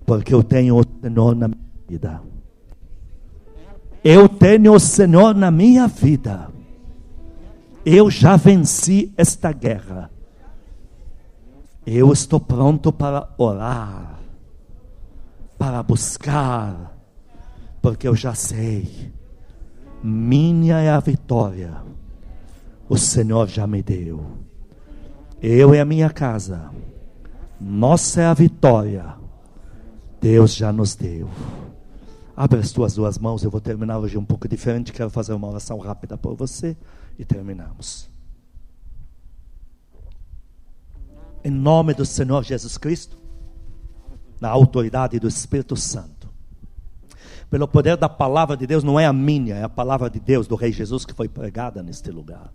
porque 0.05 0.35
eu 0.35 0.43
tenho 0.43 0.79
o 0.79 0.85
Senhor 1.01 1.35
na 1.35 1.49
minha 1.49 1.65
vida. 1.89 2.23
Eu 4.05 4.29
tenho 4.29 4.75
o 4.75 4.81
Senhor 4.81 5.35
na 5.35 5.51
minha 5.51 5.87
vida. 5.87 6.51
Eu 7.87 8.11
já 8.11 8.37
venci 8.37 9.11
esta 9.17 9.51
guerra. 9.51 10.11
Eu 11.87 12.13
estou 12.13 12.39
pronto 12.39 12.93
para 12.93 13.31
orar, 13.39 14.21
para 15.63 15.81
buscar, 15.81 16.93
porque 17.81 18.09
eu 18.09 18.17
já 18.17 18.35
sei 18.35 19.13
minha 20.03 20.81
é 20.81 20.91
a 20.91 20.99
vitória. 20.99 21.81
O 22.89 22.99
Senhor 22.99 23.47
já 23.47 23.65
me 23.65 23.81
deu. 23.81 24.27
Eu 25.41 25.73
e 25.73 25.79
a 25.79 25.85
minha 25.85 26.11
casa. 26.11 26.69
Nossa 27.61 28.23
é 28.23 28.27
a 28.27 28.35
vitória. 28.35 29.15
Deus 30.21 30.53
já 30.53 30.73
nos 30.73 30.97
deu. 30.97 31.31
Abre 32.37 32.59
as 32.59 32.73
tuas 32.73 32.95
duas 32.95 33.17
mãos, 33.17 33.45
eu 33.45 33.51
vou 33.51 33.61
terminar 33.61 34.01
hoje 34.01 34.19
um 34.19 34.25
pouco 34.25 34.49
diferente. 34.49 34.93
Quero 34.93 35.11
fazer 35.11 35.33
uma 35.33 35.47
oração 35.47 35.79
rápida 35.79 36.19
por 36.19 36.35
você 36.35 36.77
e 37.17 37.25
terminamos. 37.25 38.11
Em 41.45 41.51
nome 41.53 41.95
do 41.95 42.05
Senhor 42.05 42.43
Jesus 42.43 42.77
Cristo, 42.77 43.22
na 44.43 44.51
autoridade 44.51 45.19
do 45.19 45.29
Espírito 45.29 45.77
Santo 45.77 46.23
pelo 47.53 47.69
poder 47.69 47.99
da 47.99 48.09
palavra 48.09 48.57
de 48.57 48.67
Deus, 48.67 48.83
não 48.83 48.99
é 48.99 49.05
a 49.05 49.13
minha, 49.13 49.57
é 49.57 49.63
a 49.63 49.69
palavra 49.69 50.09
de 50.09 50.19
Deus, 50.19 50.47
do 50.47 50.55
Rei 50.55 50.73
Jesus, 50.73 51.05
que 51.05 51.13
foi 51.13 51.29
pregada 51.29 51.83
neste 51.83 52.11
lugar. 52.11 52.51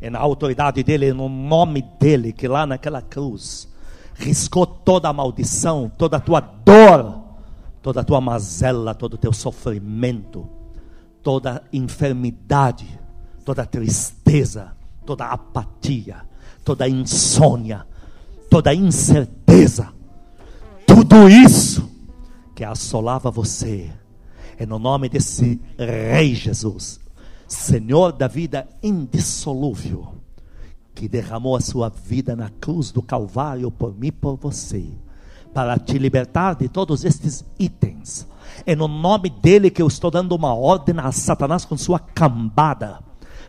É 0.00 0.08
na 0.08 0.18
autoridade 0.18 0.82
dele, 0.82 1.12
no 1.12 1.28
nome 1.28 1.82
dele, 2.00 2.32
que 2.32 2.48
lá 2.48 2.64
naquela 2.64 3.02
cruz, 3.02 3.68
riscou 4.14 4.64
toda 4.64 5.10
a 5.10 5.12
maldição, 5.12 5.92
toda 5.98 6.16
a 6.16 6.20
tua 6.20 6.40
dor, 6.40 7.22
toda 7.82 8.00
a 8.00 8.04
tua 8.04 8.18
mazela, 8.18 8.94
todo 8.94 9.12
o 9.12 9.18
teu 9.18 9.30
sofrimento, 9.30 10.48
toda 11.22 11.56
a 11.56 11.76
enfermidade, 11.76 12.98
toda 13.44 13.60
a 13.60 13.66
tristeza, 13.66 14.72
toda 15.04 15.26
a 15.26 15.32
apatia, 15.34 16.22
toda 16.64 16.86
a 16.86 16.88
insônia, 16.88 17.86
toda 18.48 18.70
a 18.70 18.74
incerteza, 18.74 19.92
tudo 20.94 21.28
isso 21.28 21.90
que 22.54 22.62
assolava 22.62 23.28
você 23.28 23.90
é 24.56 24.64
no 24.64 24.78
nome 24.78 25.08
desse 25.08 25.60
Rei 25.76 26.36
Jesus, 26.36 27.00
Senhor 27.48 28.12
da 28.12 28.28
vida 28.28 28.68
indissolúvel, 28.80 30.14
que 30.94 31.08
derramou 31.08 31.56
a 31.56 31.60
sua 31.60 31.88
vida 31.88 32.36
na 32.36 32.48
cruz 32.48 32.92
do 32.92 33.02
Calvário 33.02 33.72
por 33.72 33.92
mim 33.92 34.06
e 34.06 34.12
por 34.12 34.36
você, 34.36 34.86
para 35.52 35.76
te 35.80 35.98
libertar 35.98 36.54
de 36.54 36.68
todos 36.68 37.04
estes 37.04 37.44
itens. 37.58 38.24
É 38.64 38.76
no 38.76 38.86
nome 38.86 39.30
dele 39.30 39.70
que 39.70 39.82
eu 39.82 39.88
estou 39.88 40.12
dando 40.12 40.30
uma 40.36 40.54
ordem 40.54 40.94
a 40.98 41.10
Satanás 41.10 41.64
com 41.64 41.76
sua 41.76 41.98
cambada, 41.98 43.00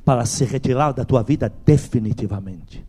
para 0.04 0.26
se 0.26 0.46
retirar 0.46 0.94
da 0.94 1.06
tua 1.06 1.22
vida 1.22 1.54
definitivamente. 1.64 2.84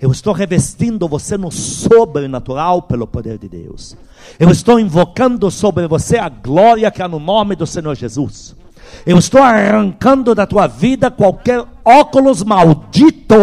Eu 0.00 0.10
estou 0.10 0.32
revestindo 0.32 1.08
você 1.08 1.36
no 1.36 1.50
sobrenatural 1.50 2.82
pelo 2.82 3.06
poder 3.06 3.38
de 3.38 3.48
Deus. 3.48 3.96
Eu 4.38 4.50
estou 4.50 4.80
invocando 4.80 5.50
sobre 5.50 5.86
você 5.86 6.16
a 6.18 6.28
glória 6.28 6.90
que 6.90 7.02
há 7.02 7.08
no 7.08 7.18
nome 7.18 7.54
do 7.54 7.66
Senhor 7.66 7.94
Jesus. 7.94 8.56
Eu 9.04 9.18
estou 9.18 9.42
arrancando 9.42 10.34
da 10.34 10.46
tua 10.46 10.66
vida 10.66 11.10
qualquer 11.10 11.64
óculos 11.84 12.42
maldito 12.42 13.34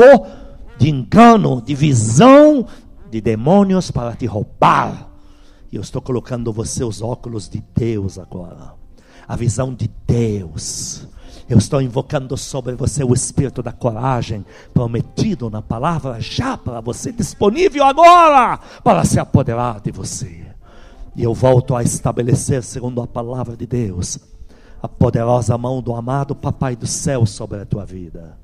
de 0.77 0.89
engano, 0.89 1.61
de 1.61 1.73
visão 1.73 2.65
de 3.09 3.21
demônios 3.21 3.91
para 3.91 4.15
te 4.15 4.25
roubar. 4.25 5.09
E 5.71 5.75
eu 5.75 5.81
estou 5.81 6.01
colocando 6.01 6.53
você 6.53 6.83
os 6.83 7.01
óculos 7.01 7.49
de 7.49 7.63
Deus 7.75 8.17
agora. 8.17 8.73
A 9.27 9.35
visão 9.35 9.73
de 9.73 9.89
Deus. 10.05 11.07
Eu 11.49 11.57
estou 11.57 11.81
invocando 11.81 12.35
sobre 12.35 12.75
você 12.75 13.03
o 13.03 13.13
espírito 13.13 13.63
da 13.63 13.71
coragem, 13.71 14.45
prometido 14.73 15.49
na 15.49 15.61
palavra 15.61 16.19
já 16.19 16.57
para 16.57 16.81
você, 16.81 17.11
disponível 17.11 17.85
agora 17.85 18.59
para 18.83 19.05
se 19.05 19.17
apoderar 19.17 19.79
de 19.79 19.91
você. 19.91 20.45
E 21.15 21.23
eu 21.23 21.33
volto 21.33 21.75
a 21.75 21.81
estabelecer, 21.81 22.61
segundo 22.63 23.01
a 23.01 23.07
palavra 23.07 23.55
de 23.55 23.65
Deus, 23.65 24.19
a 24.81 24.87
poderosa 24.87 25.57
mão 25.57 25.81
do 25.81 25.95
amado 25.95 26.35
Papai 26.35 26.75
do 26.75 26.85
céu 26.85 27.25
sobre 27.25 27.61
a 27.61 27.65
tua 27.65 27.85
vida. 27.85 28.37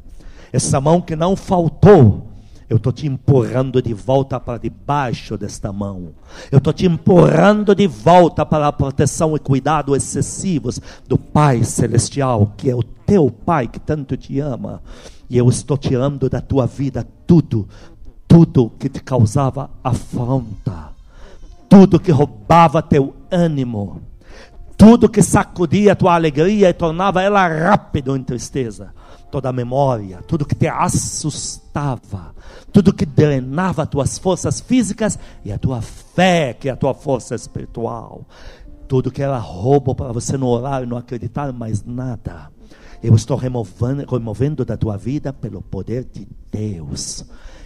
Essa 0.52 0.80
mão 0.80 1.02
que 1.02 1.16
não 1.16 1.36
faltou 1.36 2.33
eu 2.74 2.78
estou 2.78 2.92
te 2.92 3.06
empurrando 3.06 3.80
de 3.84 3.94
volta 3.94 4.40
para 4.40 4.58
debaixo 4.58 5.38
desta 5.38 5.72
mão. 5.72 6.10
Eu 6.52 6.58
estou 6.58 6.74
te 6.74 6.88
empurrando 6.88 7.76
de 7.76 7.86
volta 7.86 8.44
para 8.44 8.68
a 8.68 8.72
proteção 8.72 9.36
e 9.36 9.40
cuidado 9.40 9.96
excessivos 9.96 10.82
do 11.08 11.16
Pai 11.16 11.64
Celestial, 11.64 12.52
que 12.58 12.72
é 12.72 12.76
o 12.76 12.82
teu 12.82 13.30
Pai 13.30 13.68
que 13.68 13.80
tanto 13.80 14.18
te 14.18 14.40
ama. 14.40 14.82
E 15.30 15.38
eu 15.38 15.48
estou 15.50 15.78
tirando 15.78 16.28
da 16.28 16.42
tua 16.42 16.66
vida 16.66 17.08
tudo, 17.28 17.70
tudo 18.28 18.72
que 18.80 18.90
te 18.90 19.04
causava 19.04 19.70
afronta, 19.84 20.90
tudo 21.70 22.00
que 22.00 22.12
roubava 22.12 22.82
teu 22.82 23.14
ânimo, 23.30 24.02
tudo 24.76 25.08
que 25.08 25.22
sacudia 25.22 25.96
tua 25.96 26.16
alegria 26.16 26.72
e 26.72 26.74
tornava 26.74 27.22
ela 27.22 27.48
rápido 27.48 28.18
em 28.18 28.24
tristeza 28.24 28.92
toda 29.34 29.50
a 29.50 29.52
memória, 29.52 30.20
tudo 30.28 30.46
que 30.46 30.54
te 30.54 30.68
assustava, 30.68 32.33
tudo 32.74 32.92
que 32.92 33.06
drenava 33.06 33.86
tuas 33.86 34.18
forças 34.18 34.60
físicas 34.60 35.20
e 35.46 35.52
a 35.52 35.60
tua 35.60 35.80
fé, 35.80 36.54
que 36.54 36.68
é 36.68 36.72
a 36.72 36.76
tua 36.76 36.96
força 36.96 37.36
espiritual. 37.36 38.26
Tudo 38.88 39.12
que 39.12 39.22
era 39.22 39.38
roubo 39.38 39.94
para 39.94 40.12
você 40.12 40.36
não 40.36 40.48
orar 40.48 40.82
e 40.82 40.88
não 40.88 40.98
acreditar 40.98 41.54
mais 41.54 41.86
nada. 41.86 42.52
Eu 43.02 43.16
estou 43.16 43.38
removendo, 43.38 44.06
removendo 44.10 44.66
da 44.66 44.76
tua 44.76 44.98
vida 44.98 45.32
pelo 45.32 45.62
poder 45.62 46.06
de 46.12 46.28
Deus. 46.52 47.24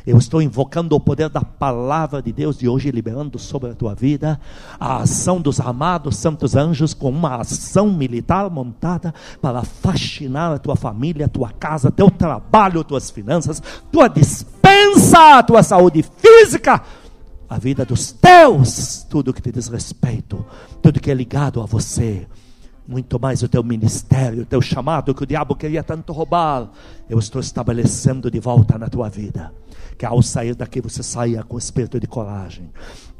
Eu 0.07 0.17
estou 0.17 0.41
invocando 0.41 0.95
o 0.95 1.01
poder 1.01 1.27
da 1.27 1.41
palavra 1.41 2.21
de 2.21 2.31
Deus 2.31 2.57
de 2.57 2.65
hoje, 2.67 2.89
liberando 2.91 3.37
sobre 3.37 3.71
a 3.71 3.75
tua 3.75 3.93
vida 3.93 4.39
a 4.79 4.99
ação 4.99 5.41
dos 5.41 5.59
amados 5.59 6.15
santos 6.15 6.55
anjos 6.55 6.93
com 6.93 7.09
uma 7.09 7.41
ação 7.41 7.91
militar 7.91 8.49
montada 8.49 9.13
para 9.41 9.63
fascinar 9.63 10.53
a 10.53 10.57
tua 10.57 10.77
família, 10.77 11.25
a 11.25 11.29
tua 11.29 11.51
casa, 11.51 11.91
teu 11.91 12.09
trabalho, 12.09 12.85
tuas 12.85 13.11
finanças, 13.11 13.61
tua 13.91 14.07
dispensa, 14.77 15.43
tua 15.43 15.63
saúde 15.63 16.03
física 16.03 16.83
a 17.49 17.57
vida 17.57 17.85
dos 17.85 18.11
teus, 18.11 19.05
tudo 19.09 19.33
que 19.33 19.41
te 19.41 19.53
diz 19.53 19.69
respeito, 19.69 20.45
tudo 20.81 20.99
que 20.99 21.09
é 21.09 21.13
ligado 21.13 21.61
a 21.61 21.65
você, 21.65 22.27
muito 22.85 23.17
mais 23.17 23.41
o 23.41 23.47
teu 23.47 23.63
ministério, 23.63 24.43
o 24.43 24.45
teu 24.45 24.61
chamado 24.61 25.15
que 25.15 25.23
o 25.23 25.25
diabo 25.25 25.55
queria 25.55 25.81
tanto 25.81 26.11
roubar, 26.11 26.69
eu 27.09 27.17
estou 27.17 27.39
estabelecendo 27.39 28.29
de 28.29 28.39
volta 28.39 28.77
na 28.77 28.89
tua 28.89 29.07
vida. 29.07 29.53
Que 29.97 30.05
ao 30.05 30.21
sair 30.21 30.55
daqui 30.55 30.81
você 30.81 31.01
saia 31.01 31.41
com 31.41 31.57
espírito 31.57 31.99
de 31.99 32.05
coragem, 32.05 32.69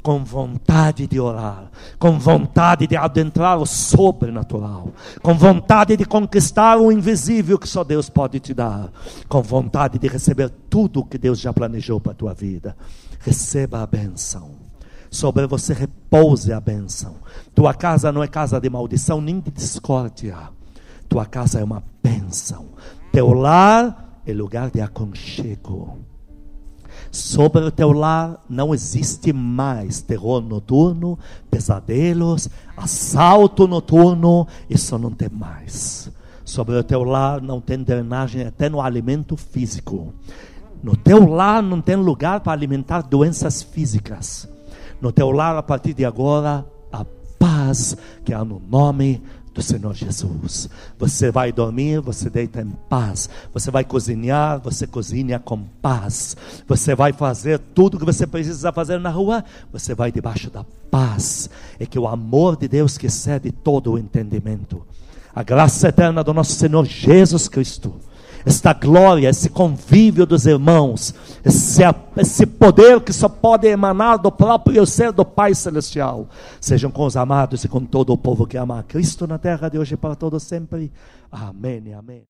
com 0.02 0.24
vontade 0.24 1.06
de 1.06 1.20
orar, 1.20 1.70
com 1.98 2.18
vontade 2.18 2.86
de 2.86 2.96
adentrar 2.96 3.58
o 3.58 3.66
sobrenatural, 3.66 4.92
com 5.22 5.34
vontade 5.34 5.96
de 5.96 6.04
conquistar 6.04 6.78
o 6.78 6.90
invisível 6.92 7.58
que 7.58 7.68
só 7.68 7.84
Deus 7.84 8.08
pode 8.08 8.40
te 8.40 8.54
dar, 8.54 8.90
com 9.28 9.42
vontade 9.42 9.98
de 9.98 10.08
receber 10.08 10.50
tudo 10.70 11.04
que 11.04 11.18
Deus 11.18 11.38
já 11.38 11.52
planejou 11.52 12.00
para 12.00 12.12
a 12.12 12.14
tua 12.14 12.34
vida. 12.34 12.76
Receba 13.20 13.82
a 13.82 13.86
benção. 13.86 14.52
Sobre 15.10 15.46
você 15.46 15.72
repouse 15.72 16.52
a 16.52 16.60
benção. 16.60 17.16
Tua 17.54 17.74
casa 17.74 18.12
não 18.12 18.22
é 18.22 18.28
casa 18.28 18.60
de 18.60 18.68
maldição 18.68 19.20
nem 19.20 19.40
de 19.40 19.50
discórdia. 19.50 20.36
Tua 21.08 21.24
casa 21.24 21.60
é 21.60 21.64
uma 21.64 21.82
bênção. 22.02 22.66
Teu 23.10 23.32
lar 23.32 24.20
é 24.26 24.32
lugar 24.32 24.70
de 24.70 24.80
aconchego. 24.80 25.98
Sobre 27.10 27.64
o 27.64 27.70
teu 27.70 27.92
lar 27.92 28.42
não 28.48 28.74
existe 28.74 29.32
mais 29.32 30.00
terror 30.00 30.42
noturno, 30.42 31.18
pesadelos, 31.50 32.48
assalto 32.76 33.66
noturno, 33.66 34.46
isso 34.68 34.98
não 34.98 35.10
tem 35.10 35.28
mais. 35.30 36.10
Sobre 36.44 36.76
o 36.76 36.84
teu 36.84 37.04
lar 37.04 37.40
não 37.40 37.60
tem 37.60 37.78
drenagem 37.78 38.46
até 38.46 38.68
no 38.68 38.80
alimento 38.80 39.36
físico. 39.36 40.12
No 40.82 40.96
teu 40.96 41.26
lar 41.26 41.62
não 41.62 41.80
tem 41.80 41.96
lugar 41.96 42.40
para 42.40 42.52
alimentar 42.52 43.02
doenças 43.02 43.62
físicas. 43.62 44.48
No 45.00 45.12
teu 45.12 45.30
lar, 45.30 45.56
a 45.56 45.62
partir 45.62 45.94
de 45.94 46.04
agora, 46.04 46.64
a 46.92 47.04
paz 47.38 47.96
que 48.24 48.32
há 48.32 48.44
no 48.44 48.60
nome 48.60 49.22
do 49.58 49.62
Senhor 49.62 49.92
Jesus. 49.92 50.70
Você 50.98 51.32
vai 51.32 51.50
dormir, 51.50 52.00
você 52.00 52.30
deita 52.30 52.62
em 52.62 52.70
paz. 52.88 53.28
Você 53.52 53.72
vai 53.72 53.84
cozinhar, 53.84 54.60
você 54.60 54.86
cozinha 54.86 55.40
com 55.40 55.64
paz. 55.82 56.36
Você 56.68 56.94
vai 56.94 57.12
fazer 57.12 57.58
tudo 57.74 57.98
que 57.98 58.04
você 58.04 58.24
precisa 58.24 58.72
fazer 58.72 59.00
na 59.00 59.10
rua, 59.10 59.44
você 59.72 59.96
vai 59.96 60.12
debaixo 60.12 60.48
da 60.48 60.64
paz. 60.88 61.50
É 61.78 61.84
que 61.84 61.98
o 61.98 62.06
amor 62.06 62.56
de 62.56 62.68
Deus 62.68 62.96
que 62.96 63.06
excede 63.06 63.50
todo 63.50 63.92
o 63.92 63.98
entendimento. 63.98 64.86
A 65.34 65.42
graça 65.42 65.88
eterna 65.88 66.22
do 66.22 66.32
nosso 66.32 66.52
Senhor 66.52 66.84
Jesus 66.84 67.48
Cristo 67.48 67.94
esta 68.44 68.72
glória, 68.72 69.28
esse 69.28 69.48
convívio 69.48 70.26
dos 70.26 70.46
irmãos, 70.46 71.14
esse, 71.44 71.82
esse 72.16 72.46
poder 72.46 73.00
que 73.00 73.12
só 73.12 73.28
pode 73.28 73.66
emanar 73.66 74.18
do 74.18 74.30
próprio 74.30 74.86
ser 74.86 75.12
do 75.12 75.24
Pai 75.24 75.54
Celestial, 75.54 76.28
sejam 76.60 76.90
com 76.90 77.04
os 77.04 77.16
amados 77.16 77.64
e 77.64 77.68
com 77.68 77.84
todo 77.84 78.12
o 78.12 78.18
povo 78.18 78.46
que 78.46 78.56
ama 78.56 78.78
a 78.80 78.82
Cristo 78.82 79.26
na 79.26 79.38
terra 79.38 79.68
de 79.68 79.78
hoje 79.78 79.96
para 79.96 80.14
todos 80.14 80.42
sempre. 80.42 80.90
Amém 81.30 81.82
e 81.86 81.92
amém. 81.92 82.22